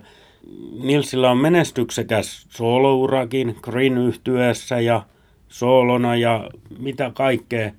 Nilsillä 0.84 1.32
on 1.32 1.38
menestyksekäs 1.38 2.48
soolourakin 2.50 3.56
Green 3.62 3.98
yhtyessä 3.98 4.80
ja 4.80 5.06
soolona 5.48 6.16
ja 6.16 6.50
mitä 6.80 7.12
kaikkea. 7.16 7.72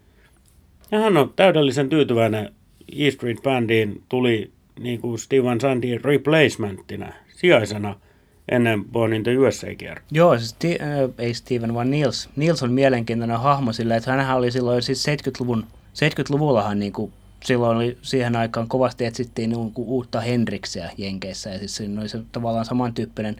Ja 0.91 0.99
hän 0.99 1.16
on 1.16 1.33
täydellisen 1.37 1.89
tyytyväinen 1.89 2.55
E 2.93 3.11
Street 3.11 3.43
Bandiin 3.43 4.03
tuli 4.09 4.51
niin 4.81 5.01
kuin 5.01 5.18
Steven 5.18 5.61
Sandin 5.61 6.05
replacementtina, 6.05 7.12
sijaisena 7.37 8.01
ennen 8.49 8.85
Born 8.85 9.13
in 9.13 9.23
the 9.23 9.39
USA 9.39 9.67
Joo, 10.11 10.39
siis 10.39 10.53
ti- 10.53 10.79
äh, 10.83 11.11
ei 11.19 11.35
Steven, 11.35 11.75
vaan 11.75 11.91
Nils. 11.91 12.29
Nils 12.37 12.63
on 12.63 12.73
mielenkiintoinen 12.73 13.41
hahmo 13.41 13.73
sillä, 13.73 13.97
että 13.97 14.13
hän 14.13 14.37
oli 14.37 14.51
silloin 14.51 14.83
siis 14.83 15.07
70-luvun, 15.07 15.67
70-luvullahan 15.95 16.79
niin 16.79 16.93
kuin 16.93 17.13
silloin 17.45 17.77
oli 17.77 17.99
siihen 18.03 18.37
aikaan 18.37 18.69
kovasti 18.69 19.05
etsittiin 19.05 19.51
niin 19.51 19.73
uutta 19.77 20.21
Hendriksiä 20.21 20.91
Jenkeissä. 20.99 21.51
Ja 21.51 21.59
siis 21.59 21.77
siinä 21.77 22.01
oli 22.01 22.09
se 22.09 22.19
tavallaan 22.33 22.65
samantyyppinen 22.65 23.37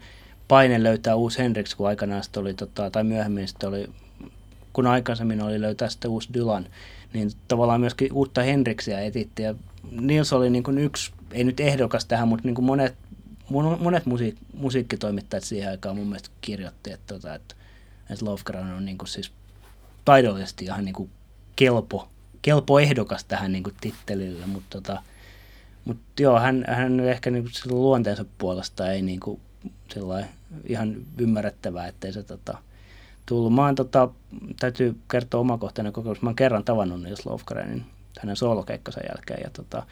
paine 0.47 0.83
löytää 0.83 1.15
uusi 1.15 1.39
Hendrix, 1.39 1.75
kun 1.75 1.87
aikanaan 1.87 2.23
sitten 2.23 2.41
oli, 2.41 2.53
tota, 2.53 2.89
tai 2.89 3.03
myöhemmin 3.03 3.47
sitten 3.47 3.69
oli, 3.69 3.89
kun 4.73 4.87
aikaisemmin 4.87 5.41
oli 5.41 5.61
löytää 5.61 5.89
sitten 5.89 6.11
uusi 6.11 6.29
Dylan, 6.33 6.67
niin 7.13 7.31
tavallaan 7.47 7.79
myöskin 7.79 8.13
uutta 8.13 8.43
Hendriksiä 8.43 9.01
etittiin 9.01 9.45
ja 9.45 9.55
Nils 9.91 10.33
oli 10.33 10.49
niin 10.49 10.63
kuin 10.63 10.77
yksi, 10.77 11.11
ei 11.31 11.43
nyt 11.43 11.59
ehdokas 11.59 12.05
tähän, 12.05 12.27
mutta 12.27 12.47
niin 12.47 12.55
kuin 12.55 12.65
monet, 12.65 12.95
monet 13.79 14.05
musiik, 14.05 14.35
musiikkitoimittajat 14.53 15.43
siihen 15.43 15.71
aikaan 15.71 15.95
mun 15.95 16.07
mielestä 16.07 16.29
kirjoitti, 16.41 16.91
että, 16.91 17.13
tota, 17.13 17.35
että, 17.35 17.55
että 18.09 18.25
Lofgren 18.25 18.73
on 18.73 18.85
niin 18.85 18.97
kuin 18.97 19.07
siis 19.07 19.31
taidollisesti 20.05 20.65
ihan 20.65 20.85
niin 20.85 20.95
kuin 20.95 21.09
kelpo 21.55 22.09
kelpo 22.45 22.79
ehdokas 22.79 23.23
tähän 23.23 23.51
niin 23.51 23.63
kuin 23.63 23.75
tittelille, 23.81 24.45
mutta 24.45 24.81
tota, 24.81 25.01
mut 25.85 25.97
joo, 26.19 26.39
hän, 26.39 26.65
hän 26.67 26.99
ehkä 26.99 27.31
niin 27.31 27.43
kuin 27.43 27.75
luonteensa 27.75 28.25
puolesta 28.37 28.91
ei 28.91 29.01
niin 29.01 29.19
kuin 29.19 29.41
ihan 30.65 30.95
ymmärrettävää, 31.17 31.87
ettei 31.87 32.13
se 32.13 32.23
tota, 32.23 32.57
tullut. 33.25 33.53
Mä 33.53 33.65
oon, 33.65 33.75
tota, 33.75 34.09
täytyy 34.59 34.95
kertoa 35.11 35.41
omakohtainen 35.41 35.93
kokemus. 35.93 36.21
Mä 36.21 36.29
oon 36.29 36.35
kerran 36.35 36.63
tavannut 36.63 37.01
Nils 37.01 37.25
Lofgrenin 37.25 37.85
hänen 38.19 38.35
soolokeikkansa 38.35 38.99
jälkeen 39.09 39.41
ja 39.43 39.49
tota, 39.49 39.85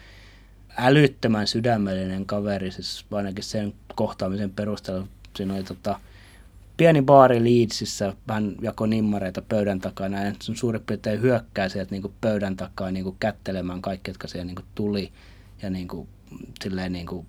älyttömän 0.78 1.46
sydämellinen 1.46 2.26
kaveri, 2.26 2.70
siis 2.70 3.06
ainakin 3.12 3.44
sen 3.44 3.74
kohtaamisen 3.94 4.50
perusteella 4.50 5.06
siinä 5.36 5.54
oli 5.54 5.64
tota, 5.64 6.00
pieni 6.76 7.02
baari 7.02 7.44
Leedsissä, 7.44 8.14
hän 8.28 8.54
jako 8.62 8.86
nimmareita 8.86 9.42
pöydän 9.42 9.80
takana 9.80 10.24
ja 10.24 10.32
suurin 10.40 10.82
piirtein 10.82 11.22
hyökkää 11.22 11.68
sieltä 11.68 11.90
niin 11.90 12.02
kuin 12.02 12.14
pöydän 12.20 12.56
takaa 12.56 12.90
niin 12.90 13.04
kuin 13.04 13.16
kättelemään 13.20 13.82
kaikki, 13.82 14.10
jotka 14.10 14.28
siellä 14.28 14.44
niin 14.44 14.56
kuin 14.56 14.66
tuli. 14.74 15.12
Ja 15.62 15.70
niin 15.70 15.88
kuin, 15.88 16.08
silleen 16.62 16.92
niin 16.92 17.06
kuin, 17.06 17.26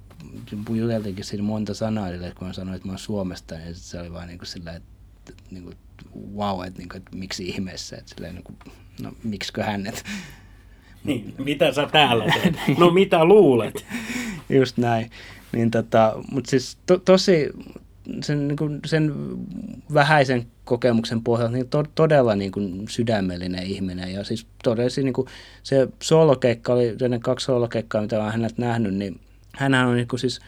juteltiinkin 0.70 1.26
siinä 1.26 1.43
monta 1.43 1.74
sanaa, 1.74 2.10
eli 2.10 2.32
kun 2.32 2.48
mä 2.48 2.54
sanoin, 2.54 2.76
että 2.76 2.88
mä 2.88 2.91
oon 2.91 3.00
Suomesta, 3.00 3.58
niin 3.58 3.76
se 3.76 4.00
oli 4.00 4.14
vaan 4.14 4.28
niin 4.28 4.38
kuin 4.38 4.48
silleen, 4.48 4.76
että 4.76 5.34
niin 5.52 5.64
kuin, 5.64 5.78
wow, 6.36 6.66
että, 6.66 6.80
niin 6.80 6.89
kuin, 6.89 6.98
että 6.98 7.18
miksi 7.18 7.48
ihmeessä, 7.48 7.98
että 7.98 8.16
silleen, 8.16 8.36
niin 8.36 8.43
kuin, 8.43 8.58
no 9.02 9.14
miksikö 9.24 9.64
hänet. 9.64 10.04
Niin, 11.06 11.34
mitä 11.38 11.74
sä 11.74 11.88
täällä 11.91 12.26
teet? 12.34 12.56
No 12.78 12.89
mitä 12.89 13.26
luulet? 13.26 13.86
Just 14.49 14.78
näin. 14.78 15.12
Niin 15.51 15.72
tota, 15.72 16.14
mutta 16.32 16.49
siis 16.49 16.78
to, 16.86 16.97
tosi, 16.97 17.49
sen, 18.22 18.47
niin 18.47 18.58
kuin 18.58 18.80
sen 18.86 19.14
vähäisen 19.93 20.47
kokemuksen 20.66 21.24
pohjalta 21.24 21.53
niin 21.53 21.70
to, 21.70 21.84
todella 21.95 22.36
niin 22.36 22.51
kuin 22.51 22.86
sydämellinen 22.89 23.64
ihminen. 23.64 24.14
Ja 24.14 24.24
siis 24.24 24.47
todella 24.64 24.89
niin 25.03 25.14
kuin 25.14 25.28
se 25.64 25.88
soolokeikka 26.03 26.74
oli, 26.74 26.95
ne 27.10 27.20
kaksi 27.20 27.45
soolokeikkaa, 27.45 28.01
mitä 28.01 28.20
olen 28.20 28.32
hänet 28.32 28.58
nähnyt, 28.58 28.95
niin 28.95 29.20
hänhän 29.56 29.88
on 29.88 29.95
niin 29.95 30.08
kuin 30.08 30.20
siis 30.20 30.39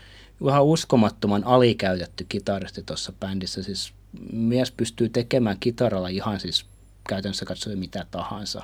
ihan 0.47 0.65
uskomattoman 0.65 1.43
alikäytetty 1.43 2.25
kitaristi 2.29 2.83
tuossa 2.83 3.13
bändissä. 3.19 3.63
Siis 3.63 3.93
mies 4.33 4.71
pystyy 4.71 5.09
tekemään 5.09 5.57
kitaralla 5.59 6.07
ihan 6.07 6.39
siis 6.39 6.65
käytännössä 7.09 7.45
katsoen 7.45 7.79
mitä 7.79 8.05
tahansa. 8.11 8.63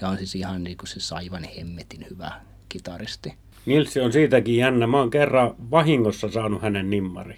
Ja 0.00 0.08
on 0.08 0.18
siis 0.18 0.34
ihan 0.34 0.64
niin 0.64 0.76
kuin 0.76 0.88
siis 0.88 1.12
aivan 1.12 1.44
hemmetin 1.58 2.06
hyvä 2.10 2.32
kitaristi. 2.68 3.34
Nilsi 3.66 4.00
on 4.00 4.12
siitäkin 4.12 4.56
jännä. 4.56 4.86
Mä 4.86 4.98
oon 4.98 5.10
kerran 5.10 5.54
vahingossa 5.70 6.30
saanut 6.30 6.62
hänen 6.62 6.90
nimmari. 6.90 7.36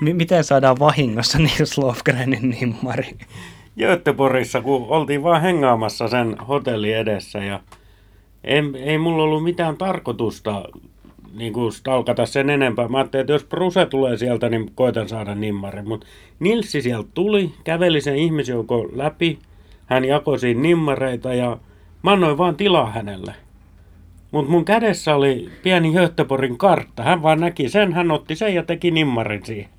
Miten 0.12 0.44
saadaan 0.44 0.78
vahingossa 0.78 1.38
Nils 1.38 1.78
Lofgrenin 1.78 2.50
nimmari? 2.60 3.16
Göteborgissa, 3.78 4.60
kun 4.60 4.86
oltiin 4.88 5.22
vaan 5.22 5.42
hengaamassa 5.42 6.08
sen 6.08 6.36
hotelli 6.48 6.92
edessä 6.92 7.38
ja 7.38 7.60
ei, 8.44 8.62
ei 8.74 8.98
mulla 8.98 9.22
ollut 9.22 9.44
mitään 9.44 9.76
tarkoitusta 9.76 10.64
niin 11.32 11.52
kuin 11.52 11.72
stalkata 11.72 12.26
sen 12.26 12.50
enempää. 12.50 12.88
Mä 12.88 12.98
ajattelin, 12.98 13.20
että 13.20 13.32
jos 13.32 13.44
Bruse 13.44 13.86
tulee 13.86 14.16
sieltä, 14.16 14.48
niin 14.48 14.70
koitan 14.74 15.08
saada 15.08 15.34
nimmarin. 15.34 15.88
Mutta 15.88 16.06
Nilssi 16.40 16.82
sieltä 16.82 17.08
tuli, 17.14 17.52
käveli 17.64 18.00
sen 18.00 18.16
ihmisjoukon 18.16 18.88
läpi. 18.92 19.38
Hän 19.90 20.04
jakoi 20.04 20.38
siinä 20.38 20.60
nimmareita 20.60 21.34
ja 21.34 21.58
mä 22.02 22.12
annoin 22.12 22.38
vaan 22.38 22.56
tilaa 22.56 22.90
hänelle. 22.90 23.34
Mutta 24.30 24.50
mun 24.50 24.64
kädessä 24.64 25.14
oli 25.14 25.50
pieni 25.62 25.92
Göteborgin 25.92 26.58
kartta. 26.58 27.02
Hän 27.02 27.22
vaan 27.22 27.40
näki 27.40 27.68
sen, 27.68 27.92
hän 27.92 28.10
otti 28.10 28.36
sen 28.36 28.54
ja 28.54 28.62
teki 28.62 28.90
nimmarin 28.90 29.46
siihen. 29.46 29.70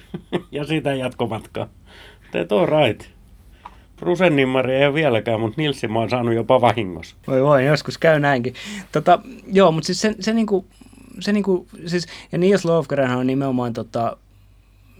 ja 0.52 0.64
sitä 0.64 0.94
jatkomatkaa. 0.94 1.68
Teet 2.32 2.52
all 2.52 2.66
right. 2.66 3.10
Rusen 4.00 4.36
nimmari 4.36 4.74
ei 4.74 4.86
ole 4.86 4.94
vieläkään, 4.94 5.40
mutta 5.40 5.60
Nilsi 5.60 5.88
mä 5.88 5.98
oon 5.98 6.10
saanut 6.10 6.34
jopa 6.34 6.60
vahingossa. 6.60 7.16
Voi 7.26 7.42
voi, 7.42 7.66
joskus 7.66 7.98
käy 7.98 8.20
näinkin. 8.20 8.54
Tota, 8.92 9.18
joo, 9.52 9.72
mutta 9.72 9.86
siis 9.86 10.00
se, 10.00 10.14
se 10.20 10.32
niinku, 10.32 10.66
se 11.20 11.32
niinku, 11.32 11.66
siis, 11.86 12.06
ja 12.32 12.38
Niels 12.38 12.64
Lofgren 12.64 13.10
on 13.10 13.26
nimenomaan 13.26 13.72
tota, 13.72 14.16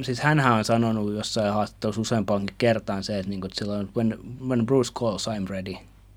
siis 0.03 0.20
hänhän 0.20 0.53
on 0.53 0.64
sanonut 0.64 1.14
jossain 1.14 1.53
haastattelussa 1.53 2.01
useampaankin 2.01 2.55
kertaan 2.59 3.05
se, 3.05 3.18
että, 3.18 3.30
niinku, 3.30 3.47
että 3.47 3.59
silloin 3.59 3.88
when, 3.97 4.18
when 4.49 4.66
Bruce 4.66 4.92
calls, 4.92 5.28
I'm 5.28 5.49
ready. 5.51 5.76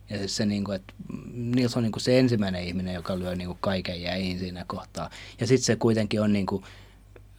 Ja 0.10 0.18
siis 0.18 0.36
se, 0.36 0.46
niin 0.46 0.64
kuin, 0.64 0.76
että 0.76 0.94
Nils 1.34 1.78
on 1.78 1.84
niin 1.84 1.92
kuin 1.92 2.04
se 2.04 2.20
ensimmäinen 2.20 2.64
ihminen, 2.64 2.94
joka 2.94 3.20
lyö 3.20 3.36
niin 3.36 3.48
kuin 3.48 3.58
kaiken 3.62 4.02
jäihin 4.02 4.40
siinä 4.40 4.66
kohtaa. 4.68 5.10
Ja 5.40 5.48
sitten 5.48 5.66
se 5.66 5.76
kuitenkin 5.76 6.22
on 6.22 6.34
niin 6.34 6.46
kuin, 6.46 6.64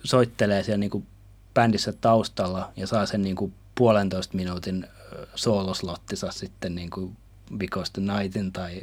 soittelee 0.04 0.62
siellä 0.62 0.80
niin 0.80 0.90
kuin 0.90 1.06
bändissä 1.54 1.92
taustalla 1.92 2.72
ja 2.76 2.86
saa 2.86 3.06
sen 3.06 3.22
niin 3.22 3.36
kuin 3.36 3.52
puolentoista 3.74 4.36
minuutin 4.36 4.86
sooloslottinsa 5.34 6.30
sitten 6.30 6.74
niin 6.74 6.90
kuin 6.90 7.16
Because 7.56 7.92
the 7.92 8.02
Nightin 8.02 8.52
tai 8.52 8.80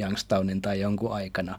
Youngstownin 0.00 0.62
tai 0.62 0.80
jonkun 0.80 1.12
aikana. 1.12 1.58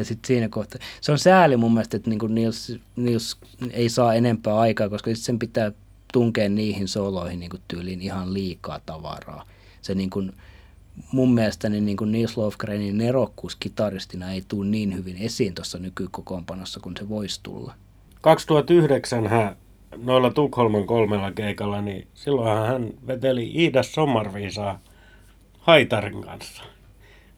Ja 0.00 0.04
sitten 0.04 0.26
siinä 0.26 0.48
kohtaa, 0.48 0.80
se 1.00 1.12
on 1.12 1.18
sääli 1.18 1.56
mun 1.56 1.72
mielestä, 1.72 1.96
että 1.96 2.10
niin 2.10 2.34
Nils, 2.34 2.78
Nils 2.96 3.38
ei 3.70 3.88
saa 3.88 4.14
enempää 4.14 4.58
aikaa, 4.58 4.88
koska 4.88 5.10
sen 5.14 5.38
pitää 5.38 5.72
tunkea 6.12 6.48
niihin 6.48 6.88
soloihin 6.88 7.40
niin 7.40 7.50
kuin 7.50 7.62
tyyliin 7.68 8.00
ihan 8.00 8.34
liikaa 8.34 8.80
tavaraa. 8.86 9.46
Se 9.82 9.94
niin 9.94 10.10
kuin, 10.10 10.32
mun 11.12 11.34
mielestä 11.34 11.68
niin 11.68 11.96
kuin 11.96 12.12
Nils 12.12 12.36
Lofgrenin 12.36 12.98
nerokkuus 12.98 13.56
kitaristina 13.56 14.32
ei 14.32 14.42
tule 14.48 14.66
niin 14.66 14.96
hyvin 14.96 15.16
esiin 15.16 15.54
tuossa 15.54 15.78
nykykokoonpanossa 15.78 16.80
kuin 16.80 16.96
se 16.96 17.08
voisi 17.08 17.40
tulla. 17.42 17.74
2009 18.20 19.26
hän 19.26 19.56
noilla 19.96 20.30
Tukholman 20.30 20.86
kolmella 20.86 21.32
keikalla, 21.32 21.80
niin 21.80 22.08
silloinhan 22.14 22.66
hän 22.66 22.90
veteli 23.06 23.50
Iida 23.54 23.82
Sommarviisaa 23.82 24.80
haitarin 25.58 26.22
kanssa. 26.22 26.62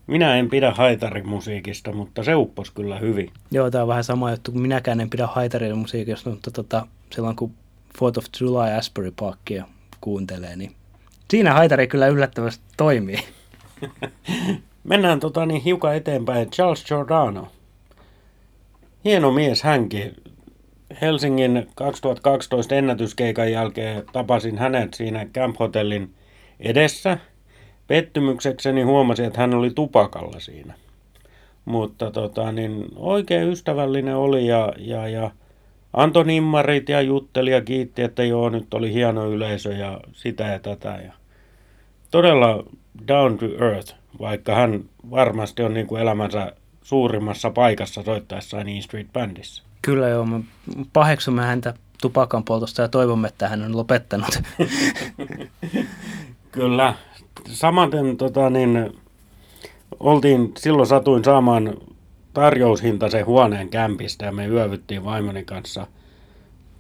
Minä 0.07 0.37
en 0.37 0.51
pidä 0.51 0.71
haitarin 0.71 1.29
musiikista, 1.29 1.93
mutta 1.93 2.25
se 2.25 2.35
uppos 2.35 2.71
kyllä 2.71 2.99
hyvin. 2.99 3.31
Joo, 3.51 3.71
tämä 3.71 3.83
on 3.83 3.89
vähän 3.89 4.05
sama 4.05 4.31
juttu 4.31 4.53
kuin 4.53 4.63
minäkään 4.63 5.01
en 5.01 5.11
pidä 5.11 5.27
haitarin 5.27 5.79
musiikista, 5.79 6.31
mutta 6.31 6.51
tota, 6.51 6.87
silloin 7.11 7.37
kun 7.37 7.55
Fourth 7.99 8.19
of 8.19 8.25
July 8.41 8.71
Asbury 8.71 9.13
Parkia 9.21 9.65
kuuntelee, 10.01 10.57
niin 10.57 10.73
siinä 11.31 11.55
haitari 11.55 11.87
kyllä 11.87 12.07
yllättävästi 12.07 12.65
toimii. 12.77 13.19
Mennään 14.85 15.21
tota 15.21 15.47
niin 15.47 15.63
hiukan 15.63 15.97
eteenpäin. 15.97 16.51
Charles 16.51 16.85
Giordano. 16.85 17.49
Hieno 19.05 19.31
mies 19.31 19.63
hänkin. 19.63 20.17
Helsingin 21.01 21.67
2012 21.75 22.75
ennätyskeikan 22.75 23.53
jälkeen 23.53 24.03
tapasin 24.13 24.59
hänet 24.59 24.95
siinä 24.95 25.27
Camp 25.27 25.57
Hotellin 25.59 26.15
edessä. 26.61 27.19
Pettymyksekseni 27.93 28.83
huomasin, 28.83 29.25
että 29.25 29.41
hän 29.41 29.55
oli 29.55 29.71
tupakalla 29.71 30.41
siinä. 30.41 30.75
Mutta 31.65 32.11
tota, 32.11 32.53
niin 32.53 32.87
oikein 32.97 33.49
ystävällinen 33.49 34.17
oli 34.17 34.47
ja, 34.47 34.73
ja, 34.79 35.09
ja 35.09 35.31
antoi 35.93 36.25
nimmarit 36.25 36.89
ja 36.89 37.01
jutteli 37.01 37.51
ja 37.51 37.61
kiitti, 37.61 38.03
että 38.03 38.25
joo, 38.25 38.49
nyt 38.49 38.75
oli 38.75 38.93
hieno 38.93 39.31
yleisö 39.31 39.73
ja 39.73 40.01
sitä 40.13 40.45
ja 40.45 40.59
tätä. 40.59 41.01
Ja 41.05 41.13
todella 42.11 42.65
down 43.09 43.39
to 43.39 43.47
earth, 43.47 43.95
vaikka 44.21 44.55
hän 44.55 44.85
varmasti 45.11 45.63
on 45.63 45.75
niin 45.75 45.87
kuin 45.87 46.03
elämänsä 46.03 46.53
suurimmassa 46.83 47.51
paikassa 47.51 48.03
soittaessaan 48.03 48.69
E 48.69 48.81
Street 48.81 49.13
Bandissa. 49.13 49.63
Kyllä 49.83 50.09
joo, 50.09 50.27
me 50.27 50.41
paheksumme 50.93 51.43
häntä 51.43 51.75
tupakan 52.03 52.45
poltosta 52.45 52.83
ja 52.83 52.89
toivomme, 52.89 53.29
että 53.29 53.49
hän 53.49 53.63
on 53.63 53.77
lopettanut. 53.77 54.43
Kyllä. 56.53 56.95
Samaten 57.49 58.17
tota, 58.17 58.51
niin, 58.51 58.93
oltiin, 60.01 60.53
silloin 60.59 60.87
satuin 60.87 61.25
saamaan 61.25 61.75
tarjoushintaisen 62.35 63.27
huoneen 63.27 63.69
kämpistä 63.69 64.25
ja 64.25 64.33
me 64.33 64.47
yövyttiin 64.47 65.05
vaimoni 65.05 65.45
kanssa, 65.45 65.87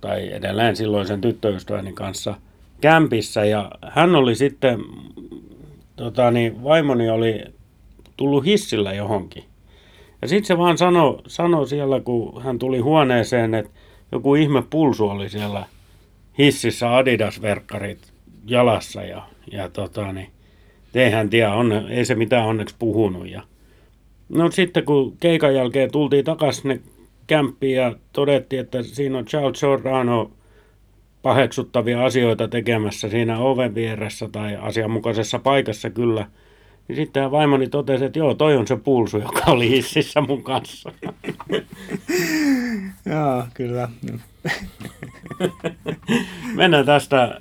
tai 0.00 0.32
edelleen 0.32 0.76
silloin 0.76 1.07
sen 1.07 1.20
tyttöystäväni 1.20 1.92
kanssa 1.92 2.34
kämpissä 2.80 3.44
ja 3.44 3.70
hän 3.82 4.14
oli 4.14 4.34
sitten, 4.34 4.80
tota, 5.96 6.30
niin, 6.30 6.64
vaimoni 6.64 7.11
oli 7.11 7.44
tullut 8.16 8.44
hissillä 8.44 8.92
johonkin. 8.92 9.44
Ja 10.22 10.28
sitten 10.28 10.46
se 10.46 10.59
vaan 10.59 10.78
sanoi 10.78 11.18
sano 11.26 11.66
siellä, 11.66 12.00
kun 12.00 12.42
hän 12.42 12.59
tuli 12.59 12.78
huoneeseen, 12.78 13.55
että 13.55 13.72
joku 14.12 14.34
ihme 14.34 14.62
pulsu 14.70 15.09
oli 15.09 15.28
siellä 15.28 15.66
hississä 16.38 16.96
Adidas-verkkarit 16.96 18.12
jalassa 18.46 19.03
ja, 19.03 19.22
ja 19.53 19.68
tota, 19.68 20.12
niin, 20.12 20.32
eihän 20.95 21.30
tiedä, 21.30 21.55
on, 21.55 21.72
ei 21.72 22.05
se 22.05 22.14
mitään 22.14 22.47
onneksi 22.47 22.74
puhunut. 22.78 23.28
Ja. 23.28 23.43
No 24.28 24.51
sitten 24.51 24.84
kun 24.84 25.16
keikan 25.20 25.55
jälkeen 25.55 25.93
tultiin 25.93 26.24
takaisin 26.24 26.62
sinne 26.62 26.80
kämppiin 27.26 27.76
ja 27.76 27.97
todettiin, 28.12 28.61
että 28.61 28.82
siinä 28.82 29.18
on 29.18 29.24
Charles 29.24 29.61
Giordano 29.61 30.30
paheksuttavia 31.22 32.05
asioita 32.05 32.49
tekemässä 32.49 33.09
siinä 33.09 33.38
oven 33.38 33.74
vieressä 33.74 34.28
tai 34.32 34.57
asianmukaisessa 34.57 35.38
paikassa 35.38 35.90
kyllä– 35.90 36.26
niin 36.88 36.97
sitten 36.97 37.30
vaimoni 37.30 37.68
totesi, 37.68 38.05
että 38.05 38.18
joo, 38.18 38.34
toi 38.34 38.57
on 38.57 38.66
se 38.66 38.76
pulsu, 38.76 39.18
joka 39.18 39.43
oli 39.47 39.70
hississä 39.70 40.20
mun 40.20 40.43
kanssa. 40.43 40.93
joo, 43.12 43.45
kyllä. 43.55 43.88
Mennään 46.55 46.86
tästä. 46.86 47.40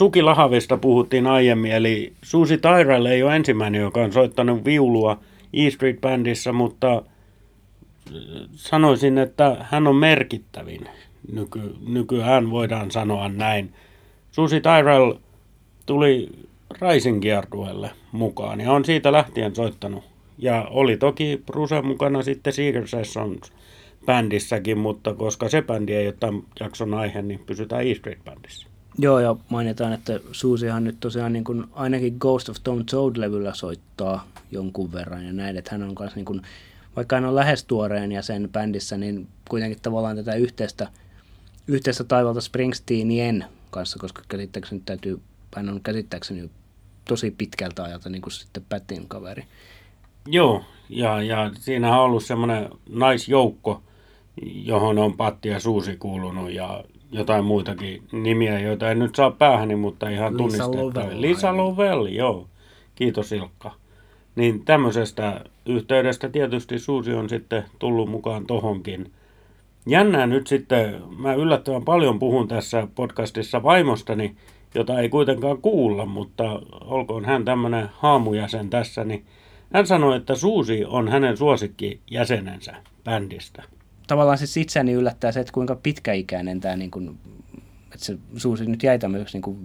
Suki 0.00 0.22
Lahavista 0.22 0.76
puhuttiin 0.76 1.26
aiemmin, 1.26 1.72
eli 1.72 2.12
Susi 2.22 2.58
Tyrell 2.58 3.06
ei 3.06 3.22
ole 3.22 3.36
ensimmäinen, 3.36 3.80
joka 3.80 4.00
on 4.00 4.12
soittanut 4.12 4.64
viulua 4.64 5.20
E 5.52 5.70
Street 5.70 6.00
Bandissa, 6.00 6.52
mutta 6.52 7.02
sanoisin, 8.52 9.18
että 9.18 9.56
hän 9.60 9.86
on 9.86 9.96
merkittävin. 9.96 10.88
Nyky, 11.32 11.60
nykyään 11.88 12.50
voidaan 12.50 12.90
sanoa 12.90 13.28
näin. 13.28 13.74
Susi 14.30 14.60
Tyrell 14.60 15.12
tuli 15.86 16.28
Rising 16.80 17.22
mukaan 18.12 18.60
ja 18.60 18.72
on 18.72 18.84
siitä 18.84 19.12
lähtien 19.12 19.54
soittanut. 19.54 20.04
Ja 20.38 20.66
oli 20.70 20.96
toki 20.96 21.42
Bruce 21.46 21.82
mukana 21.82 22.22
sitten 22.22 22.52
Seeger 22.52 22.88
Sessions 22.88 23.52
bändissäkin, 24.06 24.78
mutta 24.78 25.14
koska 25.14 25.48
se 25.48 25.62
bändi 25.62 25.94
ei 25.94 26.06
ole 26.06 26.16
tämän 26.20 26.42
jakson 26.60 26.94
aihe, 26.94 27.22
niin 27.22 27.40
pysytään 27.46 27.86
E 27.86 27.94
Street 27.94 28.24
bändissä. 28.24 28.69
Joo, 29.02 29.18
ja 29.18 29.36
mainitaan, 29.48 29.92
että 29.92 30.20
Suusihan 30.32 30.84
nyt 30.84 30.96
tosiaan 31.00 31.32
niin 31.32 31.44
kuin 31.44 31.64
ainakin 31.72 32.16
Ghost 32.20 32.48
of 32.48 32.56
Stone 32.56 32.84
Toad-levyllä 32.90 33.54
soittaa 33.54 34.28
jonkun 34.50 34.92
verran 34.92 35.26
ja 35.26 35.32
näin, 35.32 35.56
että 35.56 35.70
hän 35.72 35.82
on 35.82 35.94
kanssa 35.94 36.16
niin 36.16 36.24
kuin, 36.24 36.42
vaikka 36.96 37.16
hän 37.16 37.24
on 37.24 37.34
lähes 37.34 37.64
tuoreen 37.64 38.12
ja 38.12 38.22
sen 38.22 38.48
bändissä, 38.52 38.98
niin 38.98 39.28
kuitenkin 39.48 39.78
tavallaan 39.82 40.16
tätä 40.16 40.34
yhteistä, 40.34 40.88
yhteistä 41.66 42.04
taivalta 42.04 42.40
Springsteenien 42.40 43.44
kanssa, 43.70 43.98
koska 43.98 44.22
käsittääkseni 44.28 44.82
täytyy, 44.84 45.20
hän 45.56 45.68
on 45.68 45.80
käsittääkseni 45.80 46.50
tosi 47.08 47.30
pitkältä 47.30 47.84
ajalta 47.84 48.08
niin 48.08 48.22
kuin 48.22 48.32
sitten 48.32 48.64
Pätin 48.68 49.08
kaveri. 49.08 49.44
Joo, 50.26 50.64
ja, 50.88 51.22
ja 51.22 51.50
siinä 51.54 51.96
on 51.96 52.04
ollut 52.04 52.24
semmoinen 52.24 52.68
naisjoukko, 52.88 53.82
johon 54.42 54.98
on 54.98 55.16
Patti 55.16 55.48
ja 55.48 55.60
Suusi 55.60 55.96
kuulunut 55.96 56.52
ja 56.52 56.84
jotain 57.12 57.44
muitakin 57.44 58.02
nimiä, 58.12 58.60
joita 58.60 58.90
en 58.90 58.98
nyt 58.98 59.14
saa 59.14 59.30
päähäni, 59.30 59.76
mutta 59.76 60.08
ihan 60.08 60.36
tunnistettavia. 60.36 61.20
Lisa 61.20 61.56
Lovell, 61.56 62.06
joo. 62.06 62.46
Kiitos 62.94 63.32
Ilkka. 63.32 63.74
Niin 64.36 64.64
tämmöisestä 64.64 65.44
yhteydestä 65.66 66.28
tietysti 66.28 66.78
Suusi 66.78 67.12
on 67.12 67.28
sitten 67.28 67.64
tullut 67.78 68.10
mukaan 68.10 68.46
tohonkin. 68.46 69.12
Jännää 69.86 70.26
nyt 70.26 70.46
sitten, 70.46 71.02
mä 71.18 71.34
yllättävän 71.34 71.84
paljon 71.84 72.18
puhun 72.18 72.48
tässä 72.48 72.88
podcastissa 72.94 73.62
vaimostani, 73.62 74.36
jota 74.74 75.00
ei 75.00 75.08
kuitenkaan 75.08 75.58
kuulla, 75.58 76.06
mutta 76.06 76.62
olkoon 76.84 77.24
hän 77.24 77.44
tämmöinen 77.44 77.88
haamujäsen 77.92 78.70
tässä, 78.70 79.04
niin 79.04 79.24
hän 79.74 79.86
sanoi, 79.86 80.16
että 80.16 80.34
Suusi 80.34 80.84
on 80.84 81.08
hänen 81.08 81.36
suosikki 81.36 82.00
jäsenensä 82.10 82.74
bändistä. 83.04 83.62
Tavallaan 84.10 84.38
siis 84.38 84.56
itseäni 84.56 84.92
yllättää 84.92 85.32
se, 85.32 85.40
että 85.40 85.52
kuinka 85.52 85.76
pitkäikäinen 85.76 86.60
tämä, 86.60 86.76
niin 86.76 86.90
kuin, 86.90 87.18
että 87.84 88.04
se 88.04 88.18
Suusi 88.36 88.66
nyt 88.66 88.82
jäi 88.82 88.98
tämmöiseksi 88.98 89.36
niin 89.36 89.42
kuin 89.42 89.58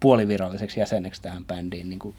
puoliviralliseksi 0.00 0.80
jäseneksi 0.80 1.22
tähän 1.22 1.44
bändiin 1.44 1.88
niin 1.88 1.98
kuin 1.98 2.14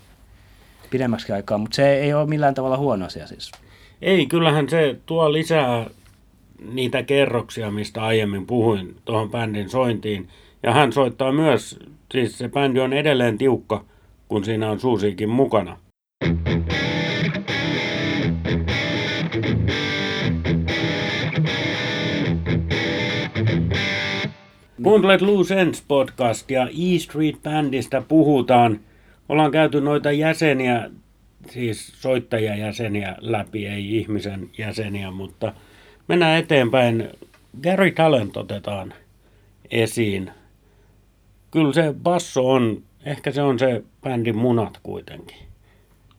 pidemmäksi 0.89 1.33
aikaa, 1.33 1.57
mutta 1.57 1.75
se 1.75 1.93
ei 1.93 2.13
ole 2.13 2.29
millään 2.29 2.53
tavalla 2.53 2.77
huono 2.77 3.05
asia 3.05 3.27
siis. 3.27 3.51
Ei, 4.01 4.25
kyllähän 4.25 4.69
se 4.69 4.99
tuo 5.05 5.33
lisää 5.33 5.89
niitä 6.71 7.03
kerroksia, 7.03 7.71
mistä 7.71 8.03
aiemmin 8.03 8.45
puhuin 8.45 8.95
tuohon 9.05 9.31
bändin 9.31 9.69
sointiin. 9.69 10.29
Ja 10.63 10.73
hän 10.73 10.93
soittaa 10.93 11.31
myös 11.31 11.79
Siis 12.13 12.37
se 12.37 12.49
bändi 12.49 12.79
on 12.79 12.93
edelleen 12.93 13.37
tiukka, 13.37 13.85
kun 14.27 14.45
siinä 14.45 14.71
on 14.71 14.79
Suusiikin 14.79 15.29
mukana. 15.29 15.77
Kuuntelet 24.83 25.21
Loose 25.21 25.61
Ends 25.61 25.83
podcast 25.87 26.51
ja 26.51 26.67
E 26.67 26.99
Street 26.99 27.43
Bandista 27.43 28.01
puhutaan. 28.07 28.79
Ollaan 29.29 29.51
käyty 29.51 29.81
noita 29.81 30.11
jäseniä, 30.11 30.89
siis 31.49 32.01
soittajajäseniä 32.01 33.15
läpi, 33.19 33.67
ei 33.67 33.97
ihmisen 33.97 34.49
jäseniä, 34.57 35.11
mutta 35.11 35.53
mennään 36.07 36.39
eteenpäin. 36.39 37.09
Gary 37.63 37.91
Talent 37.91 38.37
otetaan 38.37 38.93
esiin 39.71 40.31
kyllä 41.51 41.73
se 41.73 41.95
basso 42.03 42.51
on, 42.51 42.83
ehkä 43.05 43.31
se 43.31 43.41
on 43.41 43.59
se 43.59 43.83
bändin 44.01 44.37
munat 44.37 44.79
kuitenkin. 44.83 45.37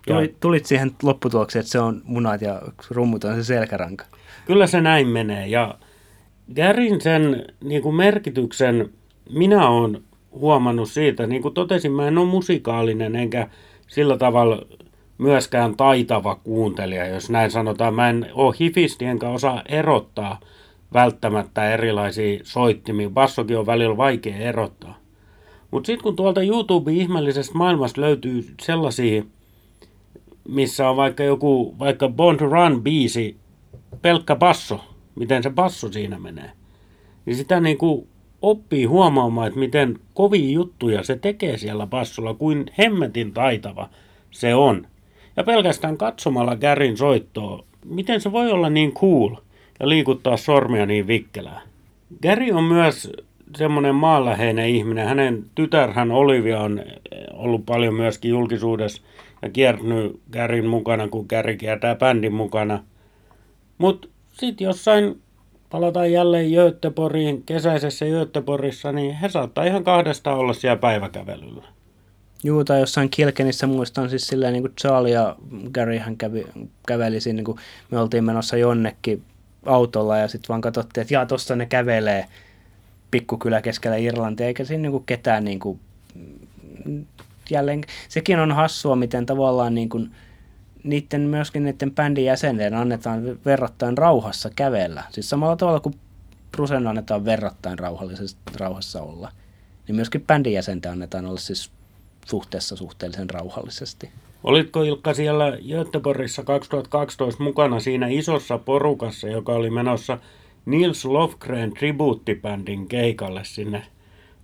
Tulit, 0.07 0.41
tulit 0.41 0.67
siihen 0.67 0.91
lopputulokseen, 1.03 1.61
että 1.61 1.73
se 1.73 1.79
on 1.79 2.03
munat 2.05 2.41
ja 2.43 2.63
rummut 2.91 3.25
on 3.25 3.35
se 3.35 3.45
selkäranka. 3.45 4.05
Kyllä 4.47 4.67
se 4.67 4.81
näin 4.81 5.09
menee 5.09 5.47
ja 5.47 5.75
Garin 6.55 7.01
sen 7.01 7.45
niin 7.65 7.83
kuin 7.83 7.95
merkityksen 7.95 8.91
minä 9.31 9.69
olen 9.69 10.03
huomannut 10.33 10.91
siitä, 10.91 11.27
niin 11.27 11.43
kuin 11.43 11.55
totesin, 11.55 11.93
mä 11.93 12.09
en 12.09 12.19
ole 12.19 12.29
musikaalinen 12.29 13.17
enkä 13.17 13.49
sillä 13.87 14.17
tavalla 14.17 14.63
myöskään 15.19 15.77
taitava 15.77 16.35
kuuntelija, 16.35 17.07
jos 17.07 17.31
näin 17.31 17.51
sanotaan. 17.51 17.95
Mä 17.95 18.11
en 18.11 18.27
ole 18.33 18.55
hifisti 18.61 19.05
enkä 19.05 19.29
osaa 19.29 19.63
erottaa 19.69 20.41
välttämättä 20.93 21.75
erilaisia 21.75 22.41
soittimia. 22.43 23.11
Bassokin 23.11 23.59
on 23.59 23.67
välillä 23.67 23.97
vaikea 23.97 24.37
erottaa. 24.37 24.99
Mutta 25.71 25.87
sitten 25.87 26.03
kun 26.03 26.17
tuolta 26.17 26.43
YouTube-ihmeellisestä 26.43 27.59
maailmasta 27.59 28.01
löytyy 28.01 28.45
sellaisia, 28.63 29.23
missä 30.49 30.91
on 30.91 30.97
vaikka 30.97 31.25
joku, 31.25 31.75
vaikka 31.79 32.09
Bond 32.09 32.41
Run 32.41 32.83
biisi, 32.83 33.37
pelkkä 34.03 34.37
basso, 34.37 34.81
miten 35.15 35.43
se 35.43 35.51
basso 35.51 35.93
siinä 35.93 36.19
menee, 36.19 36.51
niin 37.27 37.37
sitä 37.37 37.61
niin 37.61 37.79
kuin 37.79 38.09
oppii 38.43 38.85
huomaamaan, 38.85 39.47
että 39.47 39.61
miten 39.61 39.99
kovia 40.15 40.51
juttuja 40.51 41.03
se 41.03 41.17
tekee 41.17 41.59
siellä 41.59 41.87
bassolla, 41.87 42.35
kuin 42.35 42.65
hemmetin 42.79 43.33
taitava 43.33 43.89
se 44.31 44.55
on. 44.55 44.87
Ja 45.37 45.45
pelkästään 45.45 45.97
katsomalla 45.97 46.57
Kärin 46.57 46.97
soittoa, 46.97 47.65
miten 47.85 48.21
se 48.21 48.33
voi 48.33 48.53
olla 48.53 48.71
niin 48.71 48.93
cool 48.93 49.37
ja 49.81 49.89
liikuttaa 49.89 50.37
sormia 50.37 50.87
niin 50.87 51.07
vikkelää. 51.07 51.61
Gary 52.23 52.51
on 52.53 52.65
myös 52.65 53.13
semmoinen 53.57 53.95
maanläheinen 53.95 54.69
ihminen. 54.69 55.09
Hänen 55.09 55.45
tytärhän 55.55 56.11
Olivia 56.11 56.61
on 56.61 56.83
ollut 57.33 57.67
paljon 57.67 57.95
myöskin 57.95 58.31
julkisuudessa 58.31 59.03
ja 59.43 59.51
kiertynyt 59.51 60.21
Garin 60.33 60.67
mukana, 60.67 61.09
kun 61.09 61.27
Gary 61.29 61.57
kiertää 61.57 61.95
bändin 61.95 62.35
mukana. 62.35 62.85
Mutta 63.79 64.09
sitten 64.35 64.65
jossain 64.65 65.23
palataan 65.71 66.13
jälleen 66.13 66.51
Göteboriin, 66.51 67.43
kesäisessä 67.43 68.07
Göteborissa, 68.07 68.93
niin 68.93 69.15
he 69.15 69.29
saattaa 69.29 69.65
ihan 69.65 69.85
kahdesta 69.85 70.35
olla 70.35 70.53
siellä 70.53 70.77
päiväkävelyllä. 70.77 71.65
Juu, 72.45 72.65
tai 72.65 72.81
jossain 72.81 73.11
Kilkenissä 73.11 73.67
muistan 73.67 74.11
siis 74.11 74.27
silleen, 74.27 74.53
niin 74.53 74.63
kuin 74.63 74.75
Charlie 74.81 75.13
ja 75.13 75.37
Gary 75.73 75.99
hän 75.99 76.17
kävi, 76.17 76.47
käveli 76.87 77.21
siinä, 77.21 77.37
niin 77.37 77.45
kuin 77.45 77.59
me 77.91 77.99
oltiin 77.99 78.25
menossa 78.25 78.57
jonnekin 78.57 79.23
autolla 79.67 80.19
ja 80.19 80.29
sitten 80.29 80.49
vaan 80.49 80.61
katsottiin, 80.61 81.03
että 81.03 81.15
jaa, 81.15 81.27
tuossa 81.27 81.57
ne 81.57 81.67
kävelee 81.67 82.27
pikkukylä 83.11 83.63
keskellä 83.63 83.97
Irlantia, 83.97 84.47
eikä 84.47 84.65
siinä 84.65 84.83
niin 84.83 84.93
kuin 84.93 85.05
ketään 85.07 85.45
niin 85.45 85.61
kuin, 85.61 85.81
jälleen, 87.51 87.81
sekin 88.09 88.39
on 88.39 88.53
hassua, 88.53 88.97
miten 88.97 89.27
tavallaan 89.27 89.75
niin 89.75 89.89
kuin, 89.89 90.11
niiden 90.85 91.21
myöskin 91.21 91.65
niiden 91.65 91.95
bändin 91.95 92.25
jäsenen 92.25 92.75
annetaan 92.75 93.39
verrattain 93.45 93.99
rauhassa 93.99 94.51
kävellä. 94.57 95.03
Siis 95.11 95.31
samalla 95.31 95.57
tavalla 95.57 95.81
kuin 95.81 95.95
Brusen 96.53 96.87
annetaan 96.87 97.25
verrattain 97.25 97.79
rauhallisesti 97.79 98.41
rauhassa 98.57 99.03
olla, 99.03 99.33
niin 99.89 99.97
myöskin 99.97 100.21
bändin 100.27 100.53
jäsenten 100.53 100.93
annetaan 100.93 101.27
olla 101.27 101.39
siis 101.39 101.71
suhteessa 102.27 102.77
suhteellisen 102.77 103.31
rauhallisesti. 103.31 104.11
Olitko 104.45 104.83
Ilkka 104.83 105.15
siellä 105.15 105.59
Göteborgissa 105.69 106.45
2012 106.45 107.43
mukana 107.43 107.81
siinä 107.81 108.07
isossa 108.09 108.59
porukassa, 108.59 109.29
joka 109.29 109.53
oli 109.53 109.71
menossa 109.71 110.19
Nils 110.67 111.05
Lofgren 111.05 111.73
tribuuttibändin 111.73 112.89
keikalle 112.89 113.45
sinne 113.45 113.83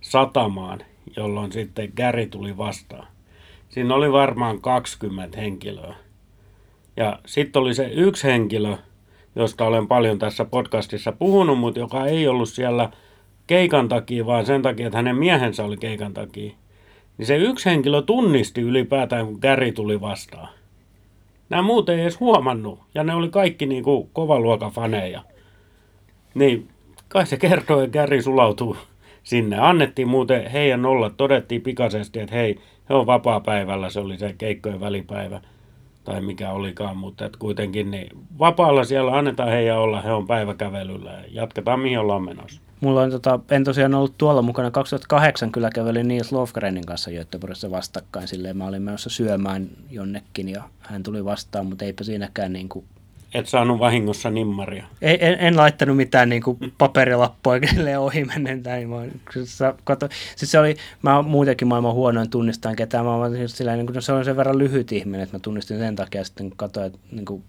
satamaan, 0.01 0.79
jolloin 1.17 1.51
sitten 1.51 1.93
Gary 1.97 2.25
tuli 2.25 2.57
vastaan. 2.57 3.07
Siinä 3.69 3.95
oli 3.95 4.11
varmaan 4.11 4.61
20 4.61 5.37
henkilöä. 5.37 5.95
Ja 6.97 7.19
sitten 7.25 7.61
oli 7.61 7.73
se 7.73 7.89
yksi 7.93 8.27
henkilö, 8.27 8.77
josta 9.35 9.65
olen 9.65 9.87
paljon 9.87 10.19
tässä 10.19 10.45
podcastissa 10.45 11.11
puhunut, 11.11 11.59
mutta 11.59 11.79
joka 11.79 12.05
ei 12.05 12.27
ollut 12.27 12.49
siellä 12.49 12.89
keikan 13.47 13.89
takia, 13.89 14.25
vaan 14.25 14.45
sen 14.45 14.61
takia, 14.61 14.85
että 14.87 14.97
hänen 14.97 15.15
miehensä 15.15 15.63
oli 15.63 15.77
keikan 15.77 16.13
takia. 16.13 16.53
Niin 17.17 17.25
se 17.25 17.37
yksi 17.37 17.69
henkilö 17.69 18.01
tunnisti 18.01 18.61
ylipäätään, 18.61 19.25
kun 19.25 19.39
Gary 19.41 19.71
tuli 19.71 20.01
vastaan. 20.01 20.47
Nämä 21.49 21.61
muut 21.61 21.89
ei 21.89 22.01
edes 22.01 22.19
huomannut, 22.19 22.79
ja 22.95 23.03
ne 23.03 23.15
oli 23.15 23.29
kaikki 23.29 23.65
niin 23.65 23.83
kuin 23.83 24.09
kovaluokan 24.13 24.71
faneja. 24.71 25.21
Niin, 26.33 26.67
kai 27.07 27.25
se 27.25 27.37
kertoo, 27.37 27.81
että 27.81 27.99
Gary 27.99 28.21
sulautuu 28.21 28.77
sinne. 29.23 29.59
Annettiin 29.59 30.07
muuten 30.07 30.51
heidän 30.51 30.85
olla, 30.85 31.09
todettiin 31.09 31.61
pikaisesti, 31.61 32.19
että 32.19 32.35
hei, 32.35 32.59
he 32.89 32.93
on 32.93 33.05
vapaa-päivällä, 33.05 33.89
se 33.89 33.99
oli 33.99 34.17
se 34.17 34.35
keikkojen 34.37 34.79
välipäivä 34.79 35.41
tai 36.11 36.21
mikä 36.21 36.51
olikaan, 36.51 36.97
mutta 36.97 37.25
että 37.25 37.37
kuitenkin 37.39 37.91
niin 37.91 38.09
vapaalla 38.39 38.83
siellä 38.83 39.17
annetaan 39.17 39.49
heidän 39.49 39.77
olla, 39.77 40.01
he 40.01 40.11
on 40.11 40.27
päiväkävelyllä. 40.27 41.11
Ja 41.11 41.23
jatketaan 41.31 41.79
mihin 41.79 41.99
ollaan 41.99 42.23
menossa. 42.23 42.61
Mulla 42.81 43.01
on, 43.01 43.11
tota, 43.11 43.39
en 43.51 43.63
tosiaan 43.63 43.93
ollut 43.93 44.17
tuolla 44.17 44.41
mukana, 44.41 44.71
2008 44.71 45.51
kyllä 45.51 45.69
kävelin 45.69 46.07
Niels 46.07 46.31
Lofgrenin 46.31 46.85
kanssa 46.85 47.11
Göteborgissa 47.11 47.71
vastakkain, 47.71 48.27
silleen 48.27 48.57
mä 48.57 48.67
olin 48.67 48.81
menossa 48.81 49.09
syömään 49.09 49.67
jonnekin 49.89 50.49
ja 50.49 50.63
hän 50.79 51.03
tuli 51.03 51.25
vastaan, 51.25 51.65
mutta 51.65 51.85
eipä 51.85 52.03
siinäkään 52.03 52.53
niin 52.53 52.69
kuin 52.69 52.85
et 53.33 53.47
saanut 53.47 53.79
vahingossa 53.79 54.29
nimmaria. 54.29 54.85
Ei, 55.01 55.17
en, 55.21 55.37
en 55.39 55.57
laittanut 55.57 55.97
mitään 55.97 56.29
niin 56.29 56.43
kuin 56.43 56.57
paperilappua 56.77 57.59
kenelle 57.59 57.97
ohi 57.97 58.25
menen. 58.25 58.63
Tai 58.63 58.85
mä, 58.85 58.97
kato, 59.83 60.09
siis 60.35 60.51
se 60.51 60.59
oli, 60.59 60.75
mä 61.01 61.21
muutenkin 61.21 61.67
maailman 61.67 61.93
huonoin 61.93 62.29
tunnistan 62.29 62.75
ketään. 62.75 63.05
Mä 63.05 63.15
olin 63.15 63.49
sillä, 63.49 63.75
niin 63.75 63.85
kuin, 63.85 63.95
no 63.95 64.01
se 64.01 64.13
on 64.13 64.25
sen 64.25 64.37
verran 64.37 64.57
lyhyt 64.57 64.91
ihminen, 64.91 65.21
että 65.21 65.35
mä 65.35 65.39
tunnistin 65.39 65.77
sen 65.77 65.95
takia 65.95 66.23
sitten 66.23 66.51
katoin, 66.55 66.93
niin 67.11 67.25
kuin, 67.25 67.43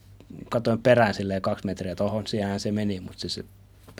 katoin 0.48 0.82
perään 0.82 1.14
silleen 1.14 1.42
kaksi 1.42 1.66
metriä, 1.66 1.92
että 1.92 2.04
ohon, 2.04 2.24
se 2.56 2.72
meni, 2.72 3.00
mutta 3.00 3.20
siis 3.20 3.38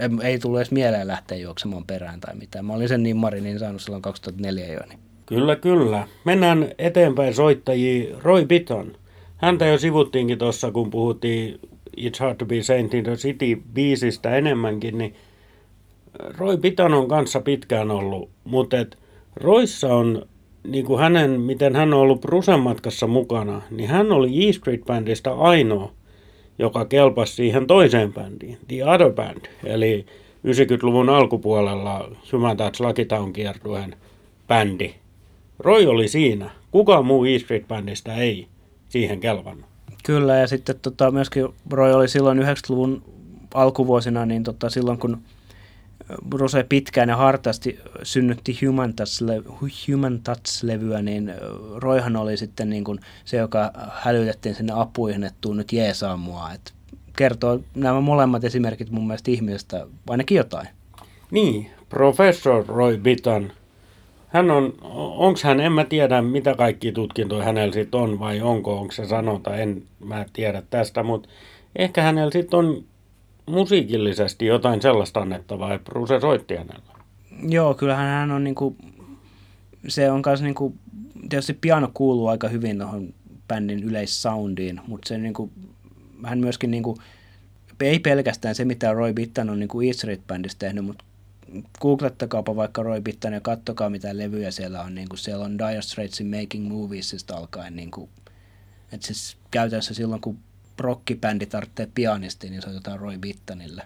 ei, 0.01 0.09
ei 0.23 0.39
tullut 0.39 0.59
edes 0.59 0.71
mieleen 0.71 1.07
lähteä 1.07 1.39
juoksemaan 1.39 1.85
perään 1.85 2.21
tai 2.21 2.35
mitään. 2.35 2.65
Mä 2.65 2.73
olin 2.73 2.89
sen 2.89 3.03
nimmari 3.03 3.41
niin 3.41 3.59
saanut 3.59 3.83
silloin 3.83 4.03
2004 4.03 4.67
jo. 4.67 4.81
Niin. 4.89 4.99
Kyllä, 5.27 5.57
kyllä. 5.57 6.09
Mennään 6.25 6.69
eteenpäin 6.79 7.35
soittajiin. 7.35 8.23
Roy 8.23 8.47
Bitton. 8.47 8.93
Häntä 9.37 9.67
jo 9.67 9.79
sivuttiinkin 9.79 10.39
tuossa, 10.39 10.71
kun 10.71 10.91
puhuttiin 10.91 11.61
It's 11.97 12.21
Hard 12.21 12.37
to 12.37 12.47
be 12.47 12.63
Saint 12.63 12.95
in 12.95 13.05
the 13.05 13.17
City 13.17 13.63
biisistä 13.75 14.37
enemmänkin, 14.37 14.99
niin 14.99 15.15
Roy 16.39 16.57
Pitan 16.57 16.95
on 16.95 17.09
kanssa 17.09 17.41
pitkään 17.41 17.91
ollut, 17.91 18.31
mutta 18.45 18.79
et 18.79 18.99
Roissa 19.37 19.95
on, 19.95 20.27
niin 20.69 20.85
kuin 20.85 21.01
hänen, 21.01 21.41
miten 21.41 21.77
hän 21.77 21.95
on 21.95 22.01
ollut 22.01 22.21
Brusen 22.21 22.61
matkassa 22.61 23.07
mukana, 23.07 23.63
niin 23.71 23.89
hän 23.89 24.13
oli 24.13 24.49
E 24.49 24.53
Street 24.53 24.85
Bandista 24.87 25.33
ainoa, 25.35 25.93
joka 26.59 26.85
kelpasi 26.85 27.35
siihen 27.35 27.67
toiseen 27.67 28.13
bändiin, 28.13 28.59
The 28.69 28.85
Other 28.85 29.13
Band, 29.13 29.47
eli 29.65 30.07
90-luvun 30.47 31.09
alkupuolella 31.09 32.11
Human 32.33 32.57
Touch 32.57 32.81
Lucky 32.81 33.05
Town 33.05 33.33
kiertueen 33.33 33.97
bändi. 34.49 34.95
Roy 35.59 35.87
oli 35.87 36.09
siinä. 36.09 36.51
Kuka 36.71 37.03
muu 37.03 37.25
E 37.25 37.39
Street 37.39 37.69
Bandista 37.69 38.15
ei 38.15 38.47
siihen 38.89 39.21
kelvannut. 39.21 39.72
Kyllä, 40.03 40.37
ja 40.37 40.47
sitten 40.47 40.79
tota, 40.83 41.11
myöskin 41.11 41.49
Roy 41.71 41.93
oli 41.93 42.09
silloin 42.09 42.39
90-luvun 42.39 43.03
alkuvuosina, 43.55 44.27
niin 44.27 44.43
tota, 44.43 44.71
silloin 44.71 44.99
kun 44.99 45.23
Rose 46.35 46.65
pitkään 46.69 47.09
ja 47.09 47.17
hartaasti 47.17 47.79
synnytti 48.03 48.59
Human 48.67 48.95
Touch, 48.95 49.23
Human 49.93 50.21
Touch-levyä, 50.21 51.03
niin 51.03 51.35
Royhan 51.77 52.17
oli 52.17 52.37
sitten 52.37 52.71
niin 52.71 52.85
kuin 52.85 52.99
se, 53.25 53.37
joka 53.37 53.73
hälytettiin 53.93 54.55
sinne 54.55 54.73
apuihin, 54.77 55.25
että 55.25 55.39
tuu 55.41 55.55
nyt 55.55 55.73
jeesaa 55.73 56.17
mua. 56.17 56.53
Et 56.53 56.75
kertoo 57.17 57.61
nämä 57.75 58.01
molemmat 58.01 58.45
esimerkit 58.45 58.91
mun 58.91 59.07
mielestä 59.07 59.31
ihmisestä 59.31 59.87
ainakin 60.09 60.37
jotain. 60.37 60.69
Niin, 61.31 61.71
professor 61.89 62.67
Roy 62.67 62.97
Bittan 62.99 63.53
hän 64.33 64.51
on, 64.51 64.75
onko 65.17 65.41
hän, 65.43 65.61
en 65.61 65.73
mä 65.73 65.85
tiedä 65.85 66.23
mitä 66.23 66.55
kaikki 66.55 66.93
tutkintoja 66.93 67.45
hänellä 67.45 67.73
sitten 67.73 68.01
on 68.01 68.21
vai 68.21 68.41
onko, 68.41 68.79
onko 68.79 68.93
se 68.93 69.07
sanota, 69.07 69.57
en 69.57 69.83
mä 70.05 70.25
tiedä 70.33 70.63
tästä, 70.71 71.03
mutta 71.03 71.29
ehkä 71.77 72.03
hänellä 72.03 72.31
sitten 72.31 72.59
on 72.59 72.85
musiikillisesti 73.47 74.47
jotain 74.47 74.83
sellaista 74.83 75.21
annettavaa, 75.21 75.75
että 75.75 75.91
Bruce 75.91 76.21
soitti 76.21 76.57
hänellä. 76.57 76.93
Joo, 77.49 77.75
kyllähän 77.75 78.07
hän 78.07 78.31
on 78.31 78.45
niinku, 78.45 78.77
se 79.89 80.11
on 80.11 80.23
myös 80.27 80.43
niinku, 80.43 80.75
tietysti 81.29 81.59
piano 81.61 81.91
kuuluu 81.95 82.27
aika 82.27 82.49
hyvin 82.49 82.79
tuohon 82.79 83.15
bändin 83.49 83.83
yleissoundiin, 83.83 84.81
mutta 84.87 85.09
se 85.09 85.19
niinku, 85.19 85.51
hän 86.25 86.39
myöskin 86.39 86.71
niinku, 86.71 86.99
ei 87.81 87.99
pelkästään 87.99 88.55
se, 88.55 88.65
mitä 88.65 88.93
Roy 88.93 89.13
Bittan 89.13 89.51
on 89.51 89.59
niinku 89.59 89.81
E 89.81 89.93
Street 89.93 90.21
Bandissa 90.27 90.59
tehnyt, 90.59 90.85
mutta 90.85 91.05
googlettakaapa 91.81 92.57
vaikka 92.57 92.83
Roy 92.83 93.01
Bittan 93.01 93.33
ja 93.33 93.41
kattokaa 93.41 93.91
mitä 93.91 94.17
levyjä 94.19 94.51
siellä 94.51 94.83
on. 94.83 94.95
Niin 94.95 95.09
kuin 95.09 95.19
siellä 95.19 95.45
on 95.45 95.59
Dire 95.59 95.83
Straitsin 95.83 96.27
Making 96.27 96.69
Moviesista 96.69 97.37
alkaen. 97.37 97.77
Niin 97.77 97.91
kuin, 97.91 98.11
että 98.93 99.07
siis 99.07 99.37
käytännössä 99.51 99.95
silloin 99.95 100.21
kun 100.21 100.39
rockibändi 100.79 101.47
tarvitsee 101.47 101.89
pianisti, 101.95 102.51
niin 102.51 102.63
soitetaan 102.63 103.01
Roy 103.01 103.19
Bittanille. 103.19 103.83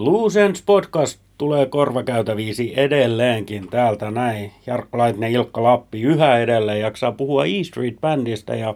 Luusens 0.00 0.62
podcast 0.62 1.20
tulee 1.38 1.66
korvakäytäviisi 1.66 2.72
edelleenkin 2.76 3.68
täältä 3.68 4.10
näin. 4.10 4.52
Jarkko 4.66 4.98
Laitinen 4.98 5.32
Ilkka 5.32 5.62
Lappi 5.62 6.02
yhä 6.02 6.38
edelleen 6.38 6.80
jaksaa 6.80 7.12
puhua 7.12 7.44
E 7.44 7.64
Street 7.64 8.00
Bandista 8.00 8.54
ja 8.54 8.74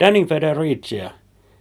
Danny 0.00 0.24
Federicia 0.24 1.10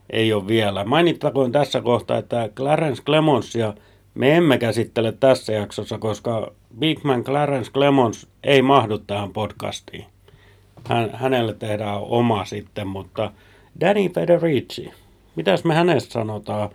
ei 0.10 0.34
ole 0.34 0.48
vielä. 0.48 0.84
Mainittakoon 0.86 1.52
tässä 1.52 1.82
kohtaa, 1.82 2.18
että 2.18 2.50
Clarence 2.56 3.04
Clemons 3.04 3.56
ja 3.56 3.74
me 4.16 4.36
emme 4.38 4.58
käsittele 4.58 5.12
tässä 5.12 5.54
jaksossa, 5.54 5.98
koska 5.98 6.52
Big 6.80 7.04
Man 7.04 7.24
Clarence 7.24 7.72
Clemons 7.72 8.28
ei 8.44 8.62
mahdu 8.62 8.98
tähän 8.98 9.34
podcastiin. 9.34 10.06
Hän, 10.86 11.10
hänelle 11.14 11.54
tehdään 11.54 12.02
oma 12.02 12.46
sitten, 12.46 12.88
mutta 12.88 13.32
Danny 13.80 14.10
Federici, 14.10 14.92
mitäs 15.36 15.64
me 15.64 15.74
hänestä 15.74 16.14
sanotaan? 16.14 16.70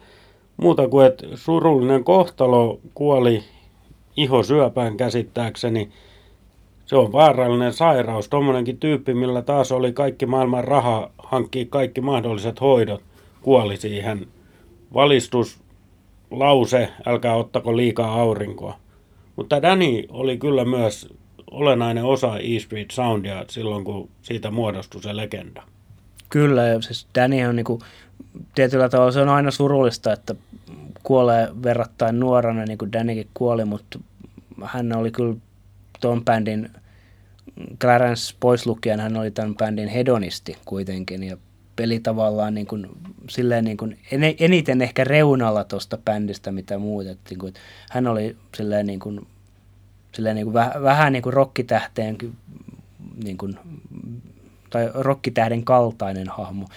Muuta 0.56 0.88
kuin, 0.88 1.06
että 1.06 1.26
surullinen 1.34 2.04
kohtalo 2.04 2.80
kuoli 2.94 3.42
ihosyöpään 4.16 4.96
käsittääkseni. 4.96 5.90
Se 6.86 6.96
on 6.96 7.12
vaarallinen 7.12 7.72
sairaus, 7.72 8.28
tommonenkin 8.28 8.78
tyyppi, 8.78 9.14
millä 9.14 9.42
taas 9.42 9.72
oli 9.72 9.92
kaikki 9.92 10.26
maailman 10.26 10.64
raha 10.64 11.10
hankkii 11.18 11.66
kaikki 11.66 12.00
mahdolliset 12.00 12.60
hoidot, 12.60 13.02
kuoli 13.42 13.76
siihen. 13.76 14.26
Valistus, 14.94 15.60
lause, 16.30 16.88
älkää 17.06 17.34
ottako 17.34 17.76
liikaa 17.76 18.20
aurinkoa. 18.20 18.76
Mutta 19.36 19.62
Danny 19.62 20.02
oli 20.08 20.38
kyllä 20.38 20.64
myös 20.64 21.08
olennainen 21.50 22.04
osa 22.04 22.38
E 22.38 22.58
Street 22.58 22.90
Soundia 22.90 23.44
silloin, 23.48 23.84
kun 23.84 24.08
siitä 24.22 24.50
muodostui 24.50 25.02
se 25.02 25.16
legenda. 25.16 25.62
Kyllä, 26.28 26.62
ja 26.62 26.80
siis 26.80 27.06
Danny 27.14 27.44
on 27.44 27.56
niinku, 27.56 27.78
tietyllä 28.54 28.88
tavalla 28.88 29.12
se 29.12 29.20
on 29.20 29.28
aina 29.28 29.50
surullista, 29.50 30.12
että 30.12 30.34
kuolee 31.02 31.48
verrattain 31.62 32.20
nuorana, 32.20 32.64
niin 32.64 32.78
kuin 32.78 32.92
Dannykin 32.92 33.28
kuoli, 33.34 33.64
mutta 33.64 33.98
hän 34.64 34.96
oli 34.96 35.10
kyllä 35.10 35.36
tuon 36.00 36.24
bändin, 36.24 36.70
Clarence 37.80 38.34
pois 38.40 38.66
lukien, 38.66 39.00
hän 39.00 39.16
oli 39.16 39.30
tämän 39.30 39.54
bändin 39.54 39.88
hedonisti 39.88 40.56
kuitenkin, 40.64 41.22
ja 41.22 41.36
peli 41.76 42.00
tavallaan 42.00 42.54
niin 42.54 42.66
kuin, 42.66 42.88
silleen 43.30 43.64
niin 43.64 43.76
kuin 43.76 43.98
eniten 44.38 44.82
ehkä 44.82 45.04
reunalla 45.04 45.64
tuosta 45.64 45.98
bändistä, 46.04 46.52
mitä 46.52 46.78
muut. 46.78 47.06
Että, 47.06 47.30
niin 47.30 47.38
kuin, 47.38 47.54
hän 47.90 48.06
oli 48.06 48.36
silleen, 48.56 48.86
niin 48.86 49.00
kuin, 49.00 49.26
silleen 50.12 50.36
niin 50.36 50.46
kuin, 50.46 50.54
väh, 50.54 50.70
vähän 50.82 51.12
niin 51.12 51.22
kuin 51.22 51.32
rokkitähteen 51.32 52.18
niin 53.24 53.38
kuin, 53.38 53.58
tai 54.74 54.90
rokkitähden 54.94 55.64
kaltainen 55.64 56.28
hahmo. 56.28 56.68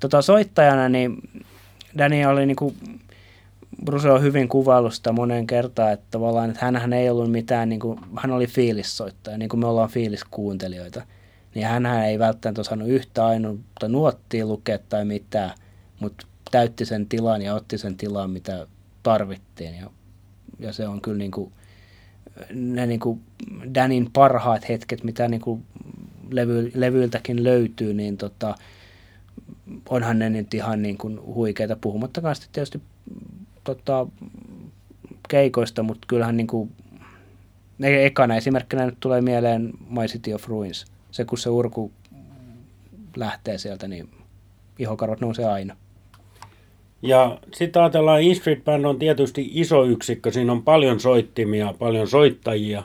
Tota, 0.00 0.22
soittajana 0.22 0.88
niin 0.88 1.16
Danny 1.98 2.24
oli 2.24 2.46
niin 2.46 2.56
kuin, 2.56 2.76
Bruce 3.84 4.10
on 4.10 4.22
hyvin 4.22 4.48
kuvailut 4.48 4.94
sitä 4.94 5.12
monen 5.12 5.46
kertaan, 5.46 5.92
että 5.92 6.06
tavallaan, 6.10 6.50
että 6.50 6.64
hänhän 6.64 6.92
ei 6.92 7.10
ollut 7.10 7.30
mitään, 7.30 7.68
niin 7.68 7.80
kuin, 7.80 8.00
hän 8.16 8.30
oli 8.30 8.46
fiilissoittaja, 8.46 9.38
niin 9.38 9.48
kuin 9.48 9.60
me 9.60 9.66
ollaan 9.66 9.88
fiiliskuuntelijoita 9.88 11.02
niin 11.54 11.66
hän 11.66 11.86
ei 11.86 12.18
välttämättä 12.18 12.60
osannut 12.60 12.88
yhtä 12.88 13.26
ainoa 13.26 13.54
nuottia 13.88 14.46
lukea 14.46 14.78
tai 14.88 15.04
mitään, 15.04 15.50
mutta 16.00 16.26
täytti 16.50 16.84
sen 16.84 17.06
tilan 17.06 17.42
ja 17.42 17.54
otti 17.54 17.78
sen 17.78 17.96
tilan, 17.96 18.30
mitä 18.30 18.66
tarvittiin. 19.02 19.74
Ja, 19.74 19.90
ja 20.58 20.72
se 20.72 20.88
on 20.88 21.00
kyllä 21.00 21.18
niin 21.18 21.30
kuin, 21.30 21.52
ne 22.52 22.86
niin 22.86 23.00
kuin 23.00 23.20
Danin 23.74 24.10
parhaat 24.12 24.68
hetket, 24.68 25.04
mitä 25.04 25.28
niin 25.28 25.40
kuin 25.40 25.64
levy, 26.34 26.72
levyiltäkin 26.74 27.44
löytyy, 27.44 27.94
niin 27.94 28.16
tota, 28.16 28.54
onhan 29.88 30.18
ne 30.18 30.30
nyt 30.30 30.54
ihan 30.54 30.82
niin 30.82 30.98
kuin 30.98 31.20
huikeita, 31.20 31.76
puhumattakaan 31.76 32.34
sitten 32.34 32.52
tietysti 32.52 32.80
tota, 33.64 34.06
keikoista, 35.28 35.82
mutta 35.82 36.06
kyllähän 36.06 36.36
niin 36.36 36.46
kuin, 36.46 36.72
e-, 37.82 38.06
ekana 38.06 38.36
esimerkkinä 38.36 38.86
nyt 38.86 38.96
tulee 39.00 39.20
mieleen 39.20 39.72
My 39.90 40.06
City 40.06 40.32
of 40.32 40.48
Ruins– 40.48 40.84
se 41.14 41.24
kun 41.24 41.38
se 41.38 41.50
urku 41.50 41.92
lähtee 43.16 43.58
sieltä, 43.58 43.88
niin 43.88 44.08
ihokarvat 44.78 45.20
nousee 45.20 45.44
aina. 45.44 45.76
Ja 47.02 47.38
sitten 47.54 47.82
ajatellaan, 47.82 48.22
E 48.22 48.34
Street 48.34 48.64
Band 48.64 48.84
on 48.84 48.98
tietysti 48.98 49.50
iso 49.52 49.84
yksikkö, 49.84 50.30
siinä 50.30 50.52
on 50.52 50.62
paljon 50.62 51.00
soittimia, 51.00 51.74
paljon 51.78 52.08
soittajia, 52.08 52.82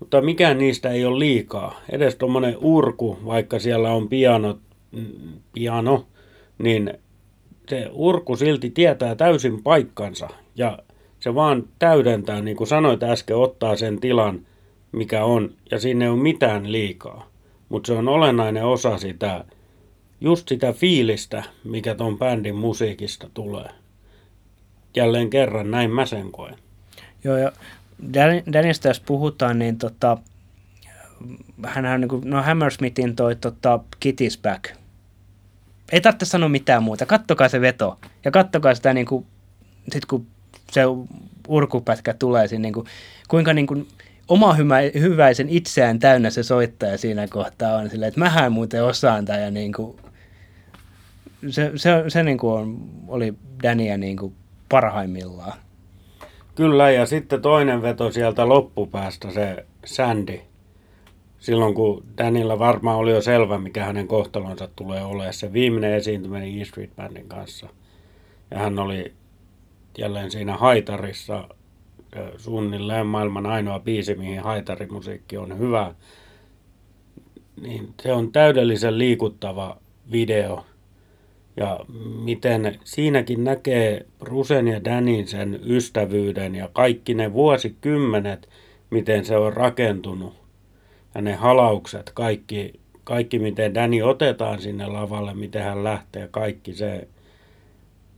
mutta 0.00 0.20
mikään 0.20 0.58
niistä 0.58 0.90
ei 0.90 1.04
ole 1.04 1.18
liikaa. 1.18 1.80
Edes 1.92 2.16
tuommoinen 2.16 2.56
urku, 2.60 3.18
vaikka 3.24 3.58
siellä 3.58 3.92
on 3.92 4.08
piano, 4.08 4.58
piano, 5.52 6.06
niin 6.58 6.94
se 7.68 7.90
urku 7.92 8.36
silti 8.36 8.70
tietää 8.70 9.14
täysin 9.14 9.62
paikkansa 9.62 10.28
ja 10.56 10.78
se 11.20 11.34
vaan 11.34 11.64
täydentää, 11.78 12.42
niin 12.42 12.56
kuin 12.56 12.68
sanoit 12.68 13.02
äsken, 13.02 13.36
ottaa 13.36 13.76
sen 13.76 14.00
tilan, 14.00 14.46
mikä 14.92 15.24
on, 15.24 15.50
ja 15.70 15.78
sinne 15.78 16.04
ei 16.04 16.10
ole 16.10 16.22
mitään 16.22 16.72
liikaa 16.72 17.28
mutta 17.68 17.86
se 17.86 17.92
on 17.92 18.08
olennainen 18.08 18.64
osa 18.64 18.98
sitä, 18.98 19.44
just 20.20 20.48
sitä 20.48 20.72
fiilistä, 20.72 21.42
mikä 21.64 21.94
ton 21.94 22.18
bändin 22.18 22.56
musiikista 22.56 23.30
tulee. 23.34 23.70
Jälleen 24.96 25.30
kerran, 25.30 25.70
näin 25.70 25.90
mä 25.90 26.06
sen 26.06 26.32
koen. 26.32 26.56
Joo, 27.24 27.36
ja 27.36 27.52
Danista 28.52 28.88
jos 28.88 29.00
puhutaan, 29.00 29.58
niin 29.58 29.78
tota, 29.78 30.18
hän 31.66 31.86
on 31.86 32.00
niin 32.00 32.08
kuin, 32.08 32.30
no 32.30 32.42
Hammersmithin 32.42 33.16
toi 33.16 33.36
tota, 33.36 33.80
Kitty's 34.04 34.42
Back. 34.42 34.64
Ei 35.92 36.00
tarvitse 36.00 36.26
sanoa 36.26 36.48
mitään 36.48 36.82
muuta, 36.82 37.06
kattokaa 37.06 37.48
se 37.48 37.60
veto. 37.60 37.98
Ja 38.24 38.30
kattokaa 38.30 38.74
sitä 38.74 38.94
niin 38.94 39.06
kuin, 39.06 39.26
sit 39.92 40.06
kun 40.06 40.26
se 40.72 40.80
urkupätkä 41.48 42.14
tulee, 42.14 42.46
niin 42.58 42.74
kuin, 42.74 42.86
kuinka 43.28 43.52
niin 43.52 43.66
kuin, 43.66 43.88
oma 44.28 44.54
hyvä, 44.54 44.76
hyväisen 45.00 45.48
itseään 45.48 45.98
täynnä 45.98 46.30
se 46.30 46.42
soittaja 46.42 46.98
siinä 46.98 47.28
kohtaa 47.28 47.76
on 47.76 47.90
silleen, 47.90 48.08
että 48.08 48.20
mähän 48.20 48.52
muuten 48.52 48.84
osaan 48.84 49.24
tämän 49.24 49.42
ja 49.42 49.50
niin 49.50 49.72
kuin, 49.72 49.96
se, 51.50 51.72
se, 51.76 52.04
se 52.08 52.22
niin 52.22 52.38
kuin 52.38 52.52
on, 52.52 52.90
oli 53.08 53.34
Dania 53.62 53.98
niin 53.98 54.16
kuin 54.16 54.34
parhaimmillaan. 54.68 55.52
Kyllä, 56.58 56.90
ja 56.90 57.06
sitten 57.06 57.42
toinen 57.42 57.82
veto 57.82 58.10
sieltä 58.10 58.48
loppupäästä, 58.48 59.30
se 59.30 59.66
Sandy. 59.84 60.40
Silloin 61.38 61.74
kun 61.74 62.04
Danilla 62.18 62.58
varmaan 62.58 62.96
oli 62.96 63.10
jo 63.10 63.22
selvä, 63.22 63.58
mikä 63.58 63.84
hänen 63.84 64.08
kohtalonsa 64.08 64.68
tulee 64.76 65.04
olemaan. 65.04 65.34
Se 65.34 65.52
viimeinen 65.52 65.94
esiintyminen 65.94 66.60
E 66.60 66.64
Street 66.64 66.96
Bandin 66.96 67.28
kanssa. 67.28 67.68
Ja 68.50 68.58
hän 68.58 68.78
oli 68.78 69.12
jälleen 69.98 70.30
siinä 70.30 70.56
haitarissa 70.56 71.48
suunnilleen 72.36 73.06
maailman 73.06 73.46
ainoa 73.46 73.80
biisi, 73.80 74.14
mihin 74.14 74.40
haitarimusiikki 74.40 75.36
on 75.36 75.58
hyvä, 75.58 75.94
niin 77.60 77.94
se 78.02 78.12
on 78.12 78.32
täydellisen 78.32 78.98
liikuttava 78.98 79.76
video. 80.12 80.64
Ja 81.58 81.80
miten 82.24 82.78
siinäkin 82.84 83.44
näkee 83.44 84.06
Rusen 84.20 84.68
ja 84.68 84.84
Danin 84.84 85.28
sen 85.28 85.60
ystävyyden 85.66 86.54
ja 86.54 86.68
kaikki 86.72 87.14
ne 87.14 87.32
vuosikymmenet, 87.32 88.48
miten 88.90 89.24
se 89.24 89.36
on 89.36 89.52
rakentunut. 89.52 90.34
Ja 91.14 91.20
ne 91.20 91.34
halaukset, 91.34 92.10
kaikki, 92.14 92.80
kaikki 93.04 93.38
miten 93.38 93.74
Danny 93.74 94.02
otetaan 94.02 94.60
sinne 94.60 94.86
lavalle, 94.86 95.34
miten 95.34 95.62
hän 95.62 95.84
lähtee, 95.84 96.28
kaikki 96.30 96.74
se. 96.74 97.08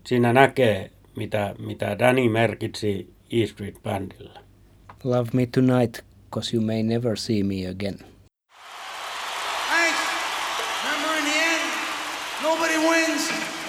Siinä 0.07 0.33
näkee, 0.33 0.91
mitä, 1.17 1.55
mitä 1.59 1.99
Danny 1.99 2.29
merkitsi 2.29 3.13
E 3.31 3.47
Street 3.47 3.83
Bandilla. 3.83 4.41
Love 5.05 5.29
Me 5.33 5.47
Tonight, 5.47 5.99
cause 6.31 6.57
you 6.57 6.67
may 6.67 6.83
never 6.83 7.17
see 7.17 7.43
me 7.43 7.67
again. 7.67 7.99
Thanks. 9.69 9.99
Remember 10.85 11.19
in 11.19 11.25
the 11.25 11.39
end, 11.39 11.61